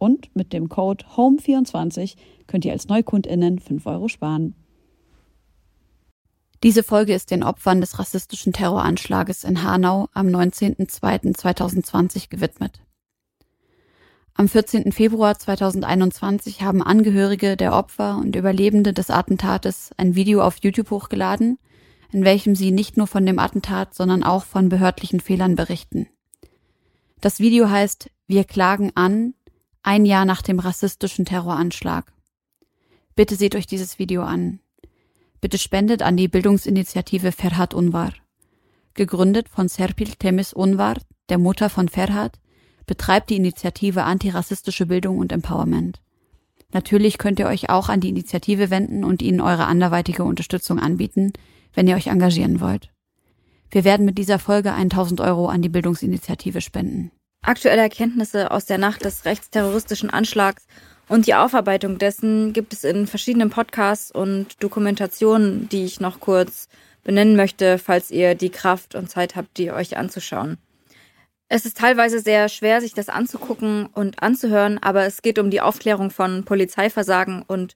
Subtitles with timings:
[0.00, 4.54] Und mit dem Code HOME24 könnt ihr als NeukundInnen 5 Euro sparen.
[6.62, 12.80] Diese Folge ist den Opfern des rassistischen Terroranschlages in Hanau am 19.02.2020 gewidmet.
[14.32, 14.90] Am 14.
[14.90, 21.58] Februar 2021 haben Angehörige der Opfer und Überlebende des Attentates ein Video auf YouTube hochgeladen,
[22.10, 26.06] in welchem sie nicht nur von dem Attentat, sondern auch von behördlichen Fehlern berichten.
[27.20, 29.34] Das Video heißt Wir klagen an,
[29.82, 32.12] ein Jahr nach dem rassistischen Terroranschlag.
[33.14, 34.60] Bitte seht euch dieses Video an.
[35.40, 38.12] Bitte spendet an die Bildungsinitiative Ferhat Unvar.
[38.94, 40.96] Gegründet von Serpil Temis Unvar,
[41.28, 42.38] der Mutter von Ferhat,
[42.86, 46.00] betreibt die Initiative Antirassistische Bildung und Empowerment.
[46.72, 51.32] Natürlich könnt ihr euch auch an die Initiative wenden und ihnen eure anderweitige Unterstützung anbieten,
[51.72, 52.92] wenn ihr euch engagieren wollt.
[53.70, 57.12] Wir werden mit dieser Folge 1000 Euro an die Bildungsinitiative spenden.
[57.42, 60.66] Aktuelle Erkenntnisse aus der Nacht des rechtsterroristischen Anschlags
[61.08, 66.68] und die Aufarbeitung dessen gibt es in verschiedenen Podcasts und Dokumentationen, die ich noch kurz
[67.02, 70.58] benennen möchte, falls ihr die Kraft und Zeit habt, die euch anzuschauen.
[71.48, 75.62] Es ist teilweise sehr schwer, sich das anzugucken und anzuhören, aber es geht um die
[75.62, 77.74] Aufklärung von Polizeiversagen und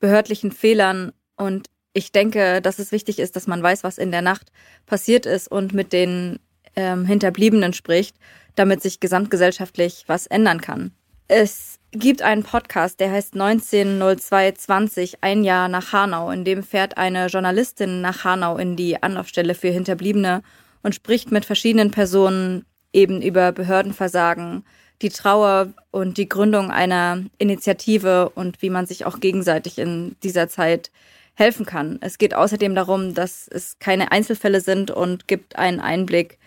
[0.00, 4.22] behördlichen Fehlern und ich denke, dass es wichtig ist, dass man weiß, was in der
[4.22, 4.52] Nacht
[4.84, 6.38] passiert ist und mit den
[6.76, 8.14] ähm, Hinterbliebenen spricht
[8.58, 10.92] damit sich gesamtgesellschaftlich was ändern kann.
[11.28, 16.30] Es gibt einen Podcast, der heißt 190220, ein Jahr nach Hanau.
[16.30, 20.42] In dem fährt eine Journalistin nach Hanau in die Anlaufstelle für Hinterbliebene
[20.82, 24.64] und spricht mit verschiedenen Personen eben über Behördenversagen,
[25.02, 30.48] die Trauer und die Gründung einer Initiative und wie man sich auch gegenseitig in dieser
[30.48, 30.90] Zeit
[31.34, 31.98] helfen kann.
[32.00, 36.38] Es geht außerdem darum, dass es keine Einzelfälle sind und gibt einen Einblick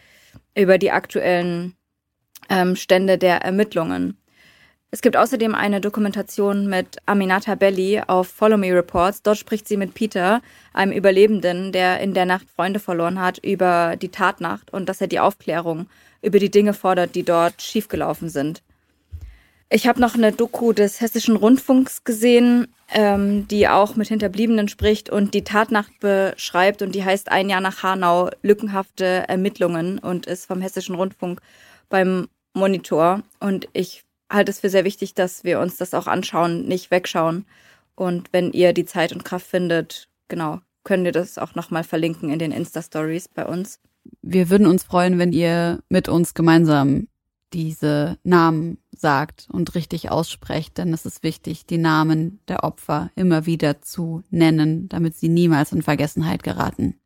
[0.53, 1.75] über die aktuellen
[2.51, 4.17] ähm, Stände der Ermittlungen.
[4.93, 9.21] Es gibt außerdem eine Dokumentation mit Aminata Belli auf Follow Me Reports.
[9.23, 10.41] Dort spricht sie mit Peter,
[10.73, 15.07] einem Überlebenden, der in der Nacht Freunde verloren hat, über die Tatnacht und dass er
[15.07, 15.87] die Aufklärung
[16.21, 18.61] über die Dinge fordert, die dort schiefgelaufen sind.
[19.69, 25.09] Ich habe noch eine Doku des Hessischen Rundfunks gesehen, ähm, die auch mit Hinterbliebenen spricht
[25.09, 30.47] und die Tatnacht beschreibt und die heißt Ein Jahr nach Hanau, lückenhafte Ermittlungen und ist
[30.47, 31.39] vom Hessischen Rundfunk
[31.87, 33.23] beim Monitor.
[33.39, 37.45] Und ich halte es für sehr wichtig, dass wir uns das auch anschauen, nicht wegschauen.
[37.95, 42.29] Und wenn ihr die Zeit und Kraft findet, genau, können wir das auch nochmal verlinken
[42.29, 43.79] in den Insta-Stories bei uns.
[44.21, 47.07] Wir würden uns freuen, wenn ihr mit uns gemeinsam
[47.53, 53.45] diese Namen sagt und richtig aussprecht, denn es ist wichtig, die Namen der Opfer immer
[53.45, 57.00] wieder zu nennen, damit sie niemals in Vergessenheit geraten.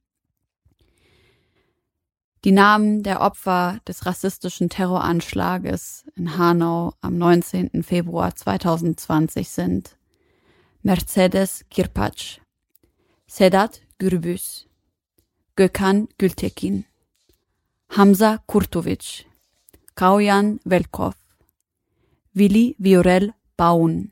[2.45, 7.81] Die Namen der Opfer des rassistischen Terroranschlages in Hanau am 19.
[7.81, 9.97] Februar 2020 sind
[10.83, 12.39] Mercedes Kirpac,
[13.25, 14.67] Sedat Gürbüz,
[15.55, 16.85] Gökhan Gültekin,
[17.89, 19.25] Hamza Kurtovic,
[19.95, 21.15] Kauyan Velkov,
[22.35, 24.11] Willi Viorel Baun,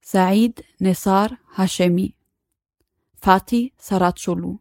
[0.00, 2.14] Said Nesar Hashemi,
[3.20, 4.60] Fatih Saratscholu,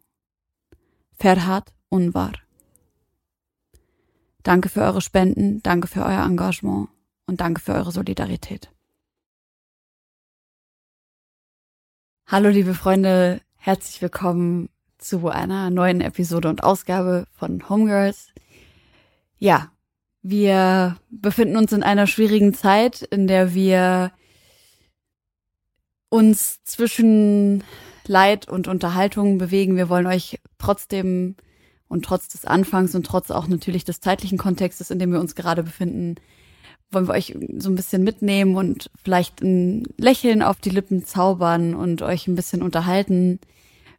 [1.20, 2.49] Ferhat Unvar.
[4.44, 6.90] Danke für eure Spenden, danke für euer Engagement
[7.26, 8.72] und danke für eure Solidarität.
[12.26, 18.30] Hallo liebe Freunde, herzlich willkommen zu einer neuen Episode und Ausgabe von Homegirls.
[19.40, 19.72] Ja,
[20.22, 24.12] wir befinden uns in einer schwierigen Zeit, in der wir
[26.10, 27.64] uns zwischen
[28.06, 29.76] Leid und Unterhaltung bewegen.
[29.76, 31.36] Wir wollen euch trotzdem
[31.90, 35.36] und trotz des Anfangs und trotz auch natürlich des zeitlichen Kontextes, in dem wir uns
[35.36, 36.16] gerade befinden,
[36.92, 41.76] wollen wir euch so ein bisschen mitnehmen und vielleicht ein Lächeln auf die Lippen zaubern
[41.76, 43.40] und euch ein bisschen unterhalten.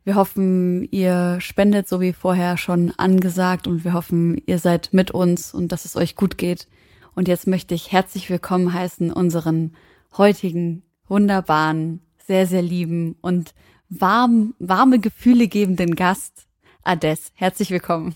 [0.05, 5.11] Wir hoffen, ihr spendet so wie vorher schon angesagt und wir hoffen, ihr seid mit
[5.11, 6.67] uns und dass es euch gut geht.
[7.15, 9.75] Und jetzt möchte ich herzlich willkommen heißen unseren
[10.17, 13.53] heutigen wunderbaren, sehr, sehr lieben und
[13.89, 16.47] warm, warme Gefühle gebenden Gast,
[16.85, 17.33] Ades.
[17.35, 18.15] Herzlich willkommen.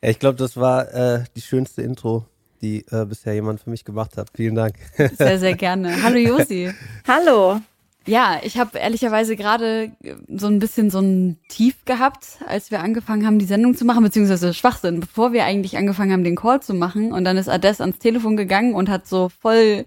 [0.00, 2.26] Ich glaube, das war äh, die schönste Intro,
[2.60, 4.28] die äh, bisher jemand für mich gemacht hat.
[4.34, 4.74] Vielen Dank.
[4.96, 6.02] Sehr, sehr gerne.
[6.02, 6.72] Hallo Josi.
[7.06, 7.60] Hallo.
[8.06, 9.92] Ja, ich habe ehrlicherweise gerade
[10.28, 14.02] so ein bisschen so ein Tief gehabt, als wir angefangen haben, die Sendung zu machen,
[14.02, 17.12] beziehungsweise Schwachsinn, bevor wir eigentlich angefangen haben, den Call zu machen.
[17.12, 19.84] Und dann ist Ades ans Telefon gegangen und hat so voll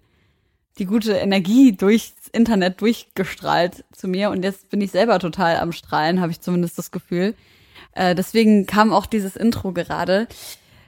[0.78, 4.30] die gute Energie durchs Internet durchgestrahlt zu mir.
[4.30, 7.34] Und jetzt bin ich selber total am Strahlen, habe ich zumindest das Gefühl.
[7.94, 10.28] Äh, deswegen kam auch dieses Intro gerade.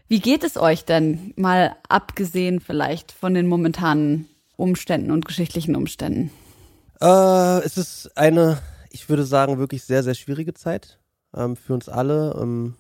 [0.08, 4.28] Wie geht es euch denn, mal abgesehen vielleicht von den momentanen
[4.58, 6.32] Umständen und geschichtlichen Umständen?
[7.02, 8.60] Äh, es ist eine,
[8.90, 11.00] ich würde sagen, wirklich sehr, sehr schwierige Zeit
[11.36, 12.38] ähm, für uns alle.
[12.40, 12.76] Ähm,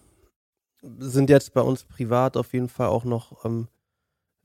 [0.99, 3.67] sind jetzt bei uns privat auf jeden Fall auch noch ähm,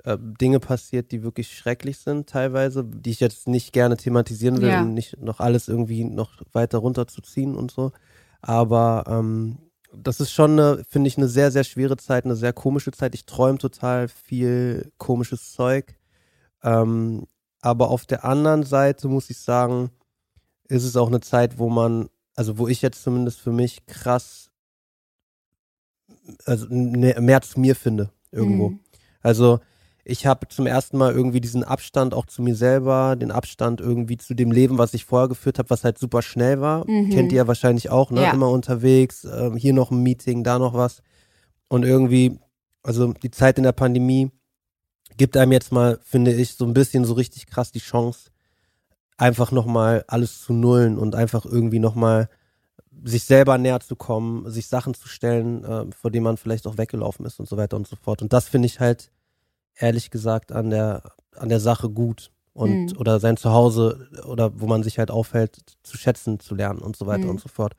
[0.04, 4.70] äh, Dinge passiert, die wirklich schrecklich sind teilweise, die ich jetzt nicht gerne thematisieren will,
[4.70, 4.82] Ja.
[4.82, 7.92] um nicht noch alles irgendwie noch weiter runterzuziehen und so.
[8.40, 9.58] Aber ähm,
[9.92, 13.14] das ist schon, eine, finde ich, eine sehr, sehr schwere Zeit, eine sehr komische Zeit.
[13.14, 15.94] Ich träume total viel komisches Zeug.
[16.62, 17.26] Ähm,
[17.60, 19.90] aber auf der anderen Seite muss ich sagen,
[20.68, 24.50] ist es auch eine Zeit, wo man, also wo ich jetzt zumindest für mich krass,
[26.44, 28.70] also ne- mehr zu mir finde irgendwo.
[28.70, 28.80] Mhm.
[29.22, 29.60] Also
[30.08, 34.16] ich habe zum ersten Mal irgendwie diesen Abstand auch zu mir selber, den Abstand irgendwie
[34.16, 36.88] zu dem Leben, was ich vorher geführt habe, was halt super schnell war.
[36.88, 37.10] Mhm.
[37.10, 38.22] Kennt ihr ja wahrscheinlich auch, ne?
[38.22, 38.32] Ja.
[38.32, 41.02] Immer unterwegs, ähm, hier noch ein Meeting, da noch was.
[41.68, 42.38] Und irgendwie,
[42.82, 44.30] also die Zeit in der Pandemie
[45.18, 48.30] gibt einem jetzt mal, finde ich, so ein bisschen so richtig krass die Chance,
[49.18, 52.30] einfach nochmal alles zu nullen und einfach irgendwie nochmal
[53.04, 56.78] sich selber näher zu kommen, sich Sachen zu stellen, äh, vor denen man vielleicht auch
[56.78, 58.22] weggelaufen ist und so weiter und so fort.
[58.22, 59.10] Und das finde ich halt
[59.78, 61.02] ehrlich gesagt an der
[61.36, 62.98] an der Sache gut und Mhm.
[62.98, 67.06] oder sein Zuhause oder wo man sich halt aufhält zu schätzen zu lernen und so
[67.06, 67.30] weiter Mhm.
[67.30, 67.74] und so fort.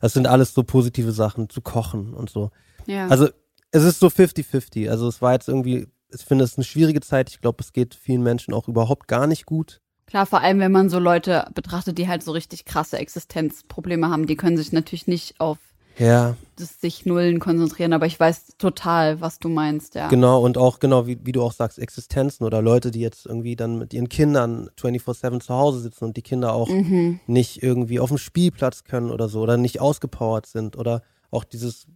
[0.00, 2.50] Das sind alles so positive Sachen zu kochen und so.
[2.86, 3.08] Ja.
[3.08, 3.28] Also
[3.72, 4.88] es ist so 50-50.
[4.90, 7.30] Also es war jetzt irgendwie, ich finde es eine schwierige Zeit.
[7.30, 9.80] Ich glaube, es geht vielen Menschen auch überhaupt gar nicht gut.
[10.06, 14.26] Klar, vor allem, wenn man so Leute betrachtet, die halt so richtig krasse Existenzprobleme haben,
[14.26, 15.58] die können sich natürlich nicht auf
[15.98, 20.08] Ja, das sich Nullen konzentrieren, aber ich weiß total, was du meinst, ja.
[20.08, 20.40] genau.
[20.42, 23.76] Und auch, genau, wie, wie du auch sagst, Existenzen oder Leute, die jetzt irgendwie dann
[23.78, 27.20] mit ihren Kindern 24-7 zu Hause sitzen und die Kinder auch Mhm.
[27.26, 31.86] nicht irgendwie auf dem Spielplatz können oder so oder nicht ausgepowert sind oder auch dieses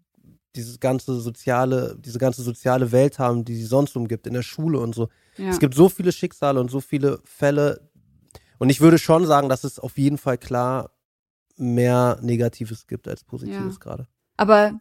[0.56, 4.78] dieses ganze soziale, diese ganze soziale Welt haben, die sie sonst umgibt, in der Schule
[4.78, 5.08] und so.
[5.36, 5.48] Ja.
[5.48, 7.80] Es gibt so viele Schicksale und so viele Fälle.
[8.58, 10.90] Und ich würde schon sagen, dass es auf jeden Fall klar
[11.56, 13.80] mehr Negatives gibt als Positives Ja.
[13.80, 14.06] gerade.
[14.36, 14.80] Aber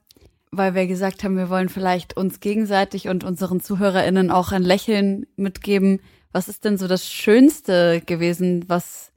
[0.52, 5.26] weil wir gesagt haben, wir wollen vielleicht uns gegenseitig und unseren ZuhörerInnen auch ein Lächeln
[5.36, 6.00] mitgeben,
[6.32, 9.12] was ist denn so das Schönste gewesen, was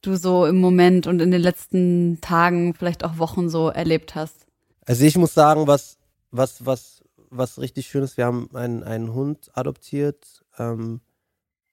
[0.00, 4.46] du so im Moment und in den letzten Tagen, vielleicht auch Wochen so erlebt hast?
[4.84, 5.98] Also ich muss sagen, was,
[6.30, 11.00] was, was, was richtig schön ist, wir haben einen, einen Hund adoptiert, ähm,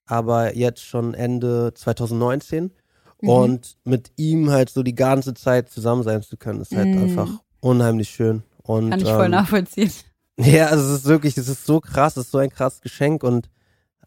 [0.05, 2.71] aber jetzt schon Ende 2019.
[3.21, 3.29] Mhm.
[3.29, 7.01] Und mit ihm halt so die ganze Zeit zusammen sein zu können, ist halt Mhm.
[7.03, 8.43] einfach unheimlich schön.
[8.63, 9.91] Und, Kann ich voll ähm, nachvollziehen.
[10.41, 13.23] Ja, also es ist wirklich, es ist so krass, es ist so ein krasses Geschenk
[13.25, 13.49] und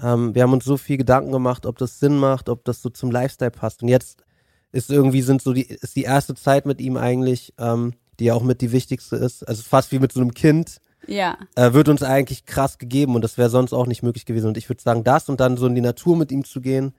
[0.01, 2.89] ähm, wir haben uns so viel Gedanken gemacht, ob das Sinn macht, ob das so
[2.89, 3.83] zum Lifestyle passt.
[3.83, 4.25] Und jetzt
[4.73, 8.35] ist irgendwie sind so die ist die erste Zeit mit ihm eigentlich, ähm, die ja
[8.35, 9.47] auch mit die wichtigste ist.
[9.47, 11.37] Also fast wie mit so einem Kind Ja.
[11.55, 14.47] äh, wird uns eigentlich krass gegeben und das wäre sonst auch nicht möglich gewesen.
[14.47, 16.95] Und ich würde sagen, das und dann so in die Natur mit ihm zu gehen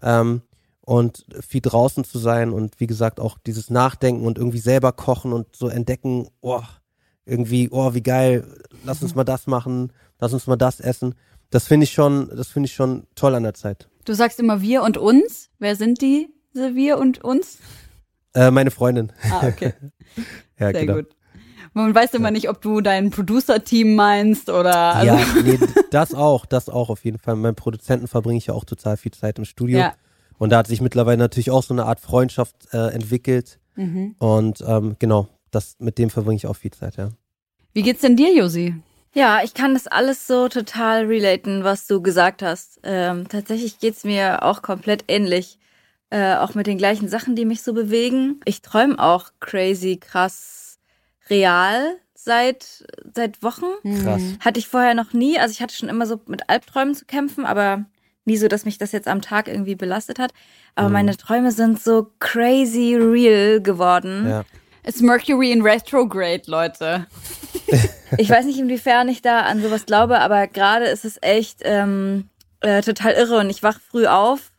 [0.00, 0.42] ähm,
[0.86, 5.32] und viel draußen zu sein und wie gesagt auch dieses Nachdenken und irgendwie selber kochen
[5.32, 6.62] und so entdecken, oh,
[7.24, 8.46] irgendwie, oh, wie geil,
[8.84, 11.16] lass uns mal das machen, lass uns mal das essen.
[11.50, 13.88] Das finde ich schon, das finde ich schon toll an der Zeit.
[14.04, 15.50] Du sagst immer wir und uns.
[15.58, 16.28] Wer sind die?
[16.54, 17.58] diese wir und uns?
[18.34, 19.12] Äh, meine Freundin.
[19.30, 19.74] Ah, okay.
[20.58, 20.94] Ja, Sehr genau.
[20.94, 21.08] gut.
[21.74, 24.94] Man weiß immer nicht, ob du dein Producer-Team meinst oder.
[24.94, 25.58] Also, Ja, nee,
[25.90, 27.34] das auch, das auch auf jeden Fall.
[27.34, 29.80] Mit meinem Produzenten verbringe ich ja auch total viel Zeit im Studio.
[29.80, 29.94] Ja.
[30.38, 33.58] Und da hat sich mittlerweile natürlich auch so eine Art Freundschaft äh, entwickelt.
[33.74, 34.14] Mhm.
[34.18, 37.10] Und ähm, genau, das, mit dem verbringe ich auch viel Zeit, ja.
[37.72, 38.74] Wie geht's denn dir, Josi?
[39.14, 42.80] Ja, ich kann das alles so total relaten, was du gesagt hast.
[42.82, 45.58] Ähm, tatsächlich geht's mir auch komplett ähnlich.
[46.10, 48.40] Äh, auch mit den gleichen Sachen, die mich so bewegen.
[48.44, 50.78] Ich träume auch crazy, krass,
[51.28, 53.64] real seit, seit Wochen.
[54.02, 54.22] Krass.
[54.22, 54.38] Mhm.
[54.40, 55.38] Hatte ich vorher noch nie.
[55.38, 57.86] Also ich hatte schon immer so mit Albträumen zu kämpfen, aber
[58.26, 60.32] nie so, dass mich das jetzt am Tag irgendwie belastet hat.
[60.74, 64.28] Aber meine Träume sind so crazy real geworden.
[64.28, 64.44] Ja.
[64.84, 67.06] It's Mercury in Retrograde, Leute.
[68.18, 72.30] Ich weiß nicht, inwiefern ich da an sowas glaube, aber gerade ist es echt ähm,
[72.60, 74.52] äh, total irre und ich wach früh auf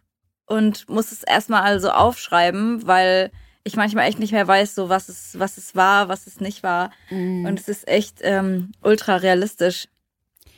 [0.47, 3.31] und muss es erstmal also aufschreiben, weil
[3.63, 6.61] ich manchmal echt nicht mehr weiß, so was es, was es war, was es nicht
[6.61, 6.91] war.
[7.09, 9.87] Und es ist echt ähm, ultra realistisch.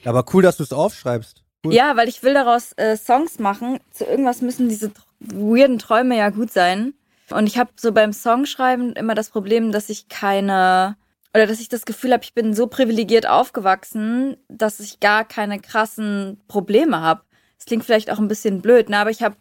[0.06, 1.39] Aber cool, dass du es aufschreibst.
[1.66, 1.74] Cool.
[1.74, 3.80] Ja, weil ich will daraus äh, Songs machen.
[3.92, 6.94] Zu irgendwas müssen diese weirden Träume ja gut sein.
[7.32, 10.96] Und ich habe so beim Songschreiben immer das Problem, dass ich keine
[11.34, 15.60] oder dass ich das Gefühl habe, ich bin so privilegiert aufgewachsen, dass ich gar keine
[15.60, 17.22] krassen Probleme habe.
[17.58, 18.98] Das klingt vielleicht auch ein bisschen blöd, ne?
[18.98, 19.36] aber ich habe,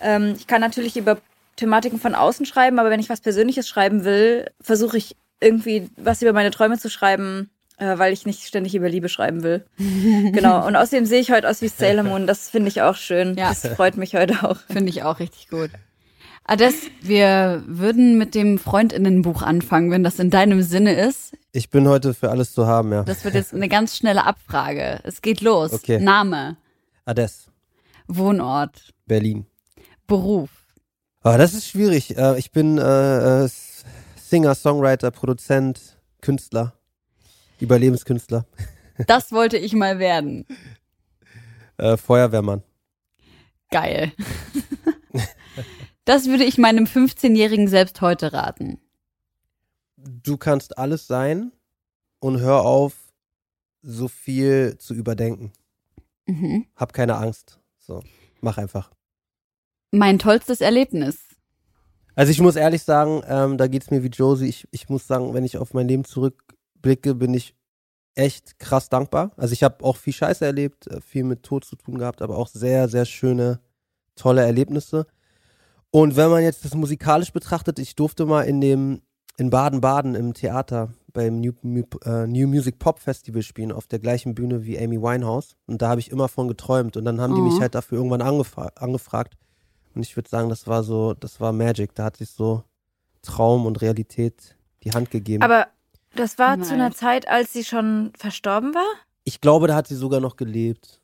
[0.00, 1.18] ähm, ich kann natürlich über
[1.56, 6.22] Thematiken von außen schreiben, aber wenn ich was Persönliches schreiben will, versuche ich irgendwie was
[6.22, 9.64] über meine Träume zu schreiben, äh, weil ich nicht ständig über Liebe schreiben will.
[9.78, 10.66] genau.
[10.66, 12.26] Und außerdem sehe ich heute aus wie Sailor Moon.
[12.26, 13.36] Das finde ich auch schön.
[13.36, 13.48] Ja.
[13.48, 14.58] Das freut mich heute auch.
[14.70, 15.70] Finde ich auch richtig gut.
[16.48, 21.36] Ades, wir würden mit dem Freundinnenbuch anfangen, wenn das in deinem Sinne ist.
[21.50, 23.02] Ich bin heute für alles zu haben, ja.
[23.02, 25.00] Das wird jetzt eine ganz schnelle Abfrage.
[25.02, 25.72] Es geht los.
[25.72, 25.98] Okay.
[25.98, 26.56] Name,
[27.04, 27.50] Ades,
[28.06, 29.46] Wohnort, Berlin.
[30.06, 30.50] Beruf.
[31.22, 32.16] Ah, das ist schwierig.
[32.16, 33.48] Äh, ich bin äh, äh,
[34.16, 36.74] Singer, Songwriter, Produzent, Künstler,
[37.60, 38.46] Überlebenskünstler,
[39.06, 40.46] Das wollte ich mal werden.
[41.78, 42.62] äh, Feuerwehrmann.
[43.70, 44.12] Geil.
[46.04, 48.78] Das würde ich meinem 15-Jährigen selbst heute raten.
[49.96, 51.50] Du kannst alles sein
[52.20, 52.94] und hör auf,
[53.82, 55.52] so viel zu überdenken.
[56.26, 56.66] Mhm.
[56.76, 57.58] Hab keine Angst.
[57.78, 58.02] So,
[58.40, 58.90] mach einfach.
[59.90, 61.18] Mein tollstes Erlebnis.
[62.14, 64.48] Also ich muss ehrlich sagen, ähm, da geht's mir wie Josie.
[64.48, 66.04] Ich, ich muss sagen, wenn ich auf mein Leben
[66.86, 67.54] zurückblicke, bin ich
[68.14, 69.32] echt krass dankbar.
[69.36, 72.36] Also ich habe auch viel Scheiße erlebt, äh, viel mit Tod zu tun gehabt, aber
[72.38, 73.60] auch sehr, sehr schöne,
[74.14, 75.06] tolle Erlebnisse.
[75.90, 79.02] Und wenn man jetzt das musikalisch betrachtet, ich durfte mal in dem
[79.38, 81.52] in Baden-Baden im Theater beim New,
[82.06, 85.56] äh, New Music Pop Festival spielen, auf der gleichen Bühne wie Amy Winehouse.
[85.66, 86.96] Und da habe ich immer von geträumt.
[86.96, 87.44] Und dann haben die Oh.
[87.44, 89.36] mich halt dafür irgendwann angefra angefragt.
[89.94, 91.94] Und ich würde sagen, das war so, das war Magic.
[91.94, 92.62] Da hat sich so
[93.20, 95.42] Traum und Realität die Hand gegeben.
[95.42, 95.66] Aber
[96.16, 96.92] das war zu einer.
[96.92, 98.86] Zeit, als sie schon verstorben war?
[99.28, 101.00] ich glaube, da hat sie sogar noch gelebt.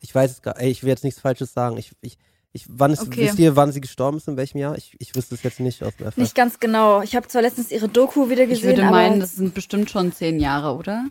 [0.00, 1.76] Ich weiß es gar ey, ich will jetzt nichts Falsches sagen.
[1.76, 2.18] Ich, ich,
[2.52, 3.26] ich, wann ist, Okay.
[3.28, 4.76] wisst ihr, wann sie gestorben ist, in welchem Jahr?
[4.76, 6.16] Ich, ich wüsste es jetzt nicht aus dem FF.
[6.16, 7.00] Nicht ganz genau.
[7.02, 9.88] Ich habe zwar letztens ihre Doku wieder Ich gesehen, würde meinen, aber das sind bestimmt
[9.90, 11.04] schon zehn Jahre, oder?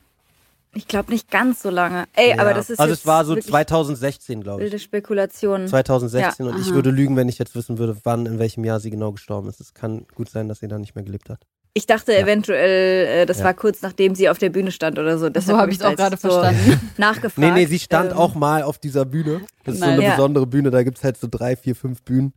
[0.75, 2.05] ich glaube nicht ganz so lange.
[2.13, 2.39] Ey, Ja.
[2.39, 4.65] aber das ist Also jetzt es war so wirklich 2016, glaube ich.
[4.65, 5.67] wilde Spekulation.
[5.67, 6.51] 2016 Ja.
[6.51, 6.75] und ich Aha.
[6.75, 9.59] würde lügen, wenn ich jetzt wissen würde, wann, in welchem Jahr sie genau gestorben ist.
[9.61, 11.39] Es kann gut sein, dass sie da nicht mehr gelebt hat.
[11.73, 12.19] Ich dachte Ja.
[12.19, 13.45] eventuell, äh, das Ja.
[13.45, 15.25] war kurz nachdem sie auf der Bühne stand oder so.
[15.25, 16.91] So Deshalb habe ich es auch gerade so verstanden.
[16.97, 17.37] Nachgefragt.
[17.37, 19.41] Nee, nee, sie stand Ähm, auch mal auf dieser Bühne.
[19.63, 19.93] Das ist so Nice.
[19.99, 20.15] eine Ja.
[20.15, 22.33] besondere Bühne, da gibt's halt so drei, vier, fünf Bühnen.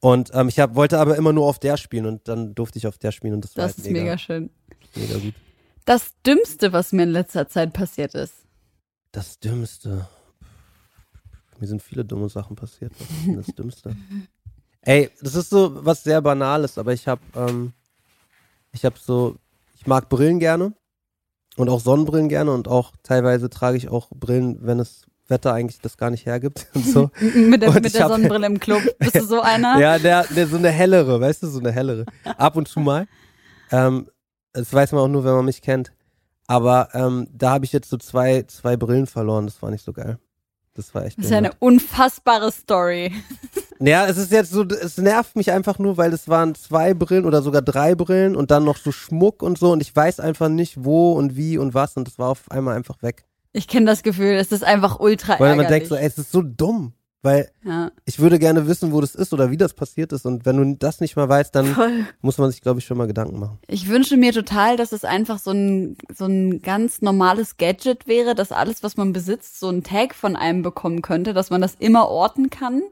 [0.00, 2.86] Und ähm, ich hab, wollte aber immer nur auf der spielen und dann durfte ich
[2.86, 4.50] auf der spielen und das, war Das halt ist mega schön.
[4.96, 5.34] mega gut.
[5.84, 8.34] Das Dümmste, was mir in letzter Zeit passiert ist.
[9.12, 10.08] Das Dümmste.
[11.58, 12.92] Mir sind viele dumme Sachen passiert.
[12.98, 13.96] Was ist denn das Dümmste?
[14.82, 17.72] Ey, das ist so was sehr Banales, aber ich hab, ähm,
[18.72, 19.36] ich hab so,
[19.76, 20.72] ich mag Brillen gerne
[21.56, 25.80] und auch Sonnenbrillen gerne und auch teilweise trage ich auch Brillen, wenn es Wetter eigentlich
[25.80, 27.10] das gar nicht hergibt und so.
[27.34, 28.82] mit der, Und mit der hab- Sonnenbrille im Club.
[28.98, 29.78] Bist du so einer?
[29.78, 32.04] Ja, der, der so eine hellere, weißt du, so eine hellere.
[32.24, 33.06] Ab und zu mal.
[33.70, 34.08] Ähm,
[34.52, 35.92] das weiß man auch nur, wenn man mich kennt.
[36.46, 39.46] Aber ähm, da habe ich jetzt so zwei, zwei Brillen verloren.
[39.46, 40.18] Das war nicht so geil.
[40.74, 41.16] Das war echt.
[41.18, 43.12] Das ist ja eine unfassbare Story.
[43.84, 47.24] Ja, es ist jetzt so, es nervt mich einfach nur, weil es waren zwei Brillen
[47.24, 50.48] oder sogar drei Brillen und dann noch so Schmuck und so und ich weiß einfach
[50.48, 53.24] nicht, wo und wie und was und das war auf einmal einfach weg.
[53.52, 55.56] Ich kenne das Gefühl, es ist einfach ultra Weil ärgerlich.
[55.56, 56.94] man denkt so, ey, es ist so dumm.
[57.24, 57.92] Weil ja.
[58.04, 60.76] ich würde gerne wissen, wo das ist oder wie das passiert ist und wenn du
[60.76, 62.04] das nicht mal weißt, dann Voll.
[62.20, 63.60] muss man sich, glaube ich, schon mal Gedanken machen.
[63.68, 68.34] Ich wünsche mir total, dass es einfach so ein, so ein ganz normales Gadget wäre,
[68.34, 71.76] dass alles, was man besitzt, so ein Tag von einem bekommen könnte, dass man das
[71.78, 72.82] immer orten kann.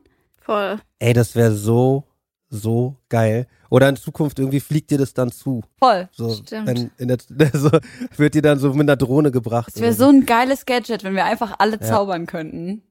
[0.51, 0.81] Voll.
[0.99, 2.03] Ey, das wäre so,
[2.49, 3.47] so geil.
[3.69, 5.63] Oder in Zukunft irgendwie fliegt dir das dann zu.
[5.79, 6.09] Voll.
[6.11, 6.89] So, Stimmt.
[6.99, 7.71] der, so,
[8.17, 9.71] wird dir dann so mit einer Drohne gebracht.
[9.73, 11.83] Es wäre so ein geiles Gadget, wenn wir einfach alle Ja.
[11.83, 12.83] zaubern könnten.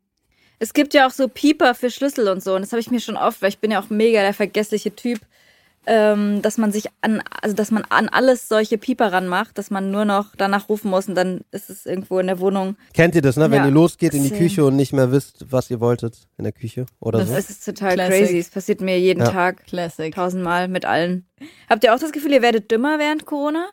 [0.60, 2.56] Es gibt ja auch so Pieper für Schlüssel und so.
[2.56, 4.96] Und das habe ich mir schon oft, weil ich bin ja auch mega der vergessliche
[4.96, 5.20] Typ,
[5.86, 9.92] ähm, dass man sich an, also dass man an alles solche Pieper ranmacht, dass man
[9.92, 12.76] nur noch danach rufen muss und dann ist es irgendwo in der Wohnung.
[12.94, 13.50] Kennt ihr das, ne?
[13.50, 13.66] Wenn Ja.
[13.66, 14.30] ihr losgeht in die.
[14.32, 17.36] Küche und nicht mehr wisst, was ihr wolltet in der Küche oder Das so.
[17.36, 18.20] Es ist total Classic.
[18.26, 18.38] crazy.
[18.40, 19.32] Es passiert mir jeden Ja.
[19.32, 20.14] Tag Classic.
[20.14, 21.26] tausendmal mit allen.
[21.70, 23.70] Habt ihr auch das Gefühl, ihr werdet dümmer während Corona?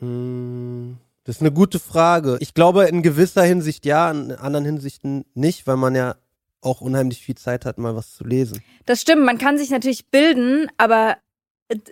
[0.00, 2.38] Mm, Das ist eine gute Frage.
[2.40, 6.16] Ich glaube, in gewisser Hinsicht ja, in anderen Hinsichten nicht, weil man ja
[6.62, 8.62] auch unheimlich viel Zeit hat, mal was zu lesen.
[8.86, 11.16] Das stimmt, man kann sich natürlich bilden, aber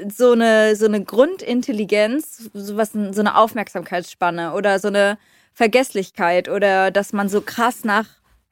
[0.08, 5.18] so eine, so eine Grundintelligenz, sowas, so eine Aufmerksamkeitsspanne oder so eine
[5.54, 8.06] Vergesslichkeit oder dass man so krass nach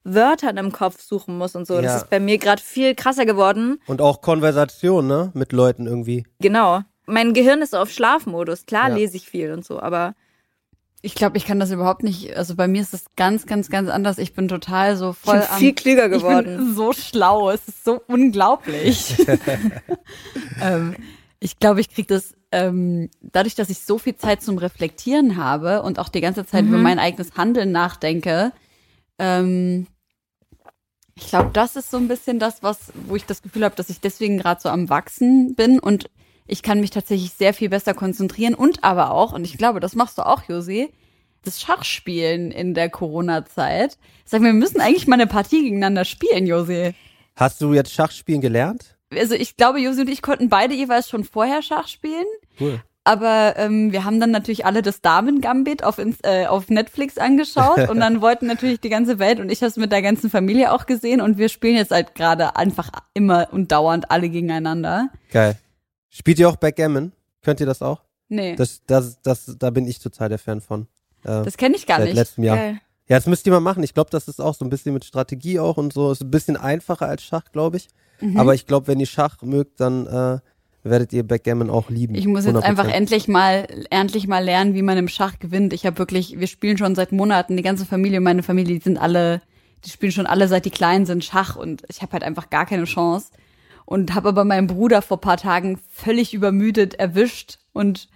[0.04, 1.74] Wörtern im Kopf suchen muss und so.
[1.74, 1.82] Ja.
[1.82, 3.80] Das ist bei mir gerade viel krasser geworden.
[3.86, 5.30] Und auch Konversation, ne?
[5.34, 6.24] Mit Leuten irgendwie.
[6.40, 6.80] Genau.
[7.06, 8.66] Mein Gehirn ist so auf Schlafmodus.
[8.66, 8.94] Klar Ja.
[8.94, 10.14] lese ich viel und so, aber
[11.02, 12.36] Ich glaube, ich kann das überhaupt nicht.
[12.36, 14.18] Also bei mir ist das ganz, ganz, ganz anders.
[14.18, 16.56] Ich bin total so ich voll bin am, viel klüger Ich geworden.
[16.56, 17.50] bin so schlau.
[17.50, 19.14] Es ist so unglaublich.
[20.62, 20.96] ähm,
[21.40, 25.82] ich glaube, ich kriege das ähm, dadurch, dass ich so viel Zeit zum Reflektieren habe
[25.82, 28.52] und auch die ganze Zeit über mein eigenes Handeln nachdenke.
[29.18, 29.86] Ähm,
[31.14, 33.90] ich glaube, das ist so ein bisschen das, was, wo ich das Gefühl habe, dass
[33.90, 36.10] ich deswegen gerade so am Wachsen bin und
[36.46, 39.94] ich kann mich tatsächlich sehr viel besser konzentrieren und aber auch, und ich glaube, das
[39.94, 40.92] machst du auch, Josi,
[41.42, 43.98] das Schachspielen in der Corona-Zeit.
[44.24, 46.94] Sag mir, wir müssen eigentlich mal eine Partie gegeneinander spielen, Josi.
[47.34, 48.95] Hast du jetzt Schachspielen gelernt?
[49.12, 52.26] Also ich glaube, Josi und ich konnten beide jeweils schon vorher Schach spielen.
[52.60, 52.80] Cool.
[53.04, 58.00] Aber ähm, wir haben dann natürlich alle das Damen-Gambit auf, äh, auf Netflix angeschaut und
[58.00, 60.86] dann wollten natürlich die ganze Welt und ich habe es mit der ganzen Familie auch
[60.86, 65.10] gesehen und wir spielen jetzt halt gerade einfach immer und dauernd alle gegeneinander.
[65.30, 65.56] Geil.
[66.10, 67.12] Spielt ihr auch Backgammon?
[67.42, 68.02] Könnt ihr das auch?
[68.28, 70.88] Nee, das, Das, das, das, da bin ich total der Fan von.
[71.24, 72.16] Äh, kenne ich gar seit nicht.
[72.16, 72.56] letztem Jahr.
[72.56, 72.80] Geil.
[73.08, 73.84] Ja, das müsst ihr mal machen.
[73.84, 76.10] Ich glaube, das ist auch so ein bisschen mit Strategie auch und so.
[76.10, 77.88] Ist ein bisschen einfacher als Schach, glaube ich.
[78.20, 78.38] Mhm.
[78.38, 80.38] Aber ich glaube, wenn ihr Schach mögt, dann äh,
[80.82, 82.14] werdet ihr Backgammon auch lieben.
[82.14, 82.60] Ich muss jetzt 100%.
[82.62, 85.72] einfach endlich mal, endlich mal lernen, wie man im Schach gewinnt.
[85.72, 88.98] Ich habe wirklich, wir spielen schon seit Monaten, die ganze Familie, meine Familie, die sind
[88.98, 89.42] alle,
[89.84, 92.66] die spielen schon alle seit die Kleinen sind Schach und ich habe halt einfach gar
[92.66, 93.28] keine Chance.
[93.84, 98.08] Und habe aber meinen Bruder vor paar Tagen völlig übermüdet erwischt und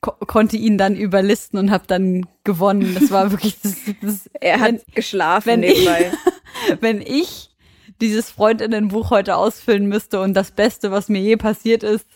[0.00, 2.94] ko konnte ihn dann überlisten und habe dann gewonnen.
[2.94, 6.12] Das war wirklich, das, das, Er hat wenn, geschlafen wenn ich- nebenbei.
[6.80, 7.50] wenn ich
[8.00, 12.06] dieses Freundinnenbuch heute ausfüllen müsste und das Beste, was mir je passiert ist,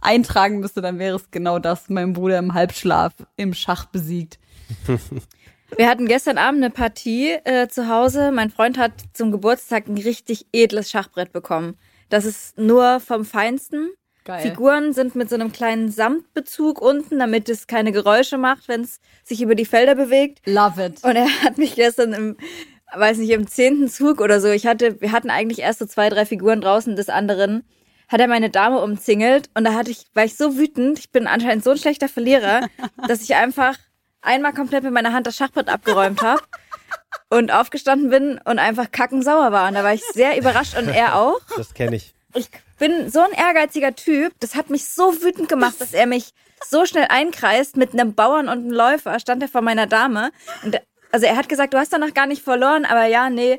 [0.00, 4.38] eintragen müsste, dann wäre es genau das, mein Bruder im Halbschlaf im Schach besiegt.
[5.76, 8.32] Wir hatten gestern Abend eine Partie äh, zu Hause.
[8.32, 11.76] Mein Freund hat zum Geburtstag ein richtig edles Schachbrett bekommen.
[12.08, 13.90] Das ist nur vom Feinsten.
[14.24, 14.40] Geil.
[14.40, 19.00] Figuren sind mit so einem kleinen Samtbezug unten, damit es keine Geräusche macht, wenn es
[19.24, 20.40] sich über die Felder bewegt.
[20.46, 21.04] Love it.
[21.04, 22.36] Und er hat mich gestern im,
[22.94, 26.08] weiß nicht, im zehnten Zug oder so, ich hatte, wir hatten eigentlich erst so zwei,
[26.08, 27.64] drei Figuren draußen des anderen,
[28.08, 31.26] hat er meine Dame umzingelt und da hatte ich, war ich so wütend, ich bin
[31.26, 32.68] anscheinend so ein schlechter Verlierer,
[33.08, 33.76] dass ich einfach
[34.22, 36.42] einmal komplett mit meiner Hand das Schachbrett abgeräumt habe
[37.30, 39.68] und aufgestanden bin und einfach kackensauer war.
[39.68, 41.40] Und da war ich sehr überrascht und er auch.
[41.56, 42.14] Das kenne ich.
[42.34, 46.32] Ich bin so ein ehrgeiziger Typ, das hat mich so wütend gemacht, dass er mich
[46.64, 50.30] so schnell einkreist mit einem Bauern und einem Läufer, stand er vor meiner Dame.
[50.64, 50.80] Und
[51.12, 53.58] also er hat gesagt, du hast doch noch gar nicht verloren, aber ja, nee,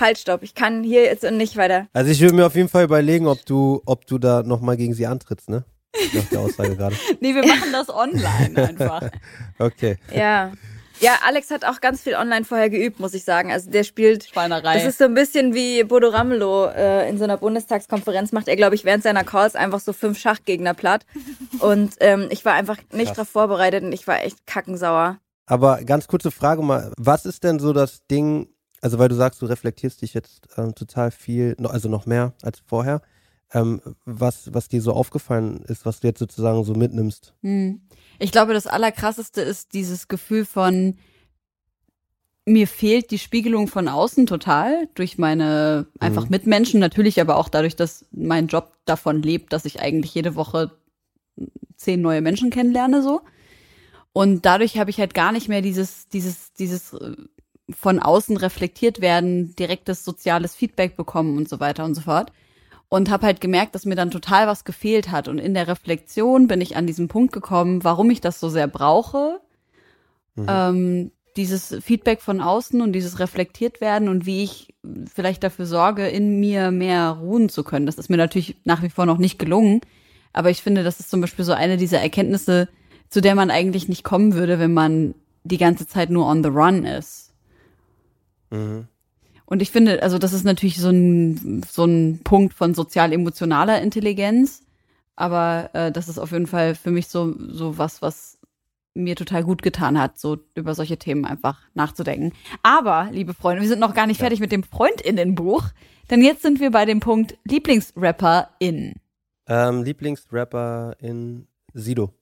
[0.00, 1.86] halt, stopp, ich kann hier jetzt und nicht weiter.
[1.92, 4.94] Also ich würde mir auf jeden Fall überlegen, ob du, ob du da nochmal gegen
[4.94, 5.64] sie antrittst, ne?
[6.12, 6.96] Nach der Aussage gerade.
[7.20, 9.02] Nee, wir machen das online einfach.
[9.58, 9.96] Okay.
[10.14, 10.52] Ja.
[11.00, 13.52] Ja, Alex hat auch ganz viel online vorher geübt, muss ich sagen.
[13.52, 14.74] Also der spielt Schweinerei.
[14.74, 18.56] Das ist so ein bisschen wie Bodo Ramelow äh, in so einer Bundestagskonferenz macht er,
[18.56, 21.04] glaube ich, während seiner Calls einfach so fünf Schachgegner platt.
[21.58, 23.16] Und ähm, ich war einfach nicht Krass.
[23.16, 25.18] drauf vorbereitet und ich war echt kackensauer.
[25.46, 28.48] Aber ganz kurze Frage mal, was ist denn so das Ding,
[28.80, 32.60] also weil du sagst, du reflektierst dich jetzt ähm, total viel, also noch mehr als
[32.66, 33.00] vorher,
[33.52, 37.34] ähm, was, was dir so aufgefallen ist, was du jetzt sozusagen so mitnimmst?
[37.42, 37.80] Hm.
[38.18, 40.96] Ich glaube, das Allerkrasseste ist dieses Gefühl von,
[42.44, 47.76] mir fehlt die Spiegelung von außen total durch meine einfach Mitmenschen, natürlich aber auch dadurch,
[47.76, 50.70] dass mein Job davon lebt, dass ich eigentlich jede Woche
[51.76, 53.20] zehn neue Menschen kennenlerne so.
[54.16, 57.16] Und dadurch habe ich halt gar nicht mehr dieses, dieses, dieses äh,
[57.68, 62.32] von außen reflektiert werden, direktes soziales Feedback bekommen und so weiter und so fort.
[62.88, 65.28] Und habe halt gemerkt, dass mir dann total was gefehlt hat.
[65.28, 68.68] Und in der Reflexion bin ich an diesen Punkt gekommen, warum ich das so sehr
[68.68, 69.38] brauche.
[70.48, 74.74] Ähm, dieses Feedback von außen und dieses reflektiert werden und wie ich
[75.14, 77.84] vielleicht dafür sorge, in mir mehr ruhen zu können.
[77.84, 79.82] Das ist mir natürlich nach wie vor noch nicht gelungen.
[80.32, 82.70] Aber ich finde, das ist zum Beispiel so eine dieser Erkenntnisse,
[83.08, 85.14] zu der man eigentlich nicht kommen würde, wenn man
[85.44, 87.32] die ganze Zeit nur on the run ist.
[88.50, 88.88] Mhm.
[89.44, 94.62] Und ich finde, also das ist natürlich so ein, so ein Punkt von sozial-emotionaler Intelligenz.
[95.14, 98.38] Aber äh, das ist auf jeden Fall für mich so, so was, was
[98.94, 102.32] mir total gut getan hat, so über solche Themen einfach nachzudenken.
[102.62, 105.64] Aber, liebe Freunde, wir sind noch gar nicht fertig mit dem Freundinnenbuch,
[106.10, 108.94] denn jetzt sind wir bei dem Punkt Lieblingsrapper-in.
[109.46, 112.15] Ähm, Lieblingsrapper in Sido.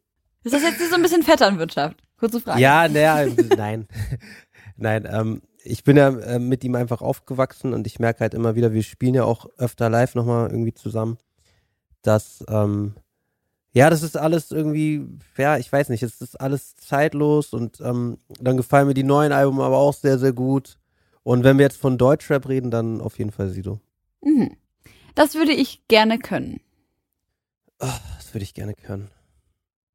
[0.44, 1.96] Ist das jetzt so ein bisschen Vetternwirtschaft?
[2.18, 2.60] Kurze Frage.
[2.60, 3.26] Ja, naja,
[3.56, 3.88] nein.
[4.76, 8.54] nein, ähm, ich bin ja äh, mit ihm einfach aufgewachsen und ich merke halt immer
[8.54, 11.16] wieder, wir spielen ja auch öfter live nochmal irgendwie zusammen,
[12.02, 12.94] dass, ähm,
[13.72, 15.06] ja, das ist alles irgendwie,
[15.38, 19.32] ja, ich weiß nicht, es ist alles zeitlos und ähm, dann gefallen mir die neuen
[19.32, 20.78] Alben aber auch sehr, sehr gut.
[21.22, 23.80] Und wenn wir jetzt von Deutschrap reden, dann auf jeden Fall Sido.
[24.20, 24.56] Mhm.
[25.14, 26.60] Das würde ich gerne können.
[27.80, 29.10] Oh, das würde ich gerne können.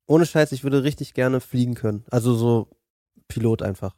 [0.10, 2.04] Ohne Scheiß, ich würde richtig gerne fliegen können.
[2.10, 2.68] Also so
[3.28, 3.96] Pilot einfach.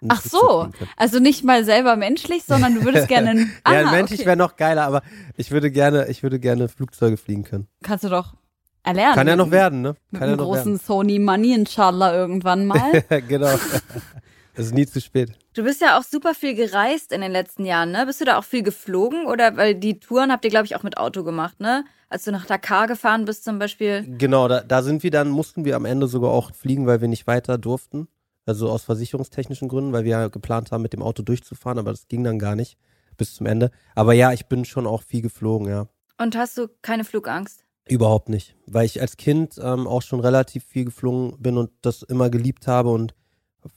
[0.00, 3.34] Ein Ach so, also nicht mal selber menschlich, sondern du würdest gerne.
[3.40, 4.26] ja, Aha, menschlich okay.
[4.28, 5.02] wäre noch geiler, aber
[5.36, 7.66] ich würde gerne, ich würde gerne Flugzeuge fliegen können.
[7.82, 8.36] Kannst du doch
[8.84, 9.16] erlernen.
[9.16, 9.96] Kann ja noch mit- werden, ne?
[10.12, 12.92] Mit Kann ja einem großen Sony Money inshallah irgendwann mal.
[12.92, 13.26] werden.
[13.28, 13.50] genau.
[14.58, 15.30] Es ist nie zu spät.
[15.54, 18.04] Du bist ja auch super viel gereist in den letzten Jahren, ne?
[18.06, 20.82] Bist du da auch viel geflogen oder weil die Touren habt ihr, glaube ich, auch
[20.82, 21.84] mit Auto gemacht, ne?
[22.08, 24.04] Als du nach Dakar gefahren bist zum Beispiel.
[24.18, 27.06] Genau, da, da sind wir dann, mussten wir am Ende sogar auch fliegen, weil wir
[27.06, 28.08] nicht weiter durften.
[28.46, 32.08] Also aus versicherungstechnischen Gründen, weil wir ja geplant haben, mit dem Auto durchzufahren, aber das
[32.08, 32.78] ging dann gar nicht
[33.16, 33.70] bis zum Ende.
[33.94, 35.86] Aber ja, ich bin schon auch viel geflogen, ja.
[36.18, 37.64] Und hast du keine Flugangst?
[37.88, 42.02] Überhaupt nicht, weil ich als Kind ähm, auch schon relativ viel geflogen bin und das
[42.02, 43.14] immer geliebt habe und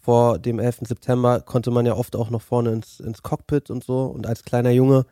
[0.01, 0.79] vor dem 11.
[0.87, 4.43] September konnte man ja oft auch noch vorne ins, ins Cockpit und so und als
[4.43, 5.05] kleiner Junge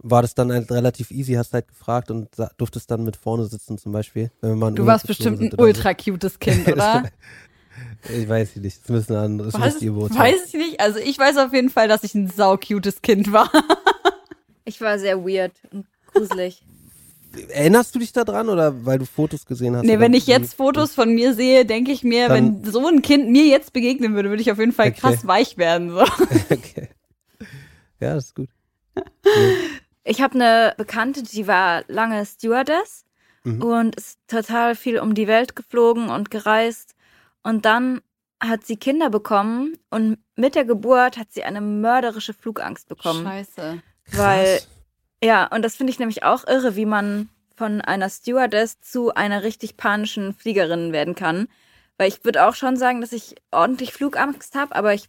[0.00, 3.78] war das dann halt relativ easy, hast halt gefragt und durftest dann mit vorne sitzen
[3.78, 4.30] zum Beispiel.
[4.40, 5.58] Du warst bestimmt ein so.
[5.58, 7.10] ultra cutes Kind, oder?
[8.08, 10.80] Ich weiß nicht, das müssen andere, das weiß, weiß ich nicht.
[10.80, 13.50] Also ich weiß auf jeden Fall, dass ich ein sau cutes Kind war.
[14.64, 16.62] Ich war sehr weird und gruselig.
[17.50, 19.84] Erinnerst du dich da dran oder weil du Fotos gesehen hast?
[19.84, 23.28] Nee, wenn ich jetzt Fotos von mir sehe, denke ich mir, wenn so ein Kind
[23.30, 25.00] mir jetzt begegnen würde, würde ich auf jeden Fall Okay.
[25.00, 25.90] krass weich werden.
[25.90, 26.00] So.
[26.50, 26.88] okay.
[28.00, 28.48] Ja, das ist gut.
[30.04, 33.04] Ich habe eine Bekannte, die war lange Stewardess
[33.44, 33.62] Mhm.
[33.62, 36.94] und ist total viel um die Welt geflogen und gereist.
[37.44, 38.00] Und dann
[38.40, 43.24] hat sie Kinder bekommen und mit der Geburt hat sie eine mörderische Flugangst bekommen.
[43.24, 43.82] Scheiße.
[44.12, 44.68] Weil, Krass.
[45.22, 49.42] Ja, und das finde ich nämlich auch irre, wie man von einer Stewardess zu einer
[49.42, 51.48] richtig panischen Fliegerin werden kann.
[51.96, 55.08] Weil ich würde auch schon sagen, dass ich ordentlich Flugangst habe, aber ich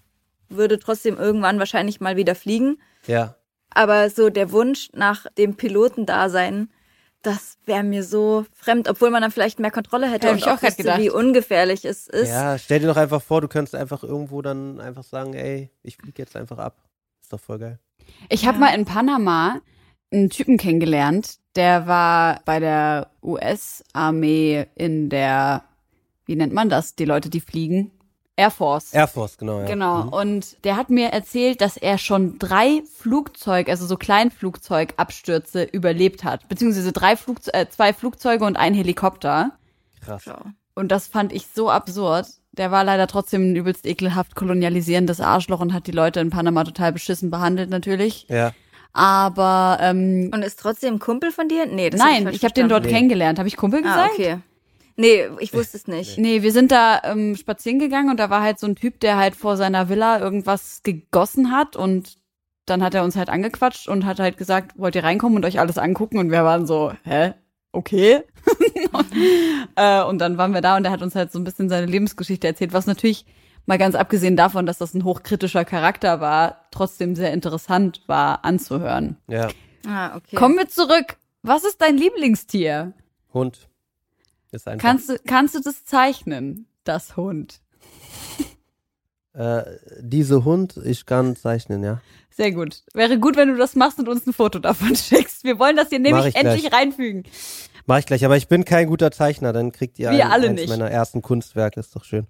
[0.49, 2.81] würde trotzdem irgendwann wahrscheinlich mal wieder fliegen.
[3.05, 3.35] Ja.
[3.69, 6.71] Aber so der Wunsch nach dem Pilotendasein,
[7.21, 10.45] das wäre mir so fremd, obwohl man dann vielleicht mehr Kontrolle hätte Hab und ich
[10.45, 10.99] auch auch wüsste, gedacht.
[10.99, 12.29] wie ungefährlich es ist.
[12.29, 15.97] Ja, stell dir doch einfach vor, du könntest einfach irgendwo dann einfach sagen, ey, ich
[15.97, 16.81] fliege jetzt einfach ab.
[17.21, 17.79] Ist doch voll geil.
[18.29, 18.61] Ich habe Ja.
[18.65, 19.61] mal in Panama
[20.11, 25.63] einen Typen kennengelernt, der war bei der US-Armee in der,
[26.25, 27.91] wie nennt man das, die Leute, die fliegen?
[28.39, 28.93] Air Force.
[28.93, 29.59] Air Force, genau.
[29.59, 29.65] Ja.
[29.65, 30.03] Genau.
[30.03, 30.09] Mhm.
[30.13, 36.47] Und der hat mir erzählt, dass er schon drei Flugzeug, also so Kleinflugzeugabstürze überlebt hat.
[36.47, 39.51] Beziehungsweise drei Flugze äh, zwei Flugzeuge und ein Helikopter.
[39.99, 40.23] Krass.
[40.73, 42.27] Und das fand ich so absurd.
[42.53, 46.63] Der war leider trotzdem ein übelst ekelhaft kolonialisierendes Arschloch und hat die Leute in Panama
[46.63, 48.25] total beschissen behandelt, natürlich.
[48.29, 48.53] Ja.
[48.93, 51.65] Aber ähm, Und ist trotzdem ein Kumpel von dir?
[51.65, 52.85] Nee, das hab nein, falsch ich habe den dort.
[52.85, 52.91] Nee.
[52.91, 53.37] kennengelernt.
[53.39, 54.11] Habe ich Kumpel Ah, gesagt?
[54.13, 54.37] okay.
[54.95, 56.17] Nee, ich wusste es nicht.
[56.17, 59.15] Nee, wir sind da ähm, spazieren gegangen und da war halt so ein Typ, der
[59.15, 62.17] halt vor seiner Villa irgendwas gegossen hat und
[62.65, 65.59] dann hat er uns halt angequatscht und hat halt gesagt, wollt ihr reinkommen und euch
[65.59, 66.17] alles angucken?
[66.17, 67.33] Und wir waren so, hä?
[67.71, 68.23] Okay.
[69.75, 71.85] äh, und dann waren wir da und er hat uns halt so ein bisschen seine
[71.85, 73.25] Lebensgeschichte erzählt, was natürlich
[73.69, 79.15] mal ganz abgesehen davon, dass das ein hochkritischer Charakter war, trotzdem sehr interessant war anzuhören.
[79.27, 79.47] Ja.
[79.87, 80.35] Ah, okay.
[80.35, 81.15] Kommen wir zurück.
[81.43, 82.93] Was ist dein Lieblingstier?
[83.33, 83.69] Hund.
[84.51, 84.81] Ist einfach.
[84.81, 86.65] Kannst du, kannst du das zeichnen?
[86.83, 87.61] Das Hund.
[89.33, 89.61] äh,
[90.01, 92.01] diese Hund, ich kann zeichnen, ja.
[92.31, 92.83] Sehr gut.
[92.93, 95.43] Wäre gut, wenn du das machst und uns ein Foto davon schickst.
[95.43, 96.73] Wir wollen das hier nämlich ich endlich gleich.
[96.73, 97.23] reinfügen.
[97.85, 100.47] Mach ich gleich, aber ich bin kein guter Zeichner, dann kriegt ihr Wir ein, alle
[100.49, 100.69] eins nicht.
[100.69, 102.25] meiner ersten Kunstwerke, ist doch schön.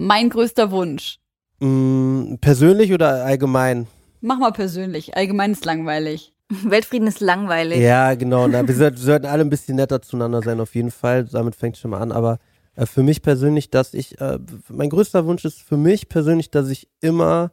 [0.00, 1.18] Mein größter Wunsch.
[1.58, 3.86] Mm, persönlich oder allgemein?
[4.22, 5.14] Mach mal persönlich.
[5.14, 6.32] Allgemein ist langweilig.
[6.48, 7.80] Weltfrieden ist langweilig.
[7.80, 8.48] Ja, genau.
[8.48, 11.26] Na, wir, sollten, wir sollten alle ein bisschen netter zueinander sein, auf jeden Fall.
[11.26, 12.12] Damit fängt schon mal an.
[12.12, 12.38] Aber
[12.76, 14.38] äh, für mich persönlich, dass ich, äh,
[14.70, 17.52] mein größter Wunsch ist für mich persönlich, dass ich immer,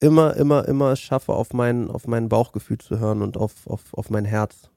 [0.00, 3.92] immer, immer, immer es schaffe, auf mein, auf mein Bauchgefühl zu hören und auf, auf,
[3.92, 4.70] auf mein Herz.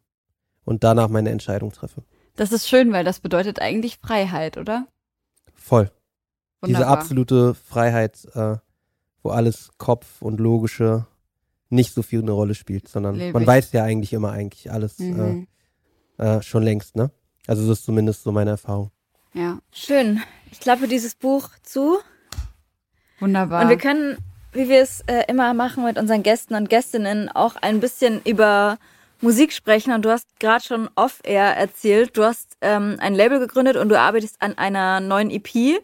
[0.66, 2.04] Und danach meine Entscheidung treffe.
[2.36, 4.88] Das ist schön, weil das bedeutet eigentlich Freiheit, oder?
[5.56, 5.90] Voll.
[6.66, 6.98] Diese Wunderbar.
[6.98, 8.56] absolute Freiheit, äh,
[9.24, 11.06] wo alles Kopf und Logische
[11.70, 13.48] nicht so viel eine Rolle spielt, sondern Lebe man ich.
[13.48, 15.48] weiß ja eigentlich immer eigentlich alles Mhm.
[16.18, 17.12] äh, äh, schon längst, ne?
[17.46, 18.92] Also das ist zumindest so meine Erfahrung.
[19.34, 20.22] Ja, Schön.
[20.52, 22.00] Ich klappe dieses Buch zu.
[23.20, 23.64] wunderbar.
[23.64, 24.18] Und wir können,
[24.54, 28.78] wie wir es äh, immer machen mit unseren Gästen und Gästinnen, auch ein bisschen über
[29.22, 29.94] Musik sprechen.
[29.94, 34.00] Und du hast gerade schon off-air erzählt, du hast ähm, ein Label gegründet und du
[34.00, 35.80] arbeitest an einer neuen EP.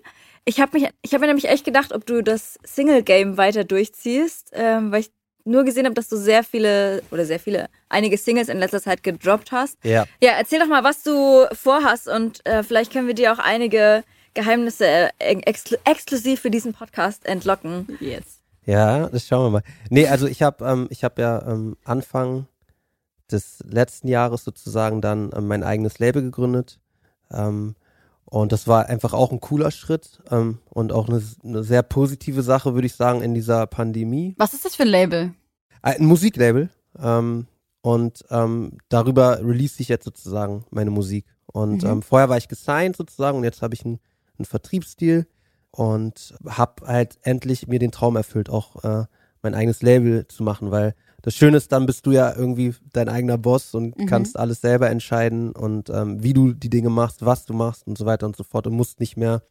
[0.45, 4.51] Ich habe mich, ich habe mir nämlich echt gedacht, ob du das Single-Game weiter durchziehst,
[4.53, 5.11] ähm, weil ich
[5.45, 9.03] nur gesehen habe, dass du sehr viele oder sehr viele, einige Singles in letzter Zeit
[9.03, 9.77] gedroppt hast.
[9.83, 10.05] Ja.
[10.21, 14.03] Ja, erzähl doch mal, was du vorhast und äh, vielleicht können wir dir auch einige
[14.33, 14.85] Geheimnisse
[15.19, 17.97] äh, exklu exklusiv für diesen Podcast entlocken.
[17.99, 18.39] Yes.
[18.65, 19.63] Ja, das schauen wir mal.
[19.89, 22.47] Nee, also ich habe ähm, ich habe ja ähm, Anfang
[23.31, 26.79] des letzten Jahres sozusagen dann ähm, mein eigenes Label gegründet.
[27.31, 27.75] Ähm,
[28.33, 32.41] und das war einfach auch ein cooler Schritt ähm, und auch eine, eine sehr positive
[32.41, 34.33] Sache, würde ich sagen, in dieser Pandemie.
[34.39, 35.33] Was ist das für ein Label?
[35.83, 36.69] Ein Musiklabel.
[36.97, 37.45] Ähm,
[37.81, 41.25] und ähm, darüber release ich jetzt sozusagen meine Musik.
[41.45, 41.89] Und Mhm.
[41.89, 43.99] ähm, vorher war ich gesigned sozusagen und jetzt habe ich einen,
[44.39, 45.27] einen Vertriebsstil
[45.69, 49.05] und habe halt endlich mir den Traum erfüllt, auch äh,
[49.43, 53.09] mein eigenes Label zu machen, weil das Schöne ist, dann bist du ja irgendwie dein
[53.09, 54.05] eigener Boss und Mhm.
[54.05, 57.97] kannst alles selber entscheiden und ähm, wie du die Dinge machst, was du machst und
[57.97, 59.41] so weiter und so fort und musst nicht mehr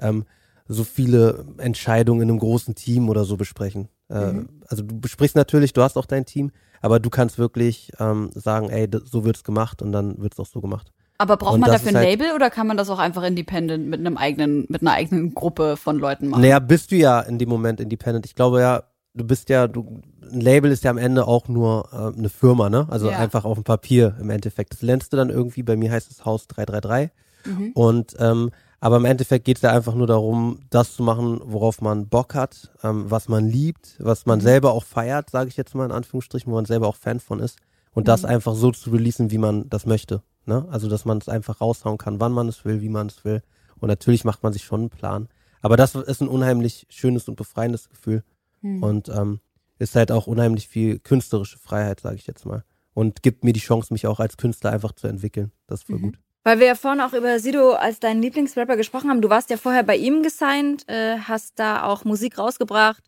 [0.00, 0.24] ähm,
[0.66, 3.88] so viele Entscheidungen in einem großen Team oder so besprechen.
[4.10, 4.48] Äh, Mhm.
[4.66, 8.68] Also du besprichst natürlich, du hast auch dein Team, aber du kannst wirklich ähm, sagen,
[8.70, 10.92] ey, so wird's gemacht und dann wird's auch so gemacht.
[11.20, 13.86] Aber braucht Und man dafür ein halt- Label oder kann man das auch einfach independent
[13.88, 16.42] mit einem eigenen, mit einer eigenen Gruppe von Leuten machen?
[16.42, 18.24] Naja, bist du ja in dem Moment independent.
[18.24, 20.00] Ich glaube ja, du bist ja, du,
[20.32, 22.86] ein Label ist ja am Ende auch nur äh, eine Firma, ne?
[22.90, 23.18] Also Ja.
[23.18, 24.72] einfach auf dem Papier im Endeffekt.
[24.72, 27.10] Das lernst du dann irgendwie, bei mir heißt es Haus 333.
[27.44, 27.72] Mhm.
[27.74, 31.80] Und ähm, aber im Endeffekt geht es ja einfach nur darum, das zu machen, worauf
[31.80, 34.42] man Bock hat, ähm, was man liebt, was man Mhm.
[34.42, 37.40] selber auch feiert, sage ich jetzt mal in Anführungsstrichen, wo man selber auch Fan von
[37.40, 37.58] ist.
[37.92, 38.28] Und das Mhm.
[38.28, 40.22] einfach so zu releasen, wie man das möchte.
[40.46, 40.64] Ne?
[40.70, 43.42] Also dass man es einfach raushauen kann, wann man es will, wie man es will.
[43.80, 45.28] Und natürlich macht man sich schon einen Plan.
[45.60, 48.22] Aber das ist ein unheimlich schönes und befreiendes Gefühl.
[48.62, 48.82] Mhm.
[48.82, 49.40] Und ähm,
[49.78, 52.64] ist halt auch unheimlich viel künstlerische Freiheit, sage ich jetzt mal.
[52.94, 55.52] Und gibt mir die Chance, mich auch als Künstler einfach zu entwickeln.
[55.66, 56.02] Das ist voll Mhm.
[56.02, 56.18] gut.
[56.44, 59.20] Weil wir ja vorhin auch über Sido als deinen Lieblingsrapper gesprochen haben.
[59.20, 63.02] Du warst ja vorher bei ihm gesigned, äh, hast da auch Musik rausgebracht,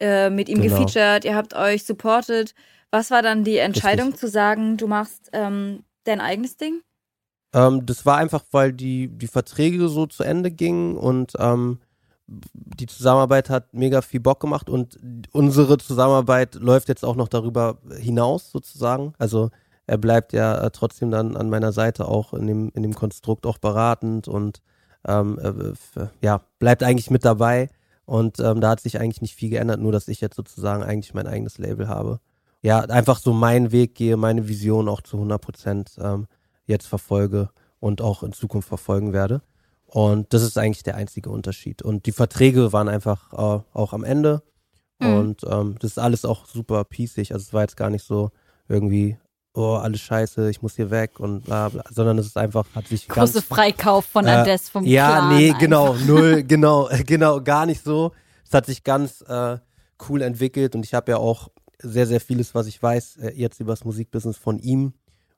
[0.00, 0.78] äh, mit ihm Genau.
[0.78, 2.54] gefeatured, ihr habt euch supported.
[2.90, 4.20] Was war dann die Entscheidung Richtig.
[4.20, 6.80] zu sagen, du machst ähm, dein eigenes Ding?
[7.52, 11.78] Ähm, das war einfach, weil die, die Verträge so zu Ende gingen und ähm,
[12.26, 14.98] die Zusammenarbeit hat mega viel Bock gemacht und
[15.32, 19.14] unsere Zusammenarbeit läuft jetzt auch noch darüber hinaus sozusagen.
[19.18, 19.50] Also
[19.86, 23.46] er bleibt ja äh, trotzdem dann an meiner Seite auch in dem, in dem Konstrukt
[23.46, 24.60] auch beratend und
[25.06, 27.70] ähm, äh, ja, bleibt eigentlich mit dabei.
[28.04, 31.14] Und ähm, da hat sich eigentlich nicht viel geändert, nur dass ich jetzt sozusagen eigentlich
[31.14, 32.20] mein eigenes Label habe.
[32.62, 36.26] Ja, einfach so meinen Weg gehe, meine Vision auch zu 100 Prozent ähm,
[36.66, 39.42] jetzt verfolge und auch in Zukunft verfolgen werde.
[39.96, 41.80] Und das ist eigentlich der einzige Unterschied.
[41.80, 44.42] Und die Verträge waren einfach äh, auch am Ende.
[44.98, 45.14] Mhm.
[45.14, 47.32] Und ähm, das ist alles auch super piecig.
[47.32, 48.30] Also es war jetzt gar nicht so
[48.68, 49.16] irgendwie,
[49.54, 52.88] oh, alles scheiße, ich muss hier weg und bla bla, sondern es ist einfach, hat
[52.88, 55.60] sich Große ganz Freikauf von Äh, Ades vom ja, Clan nee, einfach.
[55.60, 58.12] genau, null, genau, genau, gar nicht so.
[58.46, 59.56] Es hat sich ganz äh,
[60.10, 63.60] cool entwickelt und ich habe ja auch sehr, sehr vieles, was ich weiß, äh, jetzt
[63.60, 64.92] über das Musikbusiness von ihm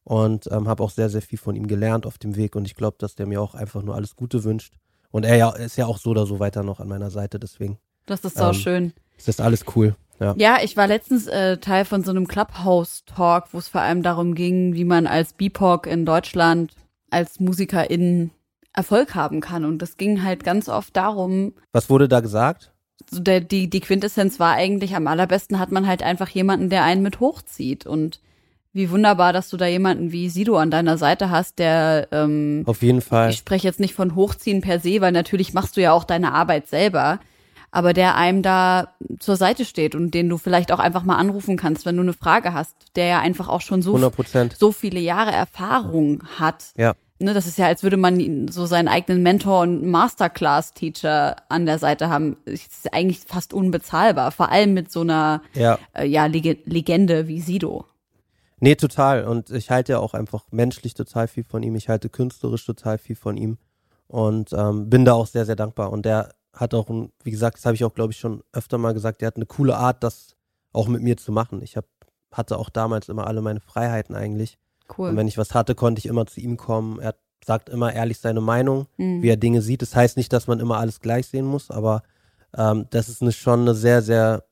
[0.09, 2.75] und ähm, habe auch sehr, sehr viel von ihm gelernt auf dem Weg und ich
[2.75, 4.73] glaube, dass der mir auch einfach nur alles Gute wünscht.
[5.11, 7.79] Und er ja, ist ja auch so oder so weiter noch an meiner Seite, deswegen
[8.07, 8.93] Das ist so Ähm, schön.
[9.19, 9.95] ist das alles cool.
[10.19, 10.35] Ja.
[10.39, 14.35] Ja, ich war letztens äh, Teil von so einem Clubhouse-Talk, wo es vor allem darum
[14.35, 16.75] ging, wie man als BIPOC in Deutschland
[17.11, 18.31] als Musikerin
[18.73, 19.65] Erfolg haben kann.
[19.67, 22.73] Und das ging halt ganz oft darum, Was wurde da gesagt?
[23.11, 26.85] so der, die, die Quintessenz war eigentlich, am allerbesten hat man halt einfach jemanden, der
[26.85, 27.87] einen mit hochzieht.
[27.87, 28.21] Und
[28.79, 32.81] wie wunderbar, dass du da jemanden wie Sido an deiner Seite hast, der ähm, Auf
[32.83, 33.29] jeden Fall.
[33.31, 36.33] ich spreche jetzt nicht von Hochziehen per se, weil natürlich machst du ja auch deine
[36.33, 37.19] Arbeit selber,
[37.71, 41.57] aber der einem da zur Seite steht und den du vielleicht auch einfach mal anrufen
[41.59, 44.57] kannst, wenn du eine Frage hast, der ja einfach auch schon so, 100 Prozent.
[44.59, 46.67] so viele Jahre Erfahrung hat.
[46.77, 46.95] Ja.
[47.21, 51.79] Ne, das ist ja, als würde man so seinen eigenen Mentor und Masterclass-Teacher an der
[51.79, 52.37] Seite haben.
[52.45, 55.79] Das ist eigentlich fast unbezahlbar, vor allem mit so einer Ja.
[55.95, 57.87] äh, ja, Lege Legende wie Sido.
[58.61, 59.25] Nee, total.
[59.25, 61.75] Und ich halte ja auch einfach menschlich total viel von ihm.
[61.77, 63.59] Ich halte künstlerisch total viel von ihm.
[64.07, 65.93] Und ähm, bin da auch sehr, sehr dankbar.
[65.93, 68.79] Und der hat auch, ein, wie gesagt, das habe ich auch, glaube ich, schon öfter
[68.79, 70.35] mal gesagt, der hat eine coole Art, das
[70.73, 71.63] auch mit mir zu machen.
[71.63, 71.85] Ich hab,
[72.33, 74.59] hatte auch damals immer alle meine Freiheiten eigentlich.
[74.97, 75.11] Cool.
[75.11, 76.99] Und wenn ich was hatte, konnte ich immer zu ihm kommen.
[76.99, 79.23] Er sagt immer ehrlich seine Meinung, Mhm.
[79.23, 79.83] wie er Dinge sieht.
[79.83, 82.03] Das heißt nicht, dass man immer alles gleich sehen muss, aber
[82.57, 84.45] ähm, das ist eine, schon eine sehr, sehr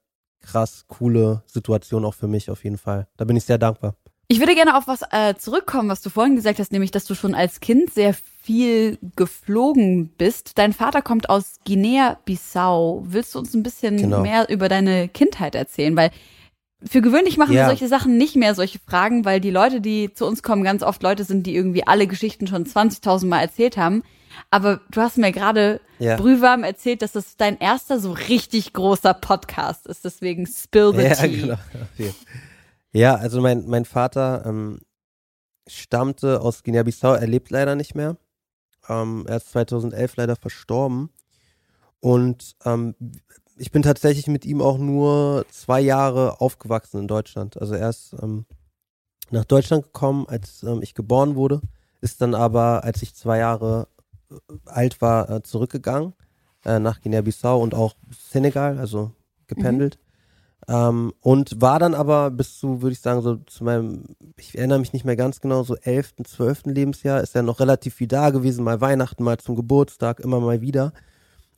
[0.46, 3.06] krass coole Situation auch für mich auf jeden Fall.
[3.16, 3.94] Da bin ich sehr dankbar.
[4.28, 7.14] Ich würde gerne auf was äh, zurückkommen, was du vorhin gesagt hast, nämlich, dass du
[7.14, 10.58] schon als Kind sehr viel geflogen bist.
[10.58, 13.04] Dein Vater kommt aus Guinea-Bissau.
[13.06, 14.20] Willst du uns ein bisschen Genau.
[14.22, 15.96] mehr über deine Kindheit erzählen?
[15.96, 16.10] Weil
[16.84, 17.66] für gewöhnlich machen wir Ja.
[17.66, 21.02] solche Sachen nicht mehr, solche Fragen, weil die Leute, die zu uns kommen, ganz oft
[21.02, 24.02] Leute sind, die irgendwie alle Geschichten schon 20.000 Mal erzählt haben.
[24.50, 26.16] Aber du hast mir gerade Ja.
[26.16, 30.04] brühwarm erzählt, dass das dein erster so richtig großer Podcast ist.
[30.04, 31.40] Deswegen Spill the ja, Tea.
[31.40, 31.58] genau.
[32.92, 34.80] Ja, also mein, mein Vater ähm,
[35.66, 38.16] stammte aus Guinea-Bissau, er lebt leider nicht mehr.
[38.88, 41.10] Ähm, er ist 2011 leider verstorben.
[42.00, 42.94] Und ähm,
[43.58, 47.60] ich bin tatsächlich mit ihm auch nur zwei Jahre aufgewachsen in Deutschland.
[47.60, 48.46] Also er ist ähm,
[49.30, 51.60] nach Deutschland gekommen, als ähm, ich geboren wurde,
[52.00, 53.88] ist dann aber, als ich zwei Jahre
[54.64, 56.14] alt war, äh, zurückgegangen
[56.64, 59.12] äh, nach Guinea-Bissau und auch Senegal, also
[59.46, 59.98] gependelt.
[60.68, 64.04] Ähm, und war dann aber bis zu, würde ich sagen, so zu meinem,
[64.36, 66.62] ich erinnere mich nicht mehr ganz genau, so 11., 12.
[66.66, 70.60] Lebensjahr ist er noch relativ viel da gewesen, mal Weihnachten, mal zum Geburtstag, immer mal
[70.60, 70.92] wieder.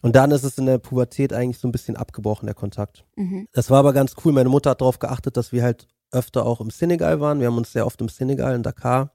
[0.03, 3.05] Und dann ist es in der Pubertät eigentlich so ein bisschen abgebrochen, der Kontakt.
[3.17, 3.49] Mhm.
[3.53, 4.33] Das war aber ganz cool.
[4.33, 7.41] Meine Mutter hat darauf geachtet, dass wir halt öfter auch im Senegal waren.
[7.41, 9.13] Wir haben uns sehr oft im Senegal, in Dakar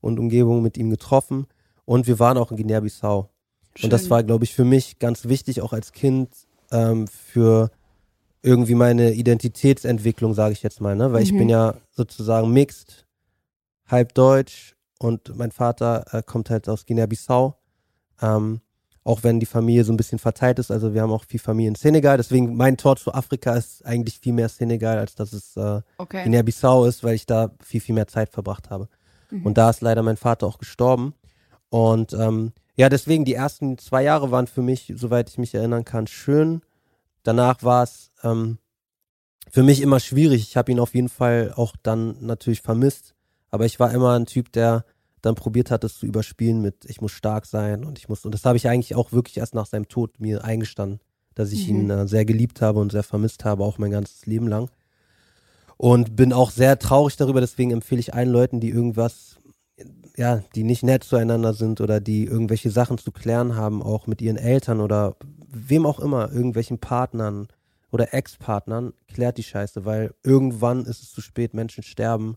[0.00, 1.46] und Umgebung mit ihm getroffen.
[1.86, 3.30] Und wir waren auch in Guinea-Bissau.
[3.82, 6.28] Und das war, glaube ich, für mich ganz wichtig, auch als Kind,
[6.72, 7.70] ähm, für
[8.42, 11.12] irgendwie meine Identitätsentwicklung, sage ich jetzt mal, ne?
[11.12, 11.38] Weil ich Mhm.
[11.38, 13.06] bin ja sozusagen mixed,
[13.86, 17.56] halb deutsch und mein Vater äh, kommt halt aus Guinea-Bissau.
[18.22, 18.60] Ähm,
[19.04, 21.68] auch wenn die Familie so ein bisschen verteilt ist, also wir haben auch viel Familie
[21.68, 25.56] in Senegal, deswegen mein Tor zu Afrika ist eigentlich viel mehr Senegal, als dass es
[25.56, 26.24] äh, Okay.
[26.24, 28.88] Guinea-Bissau ist, weil ich da viel, viel mehr Zeit verbracht habe.
[29.30, 29.46] Mhm.
[29.46, 31.14] Und da ist leider mein Vater auch gestorben.
[31.70, 35.84] Und ähm, ja, deswegen die ersten zwei Jahre waren für mich, soweit ich mich erinnern
[35.84, 36.62] kann, schön.
[37.22, 38.58] Danach war es ähm,
[39.50, 40.42] für mich immer schwierig.
[40.42, 43.14] Ich habe ihn auf jeden Fall auch dann natürlich vermisst.
[43.50, 44.84] Aber ich war immer ein Typ, der
[45.22, 48.32] dann probiert hat, es zu überspielen mit, ich muss stark sein und ich muss, und
[48.32, 51.00] das habe ich eigentlich auch wirklich erst nach seinem Tod mir eingestanden,
[51.34, 51.74] dass ich Mhm.
[51.74, 54.70] ihn äh, sehr geliebt habe und sehr vermisst habe, auch mein ganzes Leben lang.
[55.78, 59.38] Und bin auch sehr traurig darüber, deswegen empfehle ich allen Leuten, die irgendwas,
[60.16, 64.22] ja, die nicht nett zueinander sind oder die irgendwelche Sachen zu klären haben, auch mit
[64.22, 65.16] ihren Eltern oder
[65.48, 67.48] wem auch immer, irgendwelchen Partnern
[67.90, 72.36] oder Ex-Partnern, klärt die Scheiße, weil irgendwann ist es zu spät, Menschen sterben,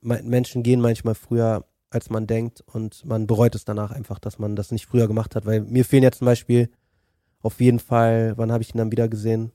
[0.00, 4.38] Me- Menschen gehen manchmal früher, als man denkt und man bereut es danach einfach, dass
[4.38, 6.68] man das nicht früher gemacht hat, weil mir fehlen ja zum Beispiel
[7.40, 9.52] auf jeden Fall, wann habe ich ihn dann wieder gesehen?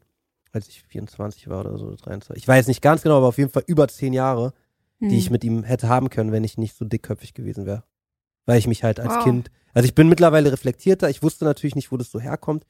[0.52, 2.42] Als ich 24 war oder so, 23.
[2.42, 4.54] Ich weiß nicht ganz genau, aber auf jeden Fall über zehn Jahre,
[5.00, 5.10] Mhm.
[5.10, 7.84] die ich mit ihm hätte haben können, wenn ich nicht so dickköpfig gewesen wäre.
[8.46, 9.24] Weil ich mich halt als Wow.
[9.24, 12.66] Kind, also ich bin mittlerweile reflektierter, ich wusste natürlich nicht, wo das so herkommt,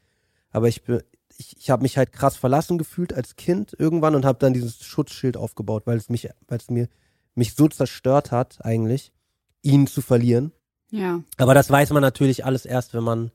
[0.51, 1.01] aber ich bin,
[1.37, 4.83] ich, ich habe mich halt krass verlassen gefühlt als Kind irgendwann und habe dann dieses
[4.83, 6.87] Schutzschild aufgebaut, weil es mich, weil es mir
[7.35, 9.13] mich so zerstört hat eigentlich,
[9.61, 10.51] ihn zu verlieren.
[10.89, 11.23] Ja.
[11.37, 13.31] Aber das weiß man natürlich alles erst, wenn man,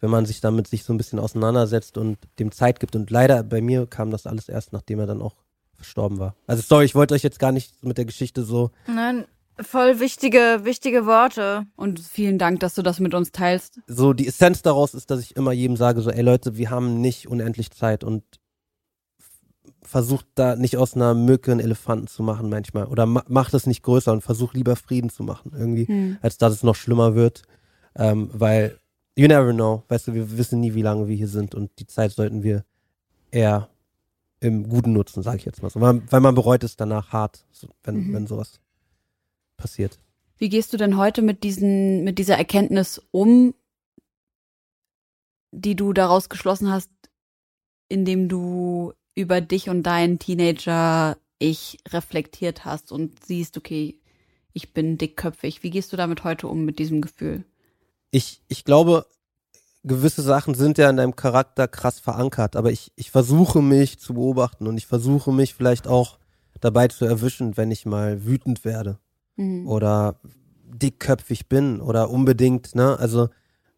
[0.00, 2.96] wenn man sich damit sich so ein bisschen auseinandersetzt und dem Zeit gibt.
[2.96, 5.43] Und leider bei mir kam das alles erst, nachdem er dann auch
[5.84, 6.34] verstorben war.
[6.46, 8.70] Also sorry, ich wollte euch jetzt gar nicht mit der Geschichte so.
[8.86, 9.26] Nein,
[9.60, 11.66] voll wichtige, wichtige Worte.
[11.76, 13.80] Und vielen Dank, dass du das mit uns teilst.
[13.86, 17.00] So die Essenz daraus ist, dass ich immer jedem sage, so, ey Leute, wir haben
[17.00, 18.24] nicht unendlich Zeit und
[19.82, 22.86] versucht da nicht aus einer Mücke einen Elefanten zu machen manchmal.
[22.86, 25.86] Oder ma macht es nicht größer und versucht lieber Frieden zu machen irgendwie.
[25.86, 26.18] Hm.
[26.20, 27.42] als dass es noch schlimmer wird.
[27.96, 28.78] Ähm, weil
[29.16, 31.86] you never know, weißt du, wir wissen nie, wie lange wir hier sind und die
[31.86, 32.64] Zeit sollten wir
[33.30, 33.68] eher
[34.44, 35.80] im Guten nutzen, sage ich jetzt mal so.
[35.80, 37.46] Weil, weil man bereut es danach hart,
[37.82, 38.12] wenn, Mhm.
[38.14, 38.60] wenn sowas
[39.56, 39.98] passiert.
[40.36, 43.54] Wie gehst du denn heute mit diesen, mit dieser Erkenntnis um,
[45.52, 46.90] die du daraus geschlossen hast,
[47.88, 54.00] indem du über dich und dein Teenager-Ich reflektiert hast und siehst, okay,
[54.52, 55.62] ich bin dickköpfig.
[55.62, 57.44] Wie gehst du damit heute um, mit diesem Gefühl?
[58.10, 59.06] Ich, ich glaube,
[59.84, 64.14] gewisse Sachen sind ja in deinem Charakter krass verankert, aber ich, ich versuche mich zu
[64.14, 66.18] beobachten und ich versuche mich vielleicht auch
[66.60, 68.98] dabei zu erwischen, wenn ich mal wütend werde.
[69.36, 69.66] Mhm.
[69.66, 70.20] oder
[70.66, 73.28] dickköpfig bin oder unbedingt, ne, also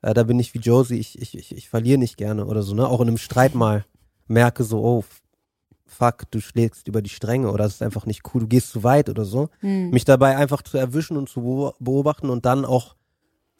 [0.03, 2.75] äh, da bin ich wie Josie, ich, ich, ich, ich verliere nicht gerne oder so,
[2.75, 3.85] ne, auch in einem Streit mal
[4.29, 5.05] merke so, oh,
[5.87, 8.83] fuck, du schlägst über die Stränge oder es ist einfach nicht cool, du gehst zu
[8.85, 9.91] weit oder so, Hm.
[9.91, 12.97] mich dabei einfach zu erwischen und zu beo- beobachten und dann auch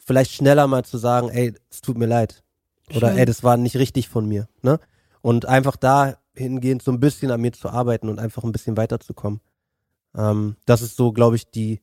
[0.07, 2.43] vielleicht schneller mal zu sagen, ey, es tut mir leid
[2.95, 3.17] oder Schön.
[3.17, 4.79] ey, das war nicht richtig von mir, ne,
[5.21, 9.41] und einfach dahingehend so ein bisschen an mir zu arbeiten und einfach ein bisschen weiterzukommen.
[10.15, 11.81] Ähm, das ist so, glaube ich, die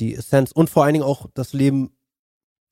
[0.00, 1.92] die Essenz und vor allen Dingen auch das Leben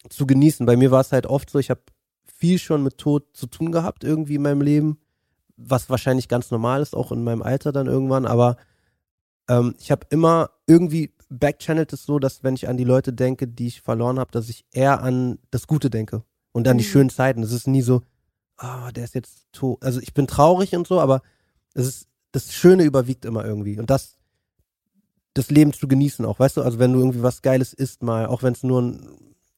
[0.08, 0.66] zu genießen.
[0.66, 1.82] Bei mir war es halt oft so, ich habe
[2.24, 4.98] viel schon mit Tod zu tun gehabt irgendwie in meinem Leben,
[5.56, 8.56] was wahrscheinlich ganz normal ist, auch in meinem Alter dann irgendwann, aber
[9.48, 13.46] ähm, ich habe immer irgendwie backchannelt es so, dass wenn ich an die Leute denke,
[13.48, 16.22] die ich verloren habe, dass ich eher an das Gute denke
[16.52, 16.88] und an die Mhm.
[16.88, 17.42] schönen Zeiten.
[17.42, 18.02] Es ist nie so,
[18.56, 19.82] ah, der ist jetzt tot.
[19.82, 21.22] Also ich bin traurig und so, aber
[21.74, 24.16] es ist das Schöne überwiegt immer irgendwie und das
[25.34, 26.62] das Leben zu genießen auch, weißt du?
[26.62, 29.08] Also wenn du irgendwie was Geiles isst mal, auch wenn es nur ein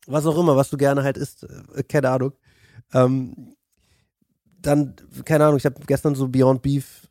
[0.07, 1.45] was auch immer, was du gerne halt isst,
[1.75, 2.33] äh, keine Ahnung.
[2.93, 3.55] Ähm,
[4.61, 4.95] dann,
[5.25, 7.09] keine Ahnung, ich habe gestern so Beyond Beef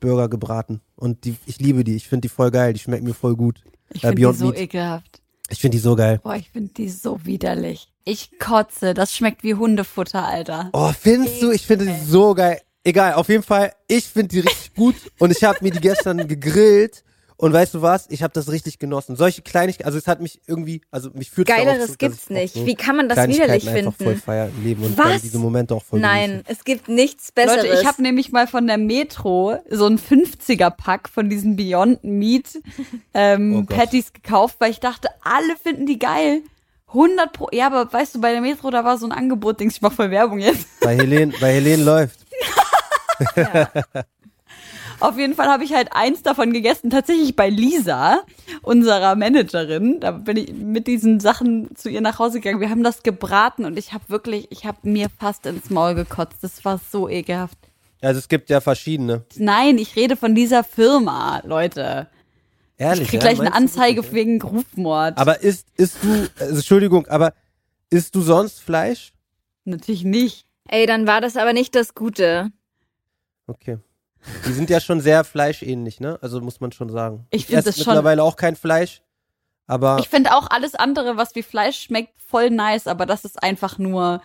[0.00, 3.14] Burger gebraten und die, ich liebe die, ich finde die voll geil, die schmecken mir
[3.14, 3.62] voll gut.
[3.92, 4.58] Ich Äh, finde die so Meat.
[4.58, 5.20] ekelhaft.
[5.50, 6.20] Ich finde die so geil.
[6.22, 7.88] Boah, ich finde die so widerlich.
[8.04, 8.92] Ich kotze.
[8.94, 10.68] Das schmeckt wie Hundefutter, Alter.
[10.72, 11.50] Oh, findest du?
[11.50, 12.60] Ich finde die so geil.
[12.84, 16.26] Egal, auf jeden Fall, ich finde die richtig gut und ich habe mir die gestern
[16.28, 17.02] gegrillt
[17.40, 18.06] und weißt du was?
[18.10, 19.14] Ich habe das richtig genossen.
[19.14, 22.54] Solche Kleinigkeiten, also es hat mich irgendwie, also mich fühlt Geileres gibt's nicht.
[22.66, 24.20] Wie kann man das widerlich einfach voll finden?
[24.20, 25.22] feiern im Leben und Was?
[25.22, 26.44] diese Momente auch voll Nein, genießen.
[26.48, 27.62] es gibt nichts Besseres.
[27.62, 32.58] Leute, ich habe nämlich mal von der Metro so ein 50er-Pack von diesen Beyond Meat
[33.14, 33.74] ähm, Oh.
[33.74, 36.42] Patties gekauft, weil ich dachte, alle finden die geil.
[36.88, 37.48] 100 pro.
[37.52, 39.92] Ja, aber weißt du, bei der Metro, da war so ein Angebot, Dings, ich mach
[39.92, 40.66] voll Werbung jetzt.
[40.80, 42.18] Bei Helene, bei Helene läuft.
[45.00, 48.22] Auf jeden Fall habe ich halt eins davon gegessen, tatsächlich bei Lisa,
[48.62, 50.00] unserer Managerin.
[50.00, 52.60] Da bin ich mit diesen Sachen zu ihr nach Hause gegangen.
[52.60, 56.38] Wir haben das gebraten und ich habe wirklich, ich habe mir fast ins Maul gekotzt.
[56.42, 57.58] Das war so ekelhaft.
[58.00, 59.24] Also es gibt ja verschiedene.
[59.36, 62.08] Nein, ich rede von dieser Firma, Leute.
[62.76, 63.02] Ehrlich.
[63.02, 63.28] Ich krieg ja?
[63.28, 65.16] gleich eine Meinst du Anzeige wirklich, wegen Rufmord.
[65.16, 65.22] ja?
[65.22, 67.34] Aber isst, isst du, also Entschuldigung, aber
[67.90, 69.12] isst du sonst Fleisch?
[69.64, 70.46] Natürlich nicht.
[70.68, 72.50] Ey, dann war das aber nicht das Gute.
[73.46, 73.78] Okay.
[74.46, 76.18] Die sind ja schon sehr fleischähnlich, ne?
[76.22, 77.26] Also muss man schon sagen.
[77.30, 79.02] Ich find esse das schon- mittlerweile auch kein Fleisch,
[79.66, 83.42] aber Ich finde auch alles andere, was wie Fleisch schmeckt, voll nice, aber das ist
[83.42, 84.20] einfach nur,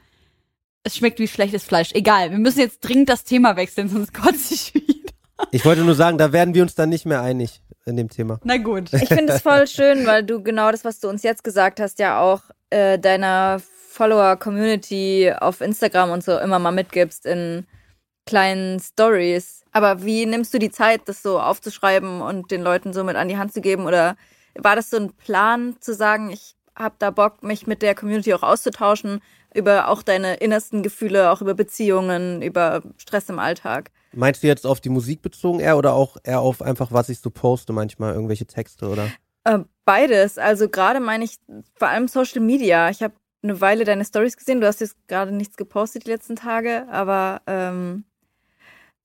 [0.83, 1.91] es schmeckt wie schlechtes Fleisch.
[1.93, 5.11] Egal, wir müssen jetzt dringend das Thema wechseln, sonst kotze ich wieder.
[5.51, 8.39] ich wollte nur sagen, da werden wir uns dann nicht mehr einig in dem Thema.
[8.43, 8.91] Na gut.
[8.93, 11.99] Ich finde es voll schön, weil du genau das, was du uns jetzt gesagt hast,
[11.99, 17.65] ja auch äh, deiner Follower-Community auf Instagram und so immer mal mitgibst in
[18.25, 19.63] kleinen Stories.
[19.71, 23.27] Aber wie nimmst du die Zeit, das so aufzuschreiben und den Leuten so mit an
[23.27, 23.85] die Hand zu geben?
[23.85, 24.15] Oder
[24.55, 28.33] war das so ein Plan zu sagen, ich habe da Bock, mich mit der Community
[28.33, 29.21] auch auszutauschen,
[29.53, 33.91] über auch deine innersten Gefühle, auch über Beziehungen, über Stress im Alltag?
[34.13, 37.19] Meinst du jetzt auf die Musik bezogen eher oder auch eher auf einfach, was ich
[37.19, 39.09] so poste, manchmal irgendwelche Texte oder?
[39.43, 40.37] Äh, beides.
[40.37, 41.37] Also gerade meine ich
[41.75, 42.89] vor allem Social Media.
[42.89, 44.61] Ich habe eine Weile deine Stories gesehen.
[44.61, 48.05] Du hast jetzt gerade nichts gepostet die letzten Tage, aber ähm,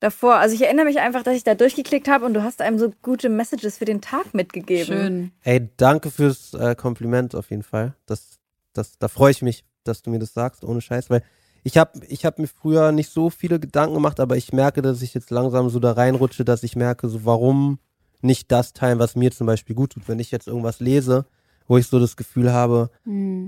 [0.00, 2.78] davor, also ich erinnere mich einfach, dass ich da durchgeklickt habe und du hast einem
[2.78, 4.86] so gute Messages für den Tag mitgegeben.
[4.86, 5.32] Schön.
[5.42, 7.94] Ey, danke fürs äh, Kompliment auf jeden Fall.
[8.06, 8.38] Das,
[8.72, 11.22] das, da freue ich mich, dass du mir das sagst, ohne Scheiß, weil
[11.64, 15.02] ich habe ich hab mir früher nicht so viele Gedanken gemacht, aber ich merke, dass
[15.02, 17.78] ich jetzt langsam so da reinrutsche, dass ich merke, so warum
[18.20, 20.08] nicht das teilen, was mir zum Beispiel gut tut.
[20.08, 21.26] Wenn ich jetzt irgendwas lese,
[21.66, 22.90] wo ich so das Gefühl habe,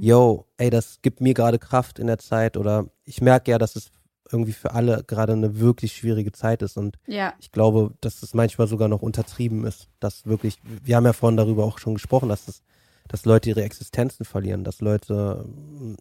[0.00, 3.76] yo, ey, das gibt mir gerade Kraft in der Zeit oder ich merke ja, dass
[3.76, 3.90] es
[4.32, 7.34] irgendwie für alle gerade eine wirklich schwierige Zeit ist und Ja.
[7.40, 11.36] ich glaube, dass es manchmal sogar noch untertrieben ist, dass wirklich, wir haben ja vorhin
[11.36, 12.62] darüber auch schon gesprochen, dass es,
[13.08, 15.94] dass Leute ihre Existenzen verlieren, dass Leute mm,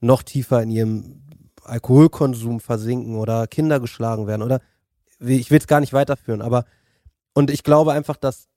[0.00, 1.22] noch tiefer in ihrem
[1.64, 4.60] Alkoholkonsum versinken oder Kinder geschlagen werden oder
[5.20, 6.64] ich will es gar nicht weiterführen, aber
[7.34, 8.48] und ich glaube einfach, dass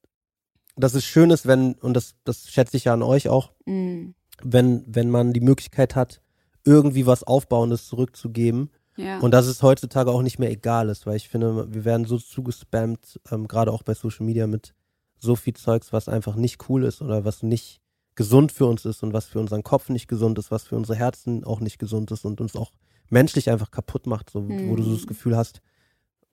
[0.77, 4.13] dass es schön ist, wenn und das das schätze ich ja an euch auch, Mhm.
[4.43, 6.21] wenn wenn man die Möglichkeit hat,
[6.65, 9.19] irgendwie was Aufbauendes zurückzugeben Ja.
[9.19, 12.17] und dass es heutzutage auch nicht mehr egal ist, weil ich finde, wir werden so
[12.17, 14.73] zugespammt, ähm, gerade auch bei Social Media mit
[15.17, 17.81] so viel Zeugs, was einfach nicht cool ist oder was nicht
[18.15, 20.97] gesund für uns ist und was für unseren Kopf nicht gesund ist, was für unsere
[20.97, 22.71] Herzen auch nicht gesund ist und uns auch
[23.09, 25.07] menschlich einfach kaputt macht, so, wo du so das Mhm.
[25.07, 25.61] Gefühl hast,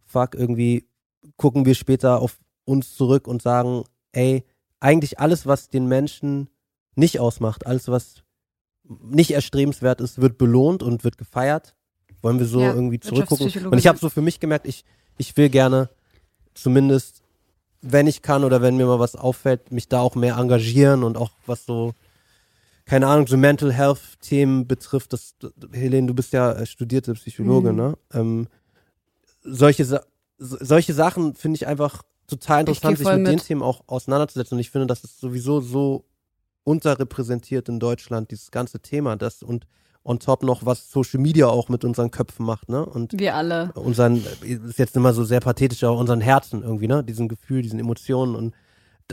[0.06, 0.86] fuck, irgendwie
[1.36, 4.44] gucken wir später auf uns zurück und sagen, ey,
[4.80, 6.48] eigentlich alles, was den Menschen
[6.94, 8.22] nicht ausmacht, alles, was
[8.84, 11.74] nicht erstrebenswert ist, wird belohnt und wird gefeiert.
[12.22, 13.50] Wollen wir so Ja, irgendwie zurückgucken?
[13.66, 14.84] Und ich habe so für mich gemerkt, ich,
[15.18, 15.90] ich will gerne
[16.54, 17.22] zumindest,
[17.82, 21.16] wenn ich kann oder wenn mir mal was auffällt, mich da auch mehr engagieren und
[21.16, 21.94] auch was so,
[22.84, 25.12] keine Ahnung, so Mental Health Themen betrifft.
[25.12, 25.34] Das,
[25.72, 27.76] Helene, du bist ja äh, studierte Psychologe, Mhm.
[27.76, 27.98] ne?
[28.12, 28.48] Ähm,
[29.42, 29.98] solche, so-
[30.38, 33.44] solche Sachen finde ich einfach total interessant, sich voll mit den mit.
[33.44, 34.56] Themen auch auseinanderzusetzen.
[34.56, 36.04] Und ich finde, das ist sowieso so
[36.64, 39.16] unterrepräsentiert in Deutschland, dieses ganze Thema.
[39.16, 39.66] Das und
[40.04, 42.84] on top noch, was Social Media auch mit unseren Köpfen macht, ne?
[42.84, 43.72] Und Wir alle.
[43.74, 47.04] unseren, ist jetzt immer so sehr pathetisch, aber unseren Herzen irgendwie, ne?
[47.04, 48.54] Diesen Gefühl, diesen Emotionen und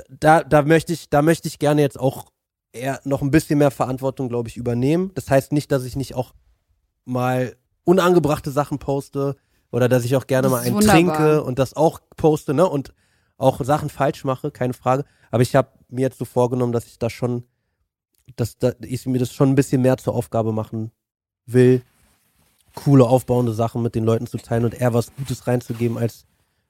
[0.09, 2.27] da, da möchte ich, da möchte ich gerne jetzt auch
[2.71, 5.11] eher noch ein bisschen mehr Verantwortung, glaube ich, übernehmen.
[5.15, 6.33] Das heißt nicht, dass ich nicht auch
[7.05, 9.35] mal unangebrachte Sachen poste
[9.71, 10.95] oder dass ich auch gerne mal einen wunderbar.
[10.95, 12.67] trinke und das auch poste, ne?
[12.67, 12.93] Und
[13.37, 15.05] auch Sachen falsch mache, keine Frage.
[15.31, 17.43] Aber ich habe mir jetzt so vorgenommen, dass ich da schon,
[18.35, 20.91] dass da, ich mir das schon ein bisschen mehr zur Aufgabe machen
[21.45, 21.81] will,
[22.75, 26.25] coole, aufbauende Sachen mit den Leuten zu teilen und eher was Gutes reinzugeben, als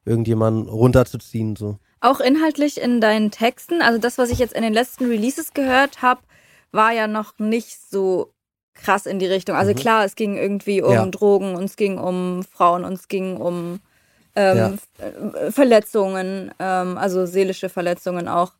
[0.05, 1.55] irgendjemanden runterzuziehen.
[1.55, 1.77] So.
[2.01, 6.01] Auch inhaltlich in deinen Texten, also das, was ich jetzt in den letzten Releases gehört
[6.01, 6.21] habe,
[6.71, 8.31] war ja noch nicht so
[8.73, 9.55] krass in die Richtung.
[9.55, 9.75] Also Mhm.
[9.77, 11.05] klar, es ging irgendwie um Ja.
[11.07, 13.81] Drogen, und es ging um Frauen, und es ging um
[14.35, 15.05] ähm, Ja.
[15.05, 18.53] Äh, Verletzungen, ähm, also seelische Verletzungen auch.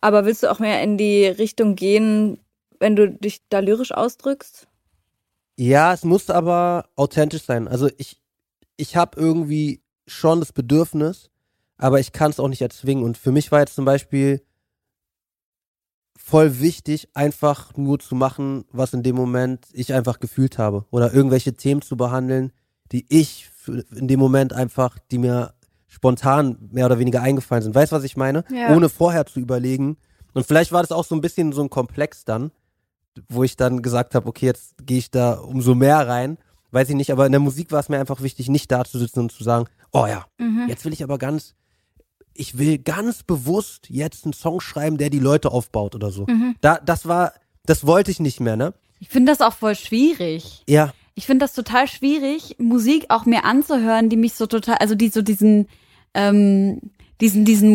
[0.00, 2.38] Aber willst du auch mehr in die Richtung gehen,
[2.84, 4.68] wenn du dich da lyrisch ausdrückst?
[5.56, 7.66] Ja, es muss aber authentisch sein.
[7.66, 8.20] Also ich,
[8.76, 11.30] ich habe irgendwie schon das Bedürfnis,
[11.78, 13.02] aber ich kann es auch nicht erzwingen.
[13.02, 14.42] Und für mich war jetzt zum Beispiel
[16.14, 20.84] voll wichtig, einfach nur zu machen, was in dem Moment ich einfach gefühlt habe.
[20.90, 22.52] Oder irgendwelche Themen zu behandeln,
[22.92, 23.48] die ich
[23.96, 25.54] in dem Moment einfach, die mir
[25.86, 27.74] spontan mehr oder weniger eingefallen sind.
[27.74, 28.44] Weißt du, was ich meine?
[28.50, 28.76] Ja.
[28.76, 29.96] Ohne vorher zu überlegen.
[30.34, 32.50] Und vielleicht war das auch so ein bisschen so ein Komplex dann,
[33.28, 36.38] wo ich dann gesagt habe, okay, jetzt gehe ich da umso mehr rein.
[36.70, 38.98] Weiß ich nicht, aber in der Musik war es mir einfach wichtig, nicht da zu
[38.98, 40.66] sitzen und zu sagen, oh ja, Mhm.
[40.68, 41.54] jetzt will ich aber ganz,
[42.34, 46.26] ich will ganz bewusst jetzt einen Song schreiben, der die Leute aufbaut oder so.
[46.28, 46.56] Mhm.
[46.60, 47.32] Da, das war,
[47.64, 48.74] das wollte ich nicht mehr, ne?
[48.98, 50.62] Ich finde das auch voll schwierig.
[50.68, 54.96] Ja, Ich finde das total schwierig, Musik auch mir anzuhören, die mich so total, also
[54.96, 55.68] die so diesen,
[56.14, 56.80] ähm,
[57.20, 57.74] diesen, diesen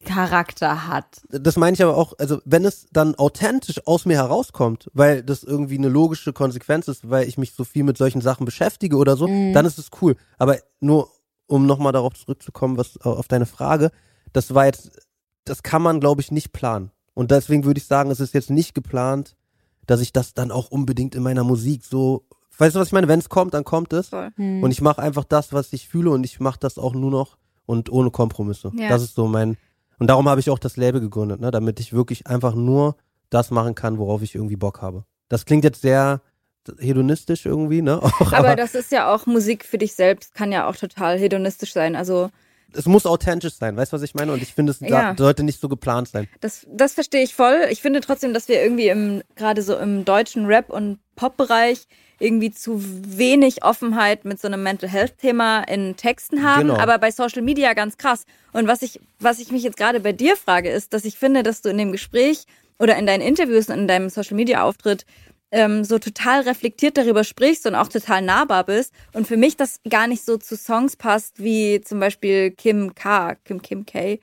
[0.00, 1.22] Motivationscharakter hat.
[1.28, 5.42] das meine ich aber auch, also wenn es dann authentisch aus mir herauskommt, weil das
[5.42, 9.16] irgendwie eine logische Konsequenz ist, weil ich mich so viel mit solchen Sachen beschäftige oder
[9.16, 10.16] so, dann ist es cool.
[10.38, 11.10] Aber nur,
[11.46, 13.90] um nochmal darauf zurückzukommen, was auf deine Frage,
[14.32, 14.90] das war jetzt,
[15.44, 16.90] das kann man, glaube ich, nicht planen.
[17.14, 19.36] Und deswegen würde ich sagen, es ist jetzt nicht geplant,
[19.86, 22.24] dass ich das dann auch unbedingt in meiner Musik so,
[22.58, 23.08] weißt du, was ich meine?
[23.08, 24.08] Wenn es kommt, dann kommt es.
[24.08, 24.30] Voll.
[24.36, 24.62] Hm.
[24.62, 27.36] Und ich mache einfach das, was ich fühle und ich mache das auch nur noch
[27.66, 28.70] und ohne Kompromisse.
[28.74, 28.88] Ja.
[28.88, 29.56] Das ist so mein
[30.00, 32.96] und darum habe ich auch das Label gegründet, ne, damit ich wirklich einfach nur
[33.28, 35.04] das machen kann, worauf ich irgendwie Bock habe.
[35.28, 36.22] Das klingt jetzt sehr
[36.78, 38.02] hedonistisch irgendwie, ne?
[38.02, 41.72] Auch, Aber das ist ja auch Musik für dich selbst, kann ja auch total hedonistisch
[41.72, 41.96] sein.
[41.96, 42.30] Also
[42.74, 44.32] es muss authentisch sein, weißt du, was ich meine?
[44.32, 45.14] Und ich finde, es Ja.
[45.18, 46.28] sollte nicht so geplant sein.
[46.40, 47.66] Das, das verstehe ich voll.
[47.70, 51.82] Ich finde trotzdem, dass wir irgendwie im, gerade so im deutschen Rap- und Pop-Bereich
[52.18, 56.76] irgendwie zu wenig Offenheit mit so einem Mental Health-Thema in Texten haben, Genau.
[56.78, 58.24] aber bei Social Media ganz krass.
[58.52, 61.42] Und was ich, was ich mich jetzt gerade bei dir frage, ist, dass ich finde,
[61.42, 62.44] dass du in dem Gespräch
[62.78, 65.06] oder in deinen Interviews und in deinem Social Media Auftritt
[65.52, 68.92] ähm, so total reflektiert darüber sprichst und auch total nahbar bist.
[69.12, 73.34] Und für mich das gar nicht so zu Songs passt, wie zum Beispiel Kim K,
[73.44, 74.20] Kim Kim K.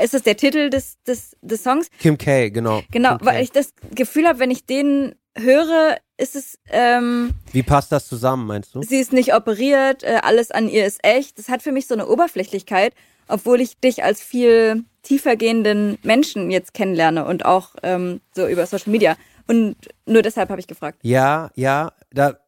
[0.00, 1.88] Ist das der Titel des, des, des Songs?
[1.98, 2.82] Kim K, genau.
[2.90, 3.40] Genau, Kim weil K.
[3.42, 8.46] ich das Gefühl habe, wenn ich den höre, ist es, ähm, Wie passt das zusammen,
[8.46, 8.82] meinst du?
[8.82, 11.38] sie ist nicht operiert, äh, alles an ihr ist echt.
[11.38, 12.94] Das hat für mich so eine Oberflächlichkeit,
[13.28, 18.90] obwohl ich dich als viel tiefergehenden Menschen jetzt kennenlerne und auch ähm, so über Social
[18.92, 19.16] Media.
[19.46, 19.76] Und
[20.06, 20.98] nur deshalb habe ich gefragt.
[21.02, 22.38] Ja, ja, da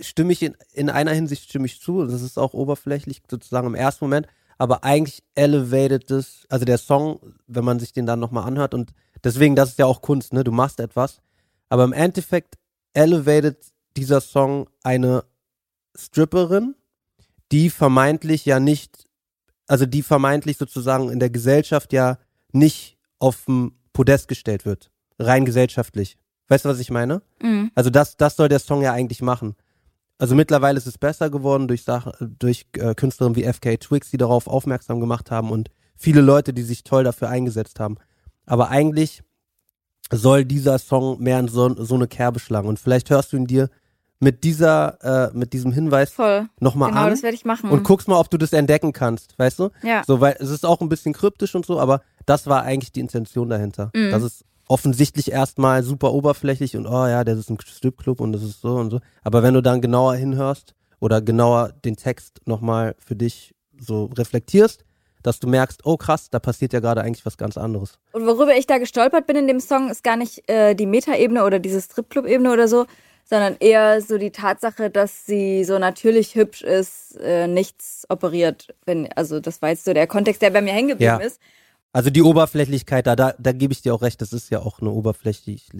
[0.00, 2.06] stimme ich in, in einer Hinsicht stimme ich zu.
[2.06, 4.26] Das ist auch oberflächlich sozusagen im ersten Moment,
[4.58, 8.92] aber eigentlich elevated das, also der Song, wenn man sich den dann nochmal anhört und
[9.22, 10.44] deswegen, das ist ja auch Kunst, ne?
[10.44, 11.20] Du machst etwas,
[11.68, 12.56] aber im Endeffekt
[12.92, 13.56] elevated
[13.96, 15.24] dieser Song eine
[15.96, 16.74] Stripperin,
[17.52, 19.06] die vermeintlich ja nicht,
[19.66, 22.18] also die vermeintlich sozusagen in der Gesellschaft ja
[22.52, 26.18] nicht auf dem Podest gestellt wird, rein gesellschaftlich.
[26.48, 27.22] Weißt du, was ich meine?
[27.42, 27.70] Mhm.
[27.74, 29.54] Also das, das soll der Song ja eigentlich machen.
[30.18, 34.16] Also mittlerweile ist es besser geworden durch, Sach durch äh, Künstlerinnen wie FK Twix, die
[34.16, 37.96] darauf aufmerksam gemacht haben und viele Leute, die sich toll dafür eingesetzt haben.
[38.46, 39.22] Aber eigentlich
[40.12, 42.68] soll dieser Song mehr in so, so eine Kerbe schlagen.
[42.68, 43.70] Und vielleicht hörst du ihn dir
[44.20, 46.46] mit dieser, äh, mit diesem Hinweis Voll.
[46.60, 47.70] nochmal Genau, an das werde ich machen.
[47.70, 49.70] und guckst mal, ob du das entdecken kannst, weißt du?
[49.82, 50.02] ja.
[50.06, 53.00] So, weil es ist auch ein bisschen kryptisch und so, aber das war eigentlich die
[53.00, 53.90] Intention dahinter.
[53.94, 54.10] Mhm.
[54.12, 58.42] Das ist offensichtlich erstmal super oberflächlich und oh ja, das ist ein Stripclub und das
[58.42, 59.00] ist so und so.
[59.22, 64.84] Aber wenn du dann genauer hinhörst oder genauer den Text nochmal für dich so reflektierst,
[65.22, 67.98] dass du merkst, oh krass, da passiert ja gerade eigentlich was ganz anderes.
[68.12, 71.44] Und worüber ich da gestolpert bin in dem Song, ist gar nicht äh, die Meta-Ebene
[71.44, 72.86] oder diese Stripclub-Ebene oder so,
[73.24, 78.74] sondern eher so die Tatsache, dass sie so natürlich hübsch ist, äh, nichts operiert.
[78.84, 81.26] Wenn, also das war jetzt so der Kontext, der bei mir hängen geblieben Ja.
[81.26, 81.40] ist.
[81.94, 84.80] Also die Oberflächlichkeit, da, da, da gebe ich dir auch recht, das ist ja auch
[84.80, 85.70] eine oberflächliche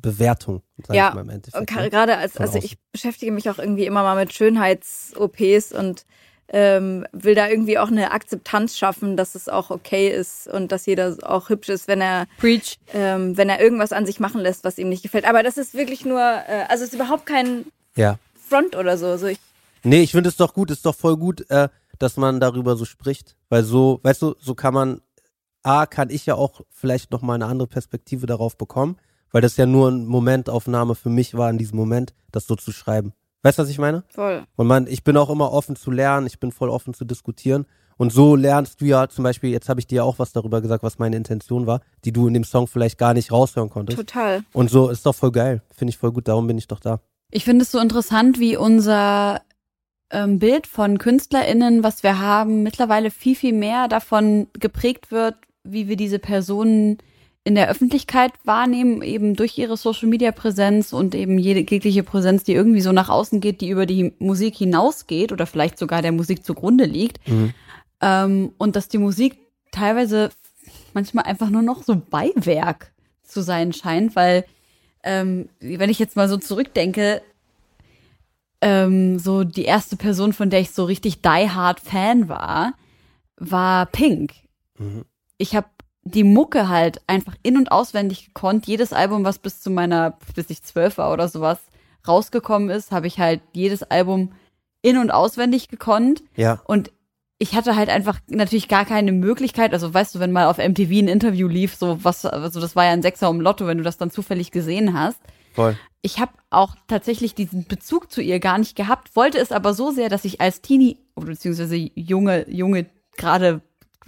[0.00, 0.62] Bewertung,
[0.92, 1.70] Ja, ich mal im Endeffekt.
[1.70, 1.90] Und ne?
[1.90, 2.64] gerade als, also außen.
[2.64, 6.06] ich beschäftige mich auch irgendwie immer mal mit Schönheits-OPs und
[6.48, 10.86] ähm, will da irgendwie auch eine Akzeptanz schaffen, dass es auch okay ist und dass
[10.86, 12.78] jeder auch hübsch ist, wenn er Preach.
[12.94, 15.24] ähm, wenn er irgendwas an sich machen lässt, was ihm nicht gefällt.
[15.24, 17.64] Aber das ist wirklich nur, äh, also es ist überhaupt kein
[17.96, 18.20] Ja.
[18.48, 19.16] Front oder so.
[19.16, 19.38] so ich,
[19.82, 22.84] Nee, ich finde es doch gut, ist doch voll gut, äh, dass man darüber so
[22.84, 23.34] spricht.
[23.48, 25.00] Weil so, weißt du, so kann man,
[25.66, 28.96] A, kann ich ja auch vielleicht nochmal eine andere Perspektive darauf bekommen,
[29.32, 32.72] weil das ja nur eine Momentaufnahme für mich war, in diesem Moment, das so zu
[32.72, 33.12] schreiben.
[33.42, 34.04] Weißt du, was ich meine?
[34.08, 34.44] voll.
[34.56, 37.66] Und man, ich bin auch immer offen zu lernen, ich bin voll offen zu diskutieren.
[37.96, 40.82] Und so lernst du ja zum Beispiel, jetzt habe ich dir auch was darüber gesagt,
[40.82, 43.98] was meine Intention war, die du in dem Song vielleicht gar nicht raushören konntest.
[43.98, 44.42] Total.
[44.52, 45.62] Und so ist doch voll geil.
[45.74, 47.00] Finde ich voll gut, darum bin ich doch da.
[47.30, 49.40] Ich finde es so interessant, wie unser
[50.10, 55.36] ähm, Bild von KünstlerInnen, was wir haben, mittlerweile viel, viel mehr davon geprägt wird,
[55.68, 56.98] wie wir diese Personen
[57.44, 62.42] in der Öffentlichkeit wahrnehmen, eben durch ihre Social Media Präsenz und eben jede jegliche Präsenz,
[62.42, 66.10] die irgendwie so nach außen geht, die über die Musik hinausgeht oder vielleicht sogar der
[66.10, 67.26] Musik zugrunde liegt.
[67.28, 67.54] Mhm.
[68.00, 69.36] Ähm, und dass die Musik
[69.70, 70.30] teilweise
[70.92, 72.90] manchmal einfach nur noch so Beiwerk
[73.22, 74.44] zu sein scheint, weil
[75.04, 77.22] ähm, wenn ich jetzt mal so zurückdenke,
[78.60, 82.74] ähm, so die erste Person, von der ich so richtig die hard Fan war,
[83.36, 84.32] war Pink.
[84.78, 85.04] Mhm.
[85.38, 85.68] Ich habe
[86.02, 88.66] die Mucke halt einfach in und auswendig gekonnt.
[88.66, 91.58] Jedes Album, was bis zu meiner, bis ich zwölf war oder sowas,
[92.06, 94.32] rausgekommen ist, habe ich halt jedes Album
[94.82, 96.22] in und auswendig gekonnt.
[96.36, 96.60] Ja.
[96.64, 96.92] Und
[97.38, 100.90] ich hatte halt einfach natürlich gar keine Möglichkeit, also weißt du, wenn mal auf MTV
[100.90, 103.84] ein Interview lief, so was, also das war ja ein Sechser um Lotto, wenn du
[103.84, 105.18] das dann zufällig gesehen hast.
[105.52, 105.76] Voll.
[106.02, 109.90] Ich habe auch tatsächlich diesen Bezug zu ihr gar nicht gehabt, wollte es aber so
[109.90, 113.60] sehr, dass ich als Teenie oder beziehungsweise junge, junge, gerade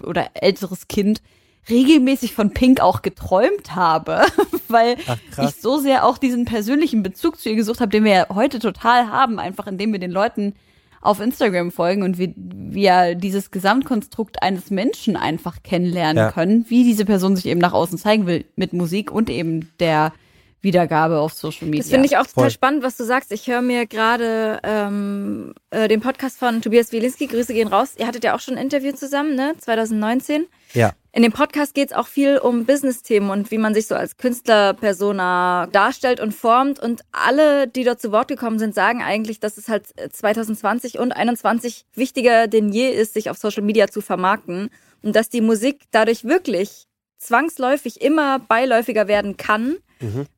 [0.03, 1.21] oder älteres Kind
[1.69, 4.23] regelmäßig von Pink auch geträumt habe,
[4.69, 8.13] weil Ach, ich so sehr auch diesen persönlichen Bezug zu ihr gesucht habe, den wir
[8.13, 10.55] ja heute total haben, einfach indem wir den Leuten
[11.01, 16.33] auf Instagram folgen und wir, wir dieses Gesamtkonstrukt eines Menschen einfach kennenlernen Ja.
[16.33, 20.13] können, wie diese Person sich eben nach außen zeigen will mit Musik und eben der
[20.61, 21.83] Wiedergabe auf Social Media.
[21.83, 22.51] Das finde ich auch total Voll.
[22.51, 23.31] spannend, was du sagst.
[23.33, 27.95] Ich höre mir gerade ähm, äh, den Podcast von Tobias Wielinski, Grüße gehen raus.
[27.97, 29.55] Ihr hattet ja auch schon ein Interview zusammen, ne?
[29.59, 30.47] 2019.
[30.75, 30.93] Ja.
[31.13, 34.17] In dem Podcast geht es auch viel um Business-Themen und wie man sich so als
[34.17, 36.81] Künstlerpersona darstellt und formt.
[36.81, 41.13] Und alle, die dort zu Wort gekommen sind, sagen eigentlich, dass es halt 2020 und
[41.13, 44.71] 2021 wichtiger denn je ist, sich auf Social Media zu vermarkten.
[45.03, 46.89] Und dass die Musik dadurch wirklich
[47.19, 49.77] zwangsläufig immer beiläufiger werden kann,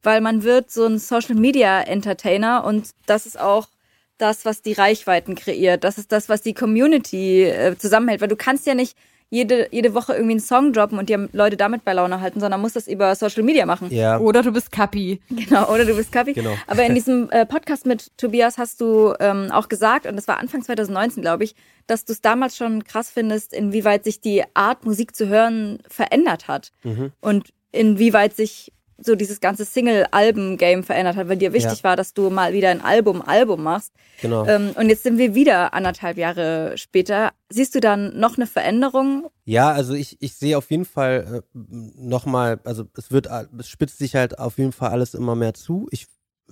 [0.02, 3.68] weil man wird so ein Social-Media-Entertainer und das ist auch
[4.18, 5.84] das, was die Reichweiten kreiert.
[5.84, 8.20] Das ist das, was die Community äh, zusammenhält.
[8.20, 8.96] Weil du kannst ja nicht
[9.30, 12.60] jede, jede Woche irgendwie einen Song droppen und die Leute damit bei Laune halten, sondern
[12.60, 13.88] musst das über Social Media machen.
[13.90, 14.18] Ja.
[14.18, 15.20] Oder du bist Kapi.
[15.30, 16.32] Genau, oder du bist Kapi.
[16.32, 16.54] Genau.
[16.66, 20.38] Aber in diesem äh, Podcast mit Tobias hast du ähm, auch gesagt, und das war
[20.38, 21.54] Anfang 2019, glaube ich,
[21.86, 26.48] dass du es damals schon krass findest, inwieweit sich die Art, Musik zu hören, verändert
[26.48, 26.72] hat.
[26.82, 27.12] Mhm.
[27.20, 28.72] Und inwieweit sich
[29.02, 31.84] so dieses ganze Single-Alben-Game verändert hat, weil dir wichtig Ja.
[31.84, 33.92] war, dass du mal wieder ein Album, Album machst.
[34.20, 34.46] Genau.
[34.46, 37.32] Ähm, und jetzt sind wir wieder anderthalb Jahre später.
[37.48, 39.28] Siehst du dann noch eine Veränderung?
[39.44, 41.58] Ja, also ich, ich sehe auf jeden Fall äh,
[41.96, 43.28] nochmal, also es wird,
[43.58, 45.88] es spitzt sich halt auf jeden Fall alles immer mehr zu.
[45.90, 46.06] Ich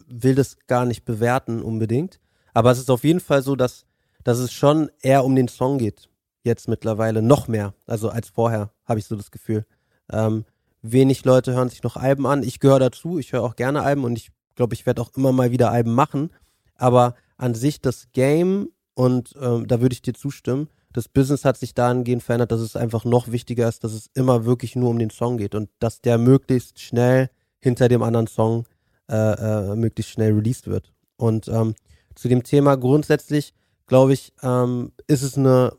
[0.06, 2.20] will das gar nicht bewerten unbedingt,
[2.54, 3.84] aber es ist auf jeden Fall so, dass,
[4.24, 6.08] dass es schon eher um den Song geht.
[6.44, 9.66] Jetzt mittlerweile noch mehr, also als vorher, habe ich so das Gefühl.
[10.10, 10.44] Ähm,
[10.82, 12.42] wenig Leute hören sich noch Alben an.
[12.42, 15.32] Ich gehöre dazu, ich höre auch gerne Alben und ich glaube, ich werde auch immer
[15.32, 16.30] mal wieder Alben machen.
[16.74, 21.56] Aber an sich das Game, und ähm, da würde ich dir zustimmen, das Business hat
[21.56, 24.98] sich dahingehend verändert, dass es einfach noch wichtiger ist, dass es immer wirklich nur um
[24.98, 28.66] den Song geht und dass der möglichst schnell hinter dem anderen Song
[29.10, 30.92] äh, äh, möglichst schnell released wird.
[31.16, 31.74] Und ähm,
[32.14, 33.54] zu dem Thema grundsätzlich,
[33.86, 35.76] glaube ich, ähm, ist es eine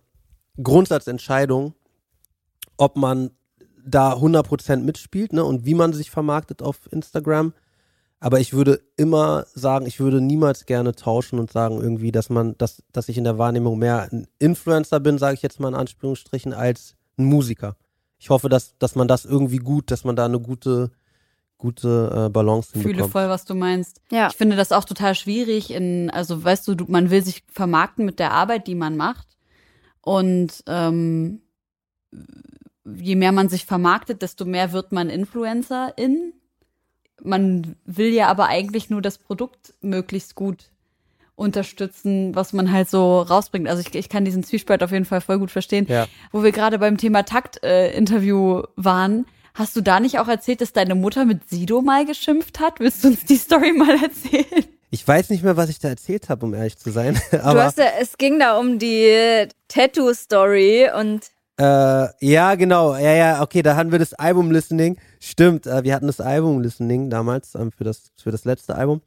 [0.61, 1.73] Grundsatzentscheidung,
[2.77, 3.31] ob man
[3.85, 7.53] da 100% mitspielt ne, und wie man sich vermarktet auf Instagram.
[8.19, 12.57] Aber ich würde immer sagen, ich würde niemals gerne tauschen und sagen irgendwie, dass man,
[12.57, 15.75] dass, dass ich in der Wahrnehmung mehr ein Influencer bin, sage ich jetzt mal in
[15.75, 17.77] Anführungsstrichen, als ein Musiker.
[18.17, 20.91] Ich hoffe, dass, dass man das irgendwie gut, dass man da eine gute,
[21.57, 23.13] gute äh, Balance Fühle hinbekommt.
[23.13, 24.01] voll, was du meinst.
[24.11, 24.27] Ja.
[24.27, 28.05] Ich finde das auch total schwierig in, also weißt du, du, man will sich vermarkten
[28.05, 29.37] mit der Arbeit, die man macht.
[30.01, 31.41] Und ähm,
[32.95, 36.33] je mehr man sich vermarktet, desto mehr wird man Influencerin.
[37.21, 40.71] Man will ja aber eigentlich nur das Produkt möglichst gut
[41.35, 43.67] unterstützen, was man halt so rausbringt.
[43.67, 45.85] Also ich, ich kann diesen Zwiespalt auf jeden Fall voll gut verstehen.
[45.87, 46.07] Ja.
[46.31, 50.95] Wo wir gerade beim Thema Takt-Interview waren, hast du da nicht auch erzählt, dass deine
[50.95, 52.79] Mutter mit Sido mal geschimpft hat?
[52.79, 54.65] Willst du uns die Story mal erzählen?
[54.91, 57.19] Ich weiß nicht mehr, was ich da erzählt habe, um ehrlich zu sein.
[57.31, 62.95] du Aber hast ja, es ging da um die Tattoo-Story und Äh, ja, genau.
[62.95, 64.97] Ja, ja, okay, da hatten wir das Album-Listening.
[65.19, 69.01] Stimmt, äh, wir hatten das Album-Listening damals ähm, für, das, für das letzte Album.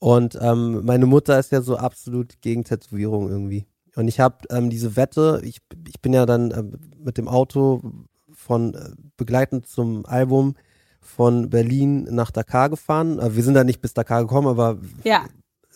[0.00, 3.66] Und ähm, meine Mutter ist ja so absolut gegen Tätowierung irgendwie.
[3.94, 7.80] Und ich habe ähm, diese Wette, ich, ich bin ja dann ähm, mit dem Auto
[8.32, 10.56] von äh, begleitend zum Album
[11.00, 13.20] von Berlin nach Dakar gefahren.
[13.20, 15.26] Äh, wir sind da nicht bis Dakar gekommen, aber Ja.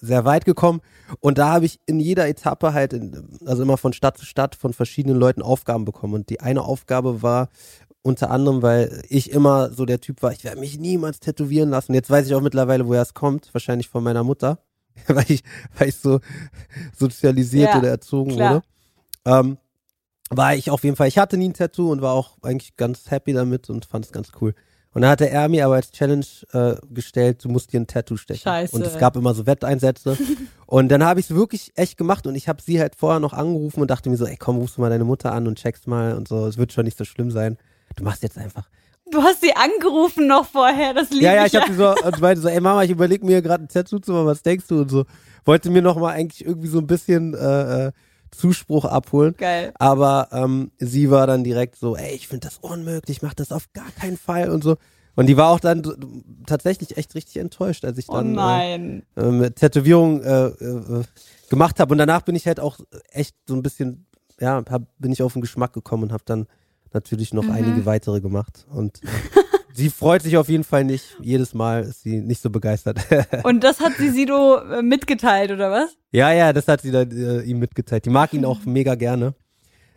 [0.01, 0.81] Sehr weit gekommen.
[1.21, 4.55] Und da habe ich in jeder Etappe halt, in, also immer von Stadt zu Stadt,
[4.55, 6.15] von verschiedenen Leuten Aufgaben bekommen.
[6.15, 7.49] Und die eine Aufgabe war
[8.03, 11.95] unter anderem, weil ich immer so der Typ war, ich werde mich niemals tätowieren lassen.
[11.95, 13.53] Jetzt weiß ich auch mittlerweile, woher es kommt.
[13.53, 14.59] Wahrscheinlich von meiner Mutter,
[15.07, 15.43] weil ich,
[15.77, 16.21] weil ich so
[16.97, 18.55] sozialisiert Ja, oder erzogen klar.
[18.55, 18.67] wurde.
[19.25, 19.59] Ähm,
[20.31, 23.11] war ich auf jeden Fall, ich hatte nie ein Tattoo und war auch eigentlich ganz
[23.11, 24.55] happy damit und fand es ganz cool.
[24.95, 28.17] Und dann hatte er mir aber als Challenge äh, gestellt, du musst dir ein Tattoo
[28.17, 28.43] stechen.
[28.43, 28.75] Scheiße.
[28.75, 30.17] Und es gab immer so Wetteinsätze.
[30.67, 33.33] und dann habe ich es wirklich echt gemacht und ich habe sie halt vorher noch
[33.33, 35.87] angerufen und dachte mir so, ey komm, rufst du mal deine Mutter an und checkst
[35.87, 37.59] mal und so, es wird schon nicht so schlimm sein.
[37.97, 38.69] Du machst jetzt einfach.
[39.11, 42.21] Du hast sie angerufen noch vorher, das liebe Ja, ja, ich ich habe so, und
[42.21, 44.81] meinte so, ey Mama, ich überlege mir gerade ein Tattoo zu machen, was denkst du
[44.81, 45.05] und so.
[45.45, 47.93] Wollte mir noch mal eigentlich irgendwie so ein bisschen äh, äh,
[48.31, 49.35] Zuspruch abholen.
[49.37, 49.73] Geil.
[49.79, 53.73] Aber ähm, sie war dann direkt so, ey, ich finde das unmöglich, mach das auf
[53.73, 54.77] gar keinen Fall und so.
[55.17, 55.83] Und die war auch dann
[56.47, 59.03] tatsächlich echt richtig enttäuscht, als ich Oh dann äh, nein.
[59.17, 61.03] äh, mit Tätowierung äh, äh,
[61.51, 61.93] gemacht habe.
[61.93, 62.79] Und danach bin ich halt auch
[63.11, 64.07] echt so ein bisschen,
[64.39, 66.47] ja, hab, bin ich auf den Geschmack gekommen und habe dann
[66.95, 68.67] natürlich noch einige weitere gemacht.
[68.71, 69.01] Und
[69.73, 71.17] sie freut sich auf jeden Fall nicht.
[71.21, 72.99] Jedes Mal ist sie nicht so begeistert.
[73.45, 75.97] Und das hat sie Sido äh, mitgeteilt, oder was?
[76.11, 78.05] ja, ja, das hat sie dann äh, ihm mitgeteilt.
[78.05, 79.35] Die mag ihn auch mega gerne.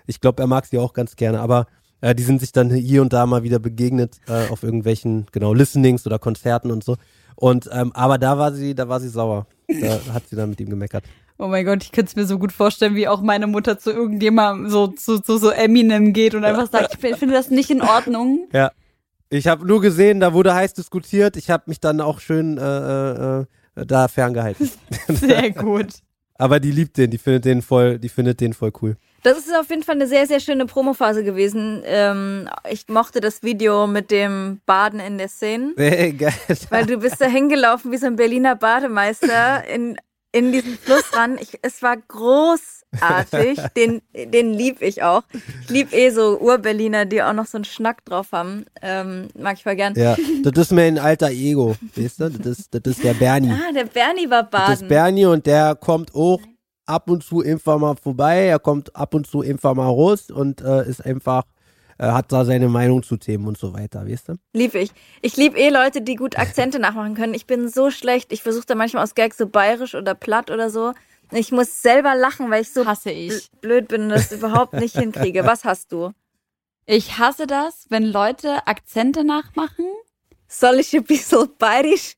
[0.07, 1.67] Ich glaube, er mag sie auch ganz gerne, aber
[2.01, 5.53] äh, die sind sich dann hier und da mal wieder begegnet äh, auf irgendwelchen, genau,
[5.53, 6.97] Listenings oder Konzerten und so.
[7.35, 9.47] Und ähm, aber da war sie, da war sie sauer.
[9.67, 11.05] Da hat sie dann mit ihm gemeckert.
[11.41, 13.91] Oh mein Gott, ich könnte es mir so gut vorstellen, wie auch meine Mutter zu
[13.91, 17.81] irgendjemandem so zu, zu so Eminem geht und einfach sagt, ich finde das nicht in
[17.81, 18.47] Ordnung.
[18.53, 18.71] Ja.
[19.33, 21.37] Ich habe nur gesehen, da wurde heiß diskutiert.
[21.37, 23.39] Ich habe mich dann auch schön äh, äh,
[23.75, 24.69] äh, da ferngehalten.
[25.07, 25.87] Sehr gut.
[26.35, 28.97] Aber die liebt den, die findet den voll, die findet den voll cool.
[29.23, 31.81] Das ist auf jeden Fall eine sehr, sehr schöne Promophase gewesen.
[31.85, 36.33] Ähm, ich mochte das Video mit dem Baden in der Szene, Hey, geil.
[36.69, 39.97] weil du bist da hingelaufen wie so ein Berliner Bademeister in,
[40.31, 41.37] in diesen Fluss ran.
[41.39, 43.59] Ich, es war großartig.
[43.75, 45.23] Den, den lieb ich auch.
[45.63, 48.65] Ich lieb eh so Ur-Berliner, die auch noch so einen Schnack drauf haben.
[48.81, 49.93] Ähm, mag ich voll gern.
[49.95, 52.29] Ja, das ist mein alter Ego, weißt du?
[52.29, 53.51] Das ist, das ist der Bernie.
[53.51, 54.87] Ah, der Bernie war Das ist baden.
[54.87, 56.39] Bernie und der kommt auch
[56.85, 58.45] ab und zu einfach mal vorbei.
[58.47, 61.43] Er kommt ab und zu einfach mal raus und äh, ist einfach,
[62.01, 64.35] hat da seine Meinung zu Themen und so weiter, weißt du?
[64.53, 64.91] Lieb ich.
[65.21, 67.33] Ich lieb eh Leute, die gut Akzente nachmachen können.
[67.33, 68.31] Ich bin so schlecht.
[68.31, 70.93] Ich versuche da manchmal aus Gag so bayerisch oder platt oder so.
[71.31, 73.33] Ich muss selber lachen, weil ich so Hasse ich.
[73.33, 75.45] bl- blöd bin und das überhaupt nicht hinkriege.
[75.45, 76.11] Was hast du?
[76.85, 79.85] Ich hasse das, wenn Leute Akzente nachmachen.
[80.47, 82.15] Soll ich ein bisschen bayerisch?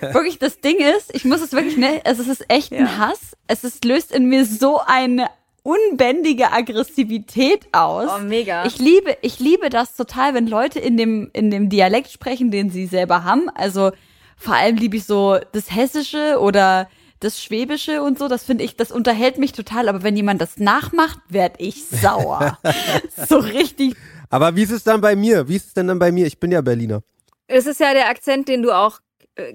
[0.00, 2.98] Wirklich, das Ding ist, ich muss es wirklich, ne, es ist echt ein Ja.
[2.98, 3.34] Hass.
[3.46, 5.28] Es ist, löst in mir so eine
[5.64, 8.08] unbändige Aggressivität aus.
[8.14, 8.66] Oh, mega.
[8.66, 12.70] Ich liebe, ich liebe das total, wenn Leute in dem, in dem Dialekt sprechen, den
[12.70, 13.48] sie selber haben.
[13.48, 13.90] Also
[14.36, 16.88] vor allem liebe ich so das Hessische oder
[17.20, 18.28] das Schwäbische und so.
[18.28, 19.88] Das finde ich, das unterhält mich total.
[19.88, 22.58] Aber wenn jemand das nachmacht, werd ich sauer.
[23.28, 23.96] so richtig.
[24.28, 25.48] Aber wie ist es dann bei mir?
[25.48, 26.26] Wie ist es denn dann bei mir?
[26.26, 27.02] Ich bin ja Berliner.
[27.46, 29.00] Es ist ja der Akzent, den du auch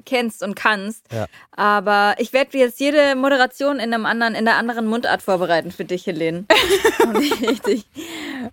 [0.06, 1.06] kennst und kannst.
[1.12, 1.28] Ja.
[1.52, 5.86] Aber ich werde jetzt jede Moderation in einem anderen, in der anderen Mundart vorbereiten für
[5.86, 6.46] dich, Helene.
[7.04, 7.86] um, dich,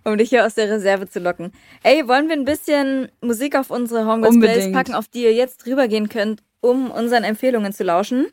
[0.03, 1.51] um dich hier aus der Reserve zu locken.
[1.83, 4.73] Ey, wollen wir ein bisschen Musik auf unsere Homegirls Unbedingt.
[4.73, 8.27] packen, auf die ihr jetzt rübergehen könnt, um unseren Empfehlungen zu lauschen?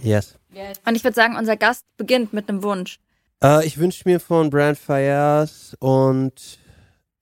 [0.00, 0.38] Yes.
[0.86, 2.98] Und ich würde sagen, unser Gast beginnt mit einem Wunsch.
[3.42, 6.58] Äh, ich wünsche mir von Brand Fayaz und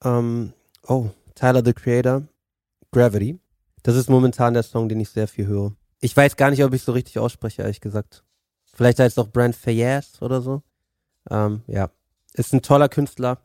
[0.05, 0.53] ähm,
[0.87, 2.23] oh, Tyler the Creator,
[2.93, 3.39] Gravity.
[3.83, 5.73] Das ist momentan der Song, den ich sehr viel höre.
[6.01, 8.25] Ich weiß gar nicht, ob ich so richtig ausspreche, ehrlich gesagt.
[8.75, 10.63] Vielleicht heißt es auch Brand Fayaz oder so.
[11.31, 11.91] Ähm, ja,
[12.35, 13.39] ist ein toller Künstler.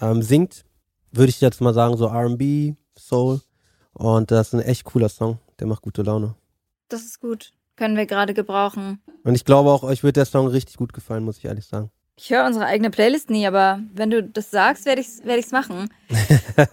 [0.00, 0.64] Ähm, singt,
[1.12, 3.40] würde ich jetzt mal sagen, so R&B, Soul.
[3.92, 5.38] Und das ist ein echt cooler Song.
[5.58, 6.34] Der macht gute Laune.
[6.88, 7.52] Das ist gut.
[7.76, 9.02] Können wir gerade gebrauchen.
[9.24, 11.90] Und ich glaube auch, euch wird der Song richtig gut gefallen, muss ich ehrlich sagen.
[12.16, 15.50] Ich höre unsere eigene Playlist nie, aber wenn du das sagst, werde ich werd ich's
[15.50, 15.88] machen.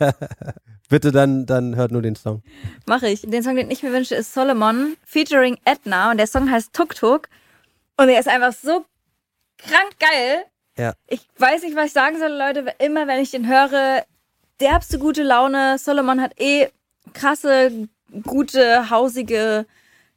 [0.92, 2.44] Bitte dann, dann hört nur den Song.
[2.86, 3.22] Mache ich.
[3.22, 6.96] Den Song, den ich mir wünsche, ist Solomon featuring Edna und der Song heißt Tuk
[6.96, 7.30] Tuk
[7.96, 8.84] und er ist einfach so
[9.58, 10.44] krank geil.
[10.78, 10.94] Ja.
[11.08, 12.74] Ich weiß nicht, was ich sagen soll, Leute.
[12.80, 14.04] Immer wenn ich den höre,
[14.60, 15.78] derbste gute Laune.
[15.78, 16.68] Solomon hat eh
[17.14, 17.88] krasse,
[18.24, 19.66] gute, hausige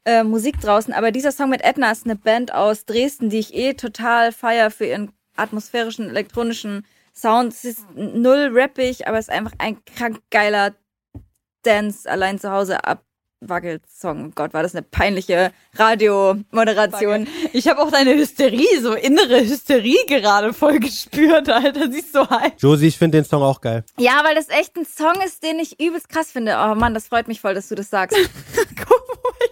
[0.04, 0.92] äh, Musik draußen.
[0.92, 4.72] Aber dieser Song mit Edna ist eine Band aus Dresden, die ich eh total feier
[4.72, 7.52] für ihren atmosphärischen, elektronischen Sound.
[7.52, 10.74] Es ist null rappig, aber es ist einfach ein krank geiler
[11.62, 14.26] Dance allein zu Hause abwackelt Song.
[14.28, 17.26] Oh Gott, war das eine peinliche Radiomoderation.
[17.52, 21.90] Ich habe auch deine Hysterie, so innere Hysterie gerade voll gespürt, Alter.
[21.90, 22.52] Sie ist so heiß.
[22.58, 23.84] Josie, ich finde den Song auch geil.
[23.98, 26.56] Ja, weil das echt ein Song ist, den ich übelst krass finde.
[26.58, 28.16] Oh Mann, das freut mich voll, dass du das sagst.
[28.76, 29.48] Guck mal,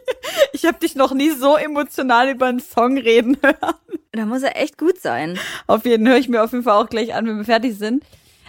[0.62, 3.74] ich habe dich noch nie so emotional über einen Song reden hören.
[4.12, 5.38] Da muss er echt gut sein.
[5.66, 8.04] Auf jeden höre ich mir auf jeden Fall auch gleich an, wenn wir fertig sind.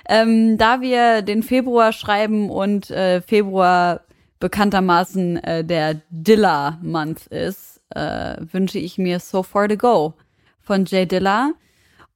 [0.07, 4.01] Ähm, da wir den Februar schreiben und äh, Februar
[4.39, 10.13] bekanntermaßen äh, der Dilla-Month ist, äh, wünsche ich mir So Far to Go
[10.61, 11.53] von Jay Dilla.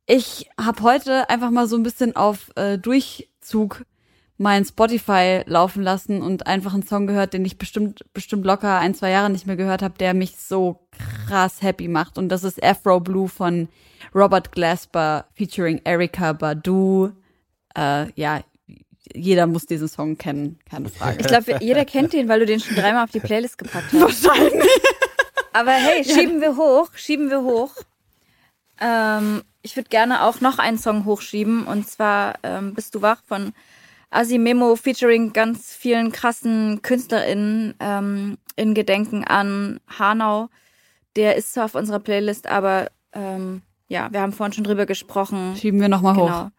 [0.06, 3.84] Ich habe heute einfach mal so ein bisschen auf äh, Durchzug
[4.38, 8.94] mein Spotify laufen lassen und einfach einen Song gehört, den ich bestimmt bestimmt locker ein
[8.94, 10.88] zwei Jahre nicht mehr gehört habe, der mich so
[11.28, 13.68] krass happy macht und das ist Afro Blue von
[14.14, 17.12] Robert Glasper featuring Erika Badu.
[17.76, 18.42] Äh, ja,
[19.14, 21.20] jeder muss diesen Song kennen, keine Frage.
[21.22, 24.24] Ich glaube, jeder kennt den, weil du den schon dreimal auf die Playlist gepackt hast.
[24.24, 24.70] Wahrscheinlich.
[25.54, 27.74] Aber hey, schieben wir hoch, schieben wir hoch.
[28.80, 33.24] Ähm, ich würde gerne auch noch einen Song hochschieben und zwar ähm, Bist du wach
[33.26, 33.54] von
[34.10, 40.50] Asimemo featuring ganz vielen krassen KünstlerInnen ähm, in Gedenken an Hanau.
[41.16, 45.56] Der ist zwar auf unserer Playlist, aber ähm, ja, wir haben vorhin schon drüber gesprochen.
[45.58, 46.28] Schieben wir nochmal hoch.
[46.28, 46.50] Genau.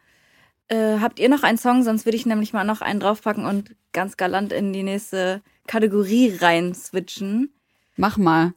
[0.68, 1.82] Äh, habt ihr noch einen Song?
[1.82, 6.36] Sonst würde ich nämlich mal noch einen draufpacken und ganz galant in die nächste Kategorie
[6.40, 7.52] rein switchen.
[7.96, 8.52] Mach mal.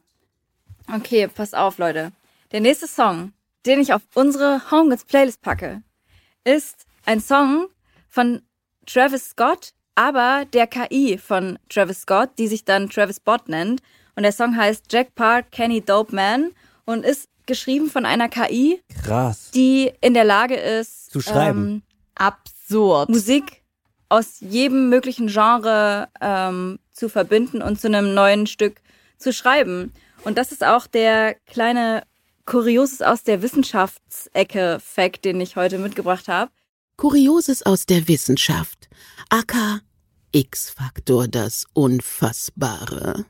[0.94, 2.12] Okay, pass auf, Leute.
[2.52, 3.32] Der nächste Song,
[3.64, 5.82] den ich auf unsere Homegoods Playlist packe,
[6.44, 7.68] ist ein Song
[8.08, 8.42] von
[8.86, 13.82] Travis Scott, aber der KI von Travis Scott, die sich dann Travis Bot nennt.
[14.16, 16.50] Und der Song heißt Jack Park Kenny Dope Man
[16.84, 19.50] und ist geschrieben von einer KI, Krass.
[19.52, 21.66] die in der Lage ist, Zu schreiben.
[21.66, 21.82] Ähm,
[22.14, 23.08] Absurd.
[23.08, 23.62] Musik
[24.08, 28.80] aus jedem möglichen Genre ähm, zu verbinden und zu einem neuen Stück
[29.18, 29.92] zu schreiben.
[30.24, 32.02] Und das ist auch der kleine
[32.44, 36.50] Kurioses aus der Wissenschaftsecke-Fact, den ich heute mitgebracht habe.
[37.02, 38.88] Kurioses aus der Wissenschaft.
[39.28, 39.80] aka
[40.30, 43.24] X-Faktor das Unfassbare.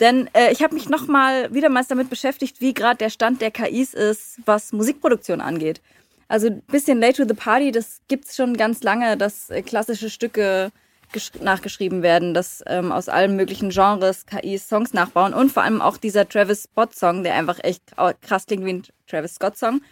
[0.00, 3.92] Denn äh, ich habe mich nochmal wiedermals damit beschäftigt, wie gerade der Stand der KIs
[3.92, 5.82] ist, was Musikproduktion angeht.
[6.28, 10.08] Also ein bisschen Late to the Party, das gibt's schon ganz lange, dass äh, klassische
[10.08, 10.72] Stücke
[11.12, 15.82] gesch- nachgeschrieben werden, dass ähm, aus allen möglichen Genres KIs Songs nachbauen und vor allem
[15.82, 17.82] auch dieser Travis Scott Song, der einfach echt
[18.22, 19.82] krass klingt wie ein Travis Scott Song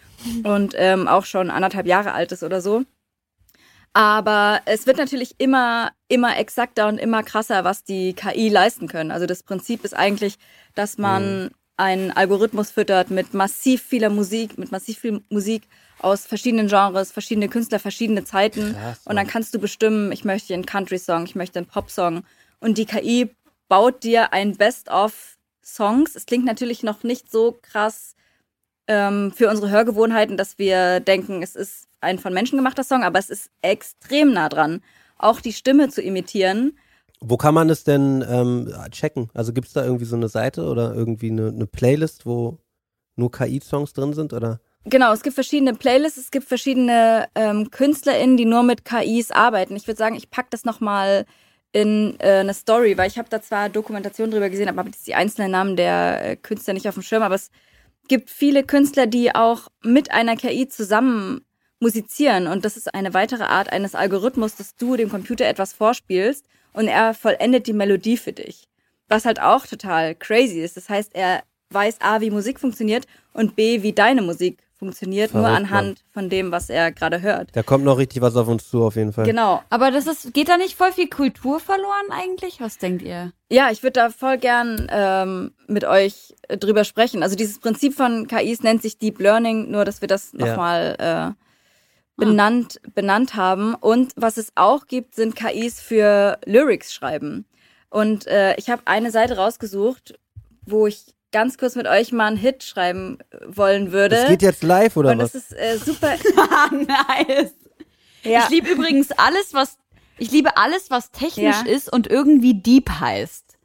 [0.44, 2.86] und ähm, auch schon anderthalb Jahre alt ist oder so.
[3.98, 9.10] Aber es wird natürlich immer, immer exakter und immer krasser, was die KI leisten können.
[9.10, 10.36] Also das Prinzip ist eigentlich,
[10.76, 15.64] dass man einen Algorithmus füttert mit massiv vieler Musik, mit massiv viel Musik
[15.98, 18.76] aus verschiedenen Genres, verschiedene Künstler, verschiedene Zeiten.
[18.80, 22.22] Krass, und dann kannst du bestimmen, ich möchte einen Country-Song, ich möchte einen Pop-Song.
[22.60, 23.34] Und die KI
[23.66, 26.14] baut dir ein Best-of Songs.
[26.14, 28.14] Es klingt natürlich noch nicht so krass
[28.86, 33.18] ähm, für unsere Hörgewohnheiten, dass wir denken, es ist ein von Menschen gemachter Song, aber
[33.18, 34.82] es ist extrem nah dran,
[35.18, 36.78] auch die Stimme zu imitieren.
[37.20, 39.28] Wo kann man das denn ähm, checken?
[39.34, 42.58] Also gibt es da irgendwie so eine Seite oder irgendwie eine, eine Playlist, wo
[43.16, 44.32] nur KI-Songs drin sind?
[44.32, 44.60] Oder?
[44.84, 49.74] Genau, es gibt verschiedene Playlists, es gibt verschiedene ähm, KünstlerInnen, die nur mit KIs arbeiten.
[49.74, 51.26] Ich würde sagen, ich pack das nochmal
[51.72, 55.06] in äh, eine Story, weil ich habe da zwar Dokumentation drüber gesehen, aber habe jetzt
[55.06, 57.50] die einzelnen Namen der äh, Künstler nicht auf dem Schirm, aber es
[58.08, 61.42] gibt viele Künstler, die auch mit einer KI zusammen
[61.80, 66.44] musizieren und das ist eine weitere Art eines Algorithmus, dass du dem Computer etwas vorspielst
[66.72, 68.68] und er vollendet die Melodie für dich.
[69.08, 70.76] Was halt auch total crazy ist.
[70.76, 75.42] Das heißt, er weiß A, wie Musik funktioniert und B, wie deine Musik funktioniert, nur
[75.42, 77.48] Verrückt, anhand von dem, was er gerade hört.
[77.52, 79.24] Da kommt noch richtig was auf uns zu, auf jeden Fall.
[79.26, 79.62] Genau.
[79.70, 82.60] Aber das ist, geht da nicht voll viel Kultur verloren eigentlich?
[82.60, 83.32] Was denkt ihr?
[83.50, 87.22] Ja, ich würde da voll gern ähm, mit euch drüber sprechen.
[87.24, 90.46] Also dieses Prinzip von KIs nennt sich Deep Learning, nur dass wir das Ja.
[90.46, 90.96] nochmal
[91.36, 91.44] äh,
[92.18, 93.74] benannt, benannt haben.
[93.74, 97.46] Und was es auch gibt, sind KIs für Lyrics schreiben.
[97.90, 100.18] Und äh, ich habe eine Seite rausgesucht,
[100.66, 104.16] wo ich ganz kurz mit euch mal einen Hit schreiben äh, wollen würde.
[104.16, 105.32] Das geht jetzt live oder Und was?
[105.32, 106.14] das ist äh, super.
[106.36, 107.52] Ah, nice.
[108.24, 108.40] ja.
[108.44, 109.76] Ich liebe übrigens alles, was
[110.20, 111.70] ich liebe alles, was technisch Ja.
[111.70, 113.56] ist und irgendwie deep heißt.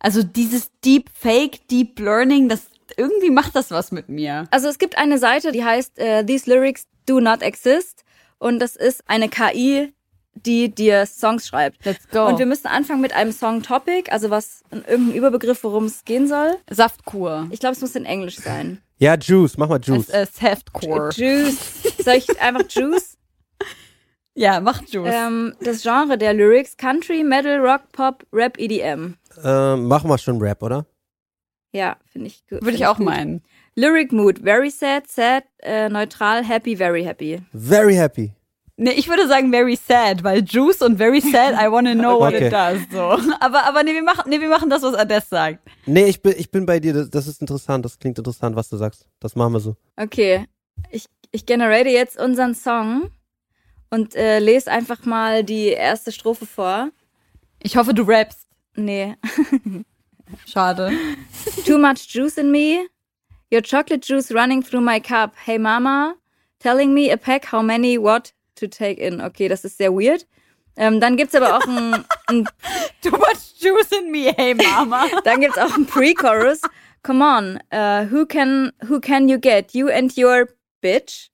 [0.00, 2.62] Also dieses Deep Fake, Deep Learning, das
[2.96, 4.44] irgendwie macht das was mit mir.
[4.50, 8.04] Also es gibt eine Seite, die heißt äh, These Lyrics Do Not Exist.
[8.38, 9.92] Und das ist eine KI,
[10.34, 11.84] die dir Songs schreibt.
[11.84, 12.26] Let's go.
[12.26, 16.56] Und wir müssen anfangen mit einem Song-Topic, also was irgendein Überbegriff, worum es gehen soll.
[16.68, 17.46] Saftkur.
[17.50, 18.80] Ich glaube, es muss in Englisch sein.
[18.98, 20.08] Ja, Juice, mach mal Juice.
[20.08, 21.10] Es, äh, Saftcore.
[21.14, 21.58] Juice.
[22.04, 23.16] Soll ich einfach Juice?
[24.36, 25.14] Ja, mach Juice.
[25.14, 29.14] ähm, das Genre der Lyrics Country, Metal, Rock, Pop, Rap, EDM.
[29.44, 30.86] Ähm, machen wir schon Rap, oder?
[31.72, 32.60] Ja, finde ich gut.
[32.62, 33.44] Würde ich auch meinen.
[33.76, 37.40] Lyric Mood, very sad, sad, äh, neutral, happy, very happy.
[37.52, 38.32] Very happy.
[38.76, 42.34] Nee, ich würde sagen very sad, weil Juice und very sad, I wanna know what
[42.34, 42.46] Okay.
[42.46, 42.80] it does.
[42.90, 43.16] So.
[43.40, 45.60] Aber, aber nee, wir machen, nee, wir machen das, was Ades sagt.
[45.86, 46.92] Nee, ich bin, ich bin bei dir.
[46.92, 47.84] Das, das ist interessant.
[47.84, 49.06] Das klingt interessant, was du sagst.
[49.20, 49.76] Das machen wir so.
[49.96, 50.46] Okay,
[50.90, 53.10] ich, ich generate jetzt unseren Song
[53.90, 56.90] und äh, lese einfach mal die erste Strophe vor.
[57.62, 58.48] Ich hoffe, du rappst.
[58.74, 59.14] Nee.
[60.46, 60.90] Schade.
[61.64, 62.86] Too much juice in me.
[63.50, 65.34] Your chocolate juice running through my cup.
[65.36, 66.16] Hey Mama,
[66.60, 69.20] telling me a pack how many what to take in.
[69.20, 70.24] Okay, das ist sehr weird.
[70.76, 72.48] Ähm, dann gibt's aber auch ein, ein
[73.00, 75.06] Too much juice in me, hey Mama.
[75.24, 76.60] dann gibt's auch ein Pre-Chorus.
[77.02, 79.74] Come on, uh, who can who can you get?
[79.74, 80.48] You and your
[80.82, 81.28] bitch.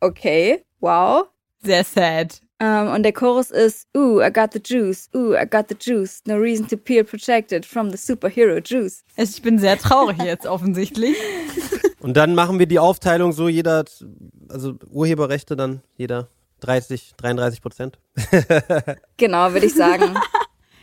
[0.00, 1.28] Okay, wow.
[1.62, 2.40] Sehr sad.
[2.60, 6.22] Ähm, und der Chorus ist, ooh, I got the juice, ooh, I got the juice,
[6.26, 9.02] no reason to feel protected from the superhero juice.
[9.16, 11.16] Ich bin sehr traurig jetzt offensichtlich.
[12.00, 14.04] Und dann machen wir die Aufteilung so, jeder, hat-
[14.48, 16.28] also Urheberrechte dann jeder
[16.60, 17.98] 30, 33 Prozent.
[19.16, 20.14] Genau, würde ich sagen.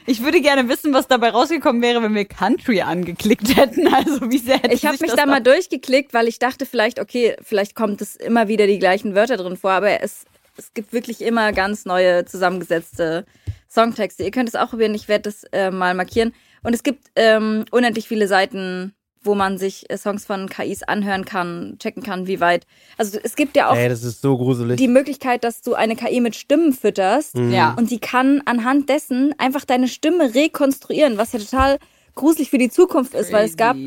[0.07, 3.87] Ich würde gerne wissen, was dabei rausgekommen wäre, wenn wir Country angeklickt hätten.
[3.87, 6.99] Also wie sehr hätte Ich habe mich das da mal durchgeklickt, weil ich dachte vielleicht,
[6.99, 10.25] okay, vielleicht kommt es immer wieder die gleichen Wörter drin vor, aber es,
[10.57, 13.25] es gibt wirklich immer ganz neue zusammengesetzte
[13.69, 14.23] Songtexte.
[14.23, 16.33] Ihr könnt es auch probieren, ich werde das äh, mal markieren.
[16.63, 18.93] Und es gibt ähm, unendlich viele Seiten,
[19.23, 22.65] wo man sich äh, Songs von KIs anhören kann, checken kann, wie weit.
[22.97, 24.77] Also es gibt ja auch Ey, das ist so gruselig.
[24.77, 27.73] die Möglichkeit, dass du eine KI mit Stimmen fütterst Ja.
[27.77, 31.77] und die kann anhand dessen einfach deine Stimme rekonstruieren, was ja total
[32.15, 33.77] gruselig für die Zukunft ist, weil es gab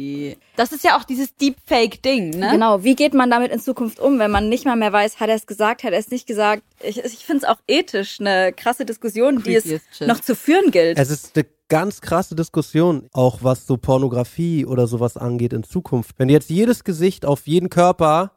[0.57, 2.51] Das ist ja auch dieses Deepfake-Ding, ne?
[2.53, 5.29] Genau, wie geht man damit in Zukunft um, wenn man nicht mal mehr weiß, hat
[5.29, 6.63] er es gesagt, hat er es nicht gesagt?
[6.83, 10.07] Ich, ich finde es auch ethisch eine krasse Diskussion, die es shit.
[10.07, 10.99] noch zu führen gilt.
[10.99, 16.17] Es ist eine ganz krasse Diskussion, auch was so Pornografie oder sowas angeht in Zukunft.
[16.19, 18.33] Wenn jetzt jedes Gesicht auf jeden Körper,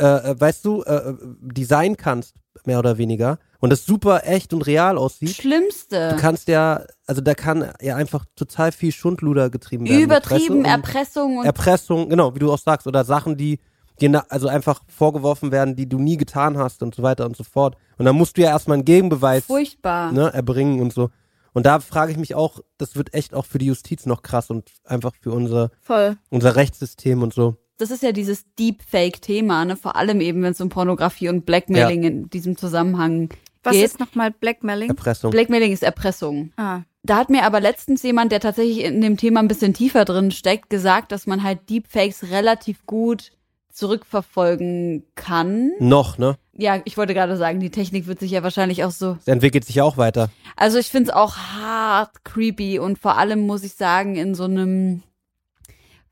[0.00, 2.34] äh, äh, weißt du, äh, äh, designen kannst,
[2.64, 6.10] mehr oder weniger, und es super echt und real aussieht, Schlimmste.
[6.10, 10.02] du kannst ja, also da kann ja einfach total viel Schundluder getrieben werden.
[10.02, 13.58] Übertrieben, und Erpressung und Erpressung, genau, wie du auch sagst, oder Sachen, die
[14.00, 17.44] dir also einfach vorgeworfen werden, die du nie getan hast und so weiter und so
[17.44, 17.76] fort.
[17.96, 20.12] Und dann musst du ja erstmal einen Gegenbeweis furchtbar.
[20.12, 21.10] ne, erbringen und so.
[21.52, 24.50] Und da frage ich mich auch, das wird echt auch für die Justiz noch krass
[24.50, 26.16] und einfach für unser, Voll.
[26.30, 27.56] unser Rechtssystem und so.
[27.78, 29.76] Das ist ja dieses Deepfake-Thema, ne?
[29.76, 33.30] Vor allem eben, wenn es um Pornografie und Blackmailing in diesem Zusammenhang
[33.62, 33.84] Was geht.
[33.84, 34.90] ist nochmal Blackmailing?
[34.90, 35.30] Erpressung.
[35.30, 36.52] Blackmailing ist Erpressung.
[36.56, 40.04] Ah, Da hat mir aber letztens jemand, der tatsächlich in dem Thema ein bisschen tiefer
[40.04, 43.30] drin steckt, gesagt, dass man halt Deepfakes relativ gut
[43.72, 45.70] zurückverfolgen kann.
[45.78, 46.36] noch, ne?
[46.54, 49.16] Ja, ich wollte gerade sagen, die Technik wird sich ja wahrscheinlich auch so.
[49.20, 50.30] Es entwickelt sich ja auch weiter.
[50.56, 54.44] Also ich finde es auch hart creepy und vor allem muss ich sagen, in so
[54.44, 55.02] einem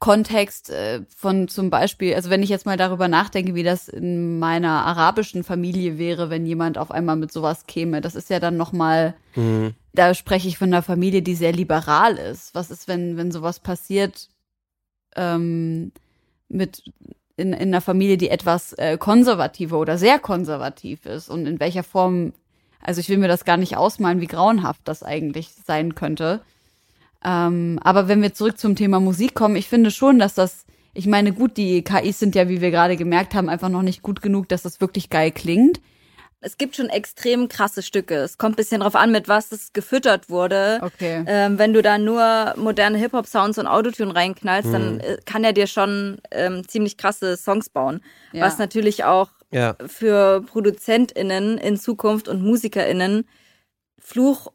[0.06, 4.38] Kontext äh, von zum Beispiel, also wenn ich jetzt mal darüber nachdenke, wie das in
[4.38, 8.56] meiner arabischen Familie wäre, wenn jemand auf einmal mit sowas käme, das ist ja dann
[8.56, 9.74] nochmal, Mhm.
[9.94, 12.54] da spreche ich von einer Familie, die sehr liberal ist.
[12.54, 14.28] Was ist, wenn, wenn sowas passiert
[15.16, 15.90] ähm,
[16.48, 16.84] mit
[17.36, 21.82] in, in einer Familie, die etwas äh, konservativer oder sehr konservativ ist und in welcher
[21.82, 22.32] Form,
[22.80, 26.42] also ich will mir das gar nicht ausmalen, wie grauenhaft das eigentlich sein könnte.
[27.26, 30.64] Ähm, aber wenn wir zurück zum Thema Musik kommen, ich finde schon, dass das,
[30.94, 34.02] ich meine, gut, die KIs sind ja, wie wir gerade gemerkt haben, einfach noch nicht
[34.02, 35.80] gut genug, dass das wirklich geil klingt.
[36.40, 38.14] es gibt schon extrem krasse Stücke.
[38.16, 40.78] Es kommt ein bisschen drauf an, mit was es gefüttert wurde.
[40.82, 41.24] Okay.
[41.26, 45.66] Ähm, wenn du da nur moderne Hip-Hop-Sounds und Autotune reinknallst, dann äh, kann er dir
[45.66, 48.00] schon ähm, ziemlich krasse Songs bauen.
[48.32, 48.42] Ja.
[48.44, 49.74] Was natürlich auch Ja.
[49.86, 53.26] für ProduzentInnen in Zukunft und MusikerInnen
[53.98, 54.52] Fluch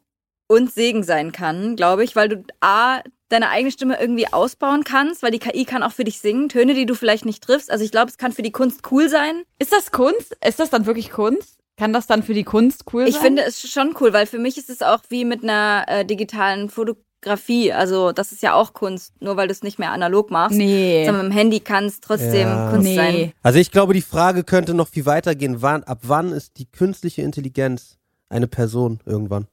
[0.52, 5.22] und Segen sein kann, glaube ich, weil du A, deine eigene Stimme irgendwie ausbauen kannst,
[5.22, 7.70] weil die KI kann auch für dich singen, Töne, die du vielleicht nicht triffst.
[7.70, 9.42] Also ich glaube, es kann für die Kunst cool sein.
[9.58, 10.36] Ist das Kunst?
[10.46, 11.58] Ist das dann wirklich Kunst?
[11.78, 13.22] Kann das dann für die Kunst cool Ich sein?
[13.22, 16.68] finde es schon cool, weil für mich ist es auch wie mit einer äh, digitalen
[16.68, 17.72] Fotografie.
[17.72, 20.56] Also das ist ja auch Kunst, nur weil du es nicht mehr analog machst.
[20.58, 21.04] Nee.
[21.06, 22.70] Sondern mit dem Handy kann es trotzdem Ja.
[22.70, 22.96] Kunst Nee.
[22.96, 23.32] sein.
[23.42, 25.62] Also ich glaube, die Frage könnte noch viel weiter gehen.
[25.62, 27.96] Wann, ab wann ist die künstliche Intelligenz
[28.28, 29.46] eine Person irgendwann?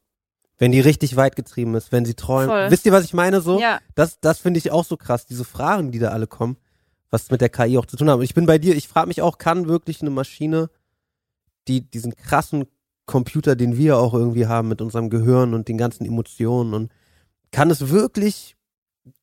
[0.59, 2.49] Wenn die richtig weit getrieben ist, wenn sie träumt.
[2.49, 2.69] Voll.
[2.69, 3.59] Wisst ihr, was ich meine so?
[3.59, 3.79] Ja.
[3.95, 6.57] Das, das finde ich auch so krass, diese Fragen, die da alle kommen,
[7.09, 8.21] was mit der KI auch zu tun haben.
[8.21, 10.69] Ich bin bei dir, ich frage mich auch, kann wirklich eine Maschine,
[11.67, 12.65] die diesen krassen
[13.05, 16.91] Computer, den wir auch irgendwie haben mit unserem Gehirn und den ganzen Emotionen und
[17.51, 18.55] kann es wirklich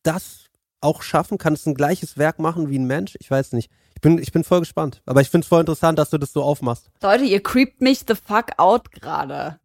[0.03, 0.47] das
[0.81, 1.39] auch schaffen?
[1.39, 3.17] Kann es ein gleiches Werk machen wie ein Mensch?
[3.21, 3.71] Ich weiß nicht.
[3.95, 5.03] Ich bin, ich bin voll gespannt.
[5.07, 6.91] Aber ich finde es voll interessant, dass du das so aufmachst.
[7.03, 9.59] Leute, ihr creept mich the fuck out gerade.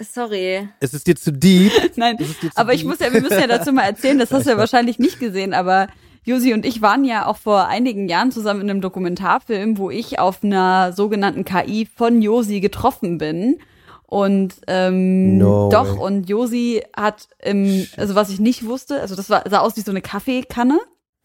[0.00, 0.68] Sorry.
[0.80, 1.72] Es ist dir zu deep.
[1.96, 2.90] Nein, Es ist dir zu aber ich deep.
[2.90, 5.54] muss ja, wir müssen ja dazu mal erzählen, das hast du ja wahrscheinlich nicht gesehen,
[5.54, 5.88] aber
[6.24, 10.18] Josi und ich waren ja auch vor einigen Jahren zusammen in einem Dokumentarfilm, wo ich
[10.18, 13.58] auf einer sogenannten KI von Josi getroffen bin.
[14.06, 16.02] Und ähm, No doch, way.
[16.06, 19.82] und Josi hat, ähm, also was ich nicht wusste, also das war, sah aus wie
[19.82, 20.78] so eine Kaffeekanne.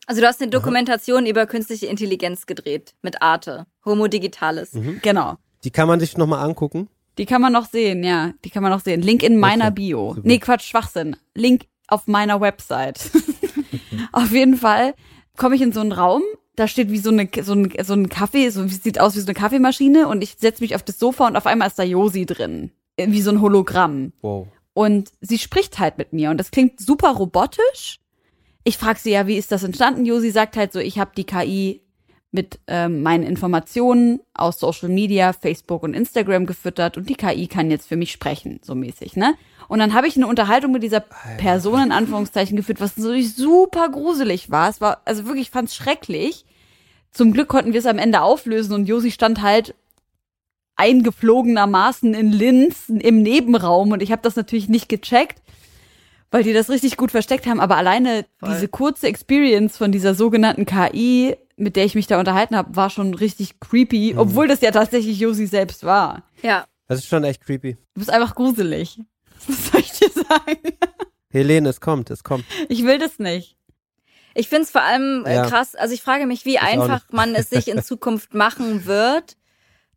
[0.05, 4.73] Also du hast eine Dokumentation über künstliche Intelligenz gedreht mit Arte, Homo Digitalis.
[4.73, 4.99] Mhm.
[5.01, 5.35] Genau.
[5.63, 6.89] Die kann man sich nochmal angucken.
[7.17, 8.33] Die kann man noch sehen, ja.
[8.43, 9.01] Die kann man noch sehen.
[9.01, 10.09] Link in meiner Okay, Bio.
[10.15, 10.27] super.
[10.27, 11.15] Nee, Quatsch, Schwachsinn.
[11.35, 13.11] Link auf meiner Website.
[14.11, 14.93] auf jeden Fall
[15.37, 16.23] komme ich in so einen Raum,
[16.55, 19.25] da steht wie so eine so ein, so ein Kaffee, so sieht aus wie so
[19.27, 22.25] eine Kaffeemaschine und ich setze mich auf das Sofa und auf einmal ist da Josi
[22.25, 22.71] drin.
[22.97, 24.13] Wie so ein Hologramm.
[24.21, 24.47] Wow.
[24.73, 27.99] Und sie spricht halt mit mir und das klingt super robotisch.
[28.63, 30.05] Ich frage sie ja, wie ist das entstanden?
[30.05, 31.81] Josi sagt halt so, ich habe die KI
[32.33, 37.69] mit ähm, meinen Informationen aus Social Media, Facebook und Instagram gefüttert und die KI kann
[37.69, 39.35] jetzt für mich sprechen, so mäßig, ne?
[39.67, 40.99] Und dann habe ich eine Unterhaltung mit dieser
[41.37, 44.69] Person in Anführungszeichen geführt, was natürlich super gruselig war.
[44.69, 46.45] Es war, also wirklich, ich fand's schrecklich.
[47.11, 49.75] Zum Glück konnten wir es am Ende auflösen und Josi stand halt
[50.75, 55.41] eingeflogenermaßen in Linz im Nebenraum und ich habe das natürlich nicht gecheckt,
[56.31, 57.59] weil die das richtig gut versteckt haben.
[57.59, 58.49] Aber alleine Voll.
[58.53, 62.89] diese kurze Experience von dieser sogenannten KI, mit der ich mich da unterhalten habe, war
[62.89, 66.23] schon richtig creepy, obwohl das ja tatsächlich Josi selbst war.
[66.41, 66.65] Ja.
[66.87, 67.73] Das ist schon echt creepy.
[67.93, 68.99] Du bist einfach gruselig.
[69.47, 70.59] Was soll ich dir sagen?
[71.29, 72.45] Helene, es kommt, es kommt.
[72.69, 73.57] Ich will das nicht.
[74.35, 75.45] Ich find's vor allem äh, Ja.
[75.47, 79.37] krass, also ich frage mich, wie auch einfach man es sich in Zukunft machen wird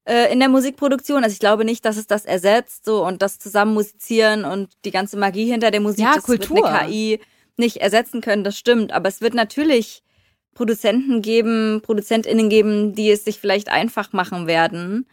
[0.05, 1.25] äh, in der Musikproduktion.
[1.25, 4.91] Also ich glaube nicht, dass es das ersetzt so und das zusammen musizieren und die
[4.91, 6.57] ganze Magie hinter der Musik, Ja, das Kultur.
[6.57, 7.21] wird eine KI
[7.57, 8.93] nicht ersetzen können, das stimmt.
[8.93, 10.03] Aber es wird natürlich
[10.57, 15.07] Produzenten geben, ProduzentInnen geben, die es sich vielleicht einfach machen werden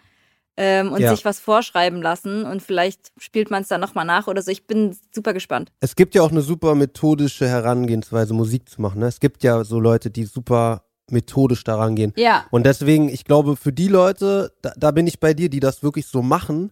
[0.58, 1.12] ähm, und Ja.
[1.12, 4.50] sich was vorschreiben lassen und vielleicht spielt man es dann nochmal nach oder so.
[4.50, 5.72] Ich bin super gespannt.
[5.82, 9.00] Es gibt ja auch eine super methodische Herangehensweise, Musik zu machen.
[9.02, 9.08] Ne?
[9.08, 12.14] Es gibt ja so Leute, die super methodisch daran gehen.
[12.16, 12.46] Ja.
[12.50, 15.84] Und deswegen, ich glaube, für die Leute, da, da bin ich bei dir, die das
[15.84, 16.72] wirklich so machen,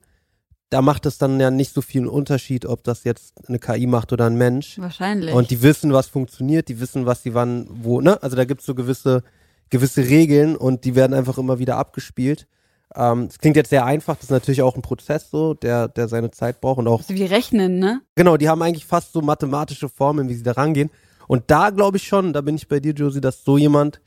[0.72, 4.14] da macht es dann ja nicht so viel Unterschied, ob das jetzt eine KI macht
[4.14, 4.80] oder ein Mensch.
[4.80, 5.36] Wahrscheinlich.
[5.36, 8.24] Und die wissen, was funktioniert, die wissen, was sie wann, wo, ne?
[8.24, 9.22] Also da gibt's so gewisse,
[9.70, 12.48] gewisse Regeln und die werden einfach immer wieder abgespielt.
[12.96, 16.08] Ähm, Es klingt jetzt sehr einfach, das ist natürlich auch ein Prozess so, der, der
[16.08, 18.02] seine Zeit braucht und auch also wie rechnen, ne?
[18.16, 20.90] Genau, die haben eigentlich fast so mathematische Formeln, wie sie da rangehen.
[21.28, 24.00] Und da glaube ich schon, da bin ich bei dir, Josie, dass so jemand,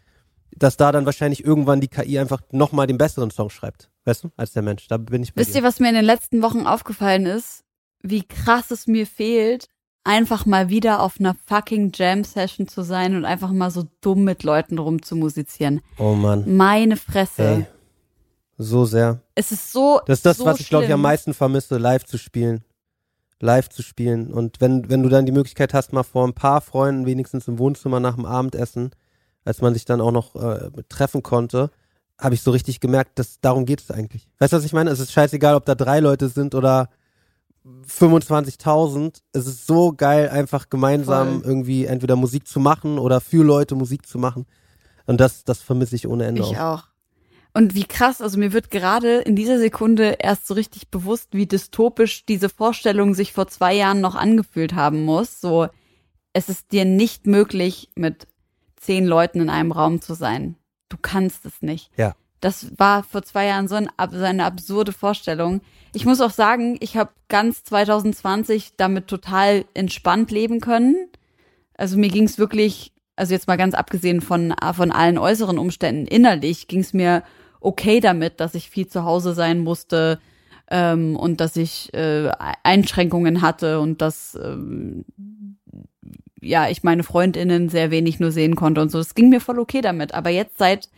[0.57, 3.90] dass da dann wahrscheinlich irgendwann die KI einfach nochmal den besseren Song schreibt.
[4.05, 4.86] Weißt du, als der Mensch.
[4.88, 5.59] Da bin ich bei Wisst dir.
[5.59, 7.64] ihr, was mir in den letzten Wochen aufgefallen ist?
[8.02, 9.68] Wie krass es mir fehlt,
[10.05, 14.42] einfach mal wieder auf einer fucking Jam-Session zu sein und einfach mal so dumm mit
[14.44, 15.80] Leuten rumzumusizieren.
[15.98, 16.57] Oh Mann.
[16.57, 17.42] Meine Fresse.
[17.42, 17.66] Ey.
[18.57, 19.20] So sehr.
[19.34, 20.00] Es ist so.
[20.07, 22.62] Das ist das, so was ich, glaube ich, am meisten vermisse, live zu spielen.
[23.40, 24.32] Live zu spielen.
[24.32, 27.59] Und wenn, wenn du dann die Möglichkeit hast, mal vor ein paar Freunden, wenigstens im
[27.59, 28.90] Wohnzimmer nach dem Abendessen,
[29.45, 31.70] als man sich dann auch noch äh, treffen konnte,
[32.18, 34.28] habe ich so richtig gemerkt, dass darum geht es eigentlich.
[34.38, 34.90] Weißt du, was ich meine?
[34.90, 36.88] Es ist scheißegal, ob da drei Leute sind oder
[37.88, 39.20] 25.000.
[39.32, 41.51] Es ist so geil, einfach gemeinsam Voll.
[41.51, 44.47] irgendwie entweder Musik zu machen oder für Leute Musik zu machen.
[45.07, 46.78] Und das, das vermisse ich ohne Ende Ich auch.
[46.78, 46.82] auch.
[47.57, 51.47] Und wie krass, also mir wird gerade in dieser Sekunde erst so richtig bewusst, wie
[51.47, 55.40] dystopisch diese Vorstellung sich vor zwei Jahren noch angefühlt haben muss.
[55.40, 55.68] So,
[56.32, 58.26] es ist dir nicht möglich, mit
[58.85, 60.57] zehn Leuten in einem Raum zu sein.
[60.89, 61.91] Du kannst es nicht.
[61.97, 62.14] Ja.
[62.41, 65.62] Das war vor zwei Jahren so, ein, so eine absurde Vorstellung.
[65.95, 71.09] Ich muss auch sagen, ich habe ganz 2020 damit total entspannt leben können.
[71.76, 76.07] Also mir ging es wirklich, also jetzt mal ganz abgesehen von, von allen äußeren Umständen,
[76.07, 77.22] innerlich ging es mir
[77.61, 80.20] okay damit, dass ich viel zu Hause sein musste
[80.70, 82.30] ähm, und dass ich äh,
[82.62, 85.05] Einschränkungen hatte und dass ähm,
[86.45, 88.98] ja ich meine Freundinnen sehr wenig nur sehen konnte und so.
[88.98, 90.14] Das ging mir voll okay damit.
[90.14, 90.89] Aber jetzt seit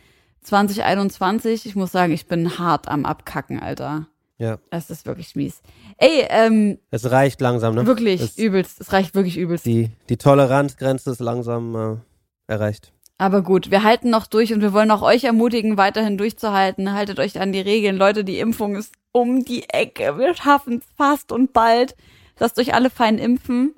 [0.43, 4.07] 2021, ich muss sagen, ich bin hart am Abkacken, Alter.
[4.37, 4.59] Ja.
[4.69, 5.61] Das ist wirklich mies.
[5.97, 7.85] Ey, ähm, Es reicht langsam, ne?
[7.87, 8.79] wirklich Es, übelst.
[8.79, 9.65] Es reicht wirklich übelst.
[9.65, 12.93] die, die Toleranzgrenze ist langsam äh, erreicht.
[13.17, 16.93] Aber gut, wir halten noch durch und wir wollen auch euch ermutigen, weiterhin durchzuhalten.
[16.93, 17.97] Haltet euch an die Regeln.
[17.97, 20.19] Leute, die Impfung ist um die Ecke.
[20.19, 21.95] Wir schaffen es fast und bald.
[22.37, 23.73] Lasst euch alle fein impfen.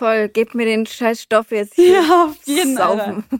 [0.00, 2.00] Voll, gebt mir den scheiß Stoff jetzt hier.
[2.00, 3.24] auf jeden Saufen.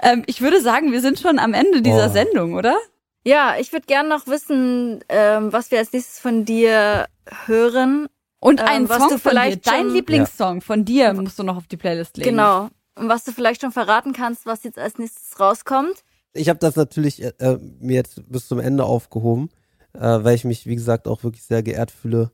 [0.00, 2.12] Ähm, ich würde sagen, wir sind schon am Ende dieser Oh.
[2.12, 2.76] Sendung, oder?
[3.24, 7.06] Ja, ich würde gern noch wissen, ähm, was wir als nächstes von dir
[7.46, 8.06] hören.
[8.38, 9.38] Und Ähm, ein was Song du von dir.
[9.40, 12.30] vielleicht Dein Lieblingssong von dir musst du noch auf die Playlist legen.
[12.30, 12.68] Genau.
[12.94, 16.04] Und was du vielleicht schon verraten kannst, was jetzt als nächstes rauskommt.
[16.32, 19.50] Ich habe das natürlich äh, äh, mir jetzt bis zum Ende aufgehoben,
[19.94, 22.30] äh, weil ich mich, wie gesagt, auch wirklich sehr geehrt fühle,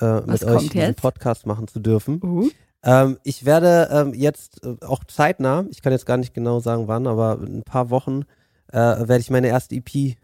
[0.00, 1.00] äh, mit euch diesen jetzt?
[1.00, 2.20] Podcast machen zu dürfen.
[2.22, 2.50] Uh.
[2.82, 6.88] Ähm, ich werde ähm, jetzt äh, auch zeitnah, ich kann jetzt gar nicht genau sagen
[6.88, 8.22] wann, aber in ein paar Wochen
[8.72, 10.16] äh, werde ich meine erste EP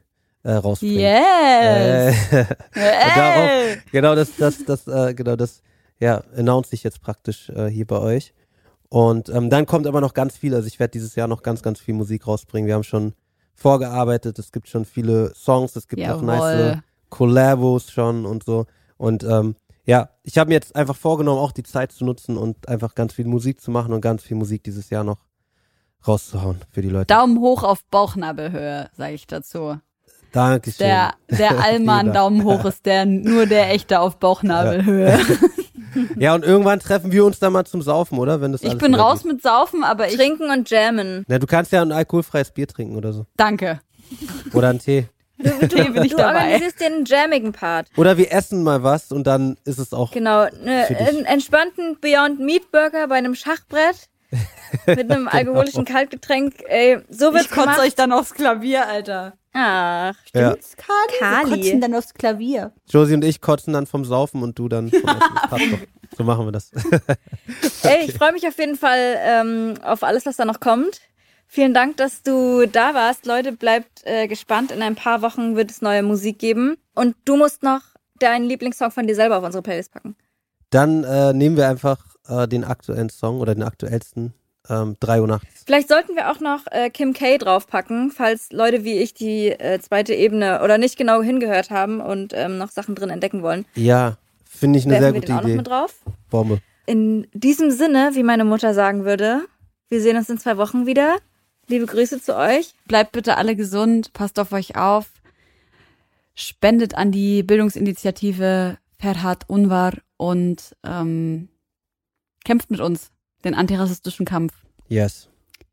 [0.44, 0.98] äh, rausbringen.
[0.98, 2.32] Yes!
[2.32, 2.44] Äh,
[3.14, 5.62] darauf, genau das, das, das, äh, genau das,
[5.98, 8.34] ja, announce ich jetzt praktisch äh, hier bei euch.
[8.88, 10.54] Und ähm, dann kommt aber noch ganz viel.
[10.54, 12.66] Also ich werde dieses Jahr noch ganz, ganz viel Musik rausbringen.
[12.66, 13.14] Wir haben schon
[13.54, 14.38] vorgearbeitet.
[14.38, 15.76] Es gibt schon viele Songs.
[15.76, 16.82] Es gibt auch nice Jawohl.
[17.08, 18.66] Collabos schon und so.
[18.98, 22.68] Und ähm, ja, ich habe mir jetzt einfach vorgenommen, auch die Zeit zu nutzen und
[22.68, 25.18] einfach ganz viel Musik zu machen und ganz viel Musik dieses Jahr noch
[26.06, 27.06] rauszuhauen für die Leute.
[27.06, 29.78] Daumen hoch auf Bauchnabelhöhe, sage ich dazu.
[30.32, 30.86] Dankeschön.
[30.86, 32.12] Der, der Allmann.
[32.12, 35.18] Daumen hoch ist der nur der echte auf Bauchnabelhöhe.
[36.16, 38.40] Ja, und irgendwann treffen wir uns dann mal zum Saufen, oder?
[38.40, 39.32] Wenn das Ich bin raus geht.
[39.32, 41.22] mit Saufen, aber ich Trinken und jammen.
[41.28, 43.26] Na, du kannst ja ein alkoholfreies Bier trinken oder so.
[43.36, 43.78] danke.
[44.54, 45.08] Oder einen Tee.
[45.38, 46.40] Tee bin ich Du dabei.
[46.42, 47.88] organisierst den jammigen Part.
[47.96, 50.10] Oder wir essen mal was und dann ist es auch.
[50.12, 51.08] Genau, ne, Für dich.
[51.08, 54.08] einen entspannten Beyond Meat Burger bei einem Schachbrett
[54.86, 56.62] mit einem alkoholischen Kaltgetränk.
[56.68, 59.34] Ey, so wird's Ich kotze euch dann aufs Klavier, Alter.
[59.54, 60.54] Ach, Ja.
[61.18, 61.78] Kali.
[61.80, 62.72] dann aufs Klavier.
[62.88, 65.20] Josie und ich kotzen dann vom Saufen und du dann vom Essen.
[65.34, 65.78] Das passt doch.
[66.16, 66.70] So machen wir das.
[67.82, 71.00] Ey, ich freue mich auf jeden Fall ähm, auf alles, was da noch kommt.
[71.54, 73.26] Vielen Dank, dass du da warst.
[73.26, 74.72] Leute, bleibt äh, gespannt.
[74.72, 76.78] In ein paar Wochen wird es neue Musik geben.
[76.94, 77.82] Und du musst noch
[78.18, 80.16] deinen Lieblingssong von dir selber auf unsere Playlist packen.
[80.70, 84.32] Dann äh, nehmen wir einfach äh, den aktuellen Song oder den aktuellsten.
[84.70, 85.64] Ähm, 3 Uhr nachts.
[85.66, 89.78] Vielleicht sollten wir auch noch äh, Kim K draufpacken, falls Leute wie ich die äh,
[89.80, 93.66] zweite Ebene oder nicht genau hingehört haben und ähm, noch Sachen drin entdecken wollen.
[93.74, 94.16] Ja,
[94.46, 95.56] finde ich eine Werfen sehr wir gute den auch noch Idee.
[95.58, 95.96] mit drauf?
[96.30, 96.60] Bombe.
[96.86, 99.42] In diesem Sinne, wie meine Mutter sagen würde,
[99.90, 101.18] wir sehen uns in zwei Wochen wieder.
[101.68, 102.74] Liebe Grüße zu euch.
[102.86, 105.06] Bleibt bitte alle gesund, passt auf euch auf,
[106.34, 111.48] spendet an die Bildungsinitiative Ferhat Unvar und ähm,
[112.44, 113.10] kämpft mit uns
[113.44, 114.52] den antirassistischen Kampf.
[114.88, 115.28] Yes.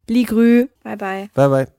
[0.08, 0.68] Ligrü.
[0.84, 1.30] Bye bye.
[1.34, 1.79] Bye, bye.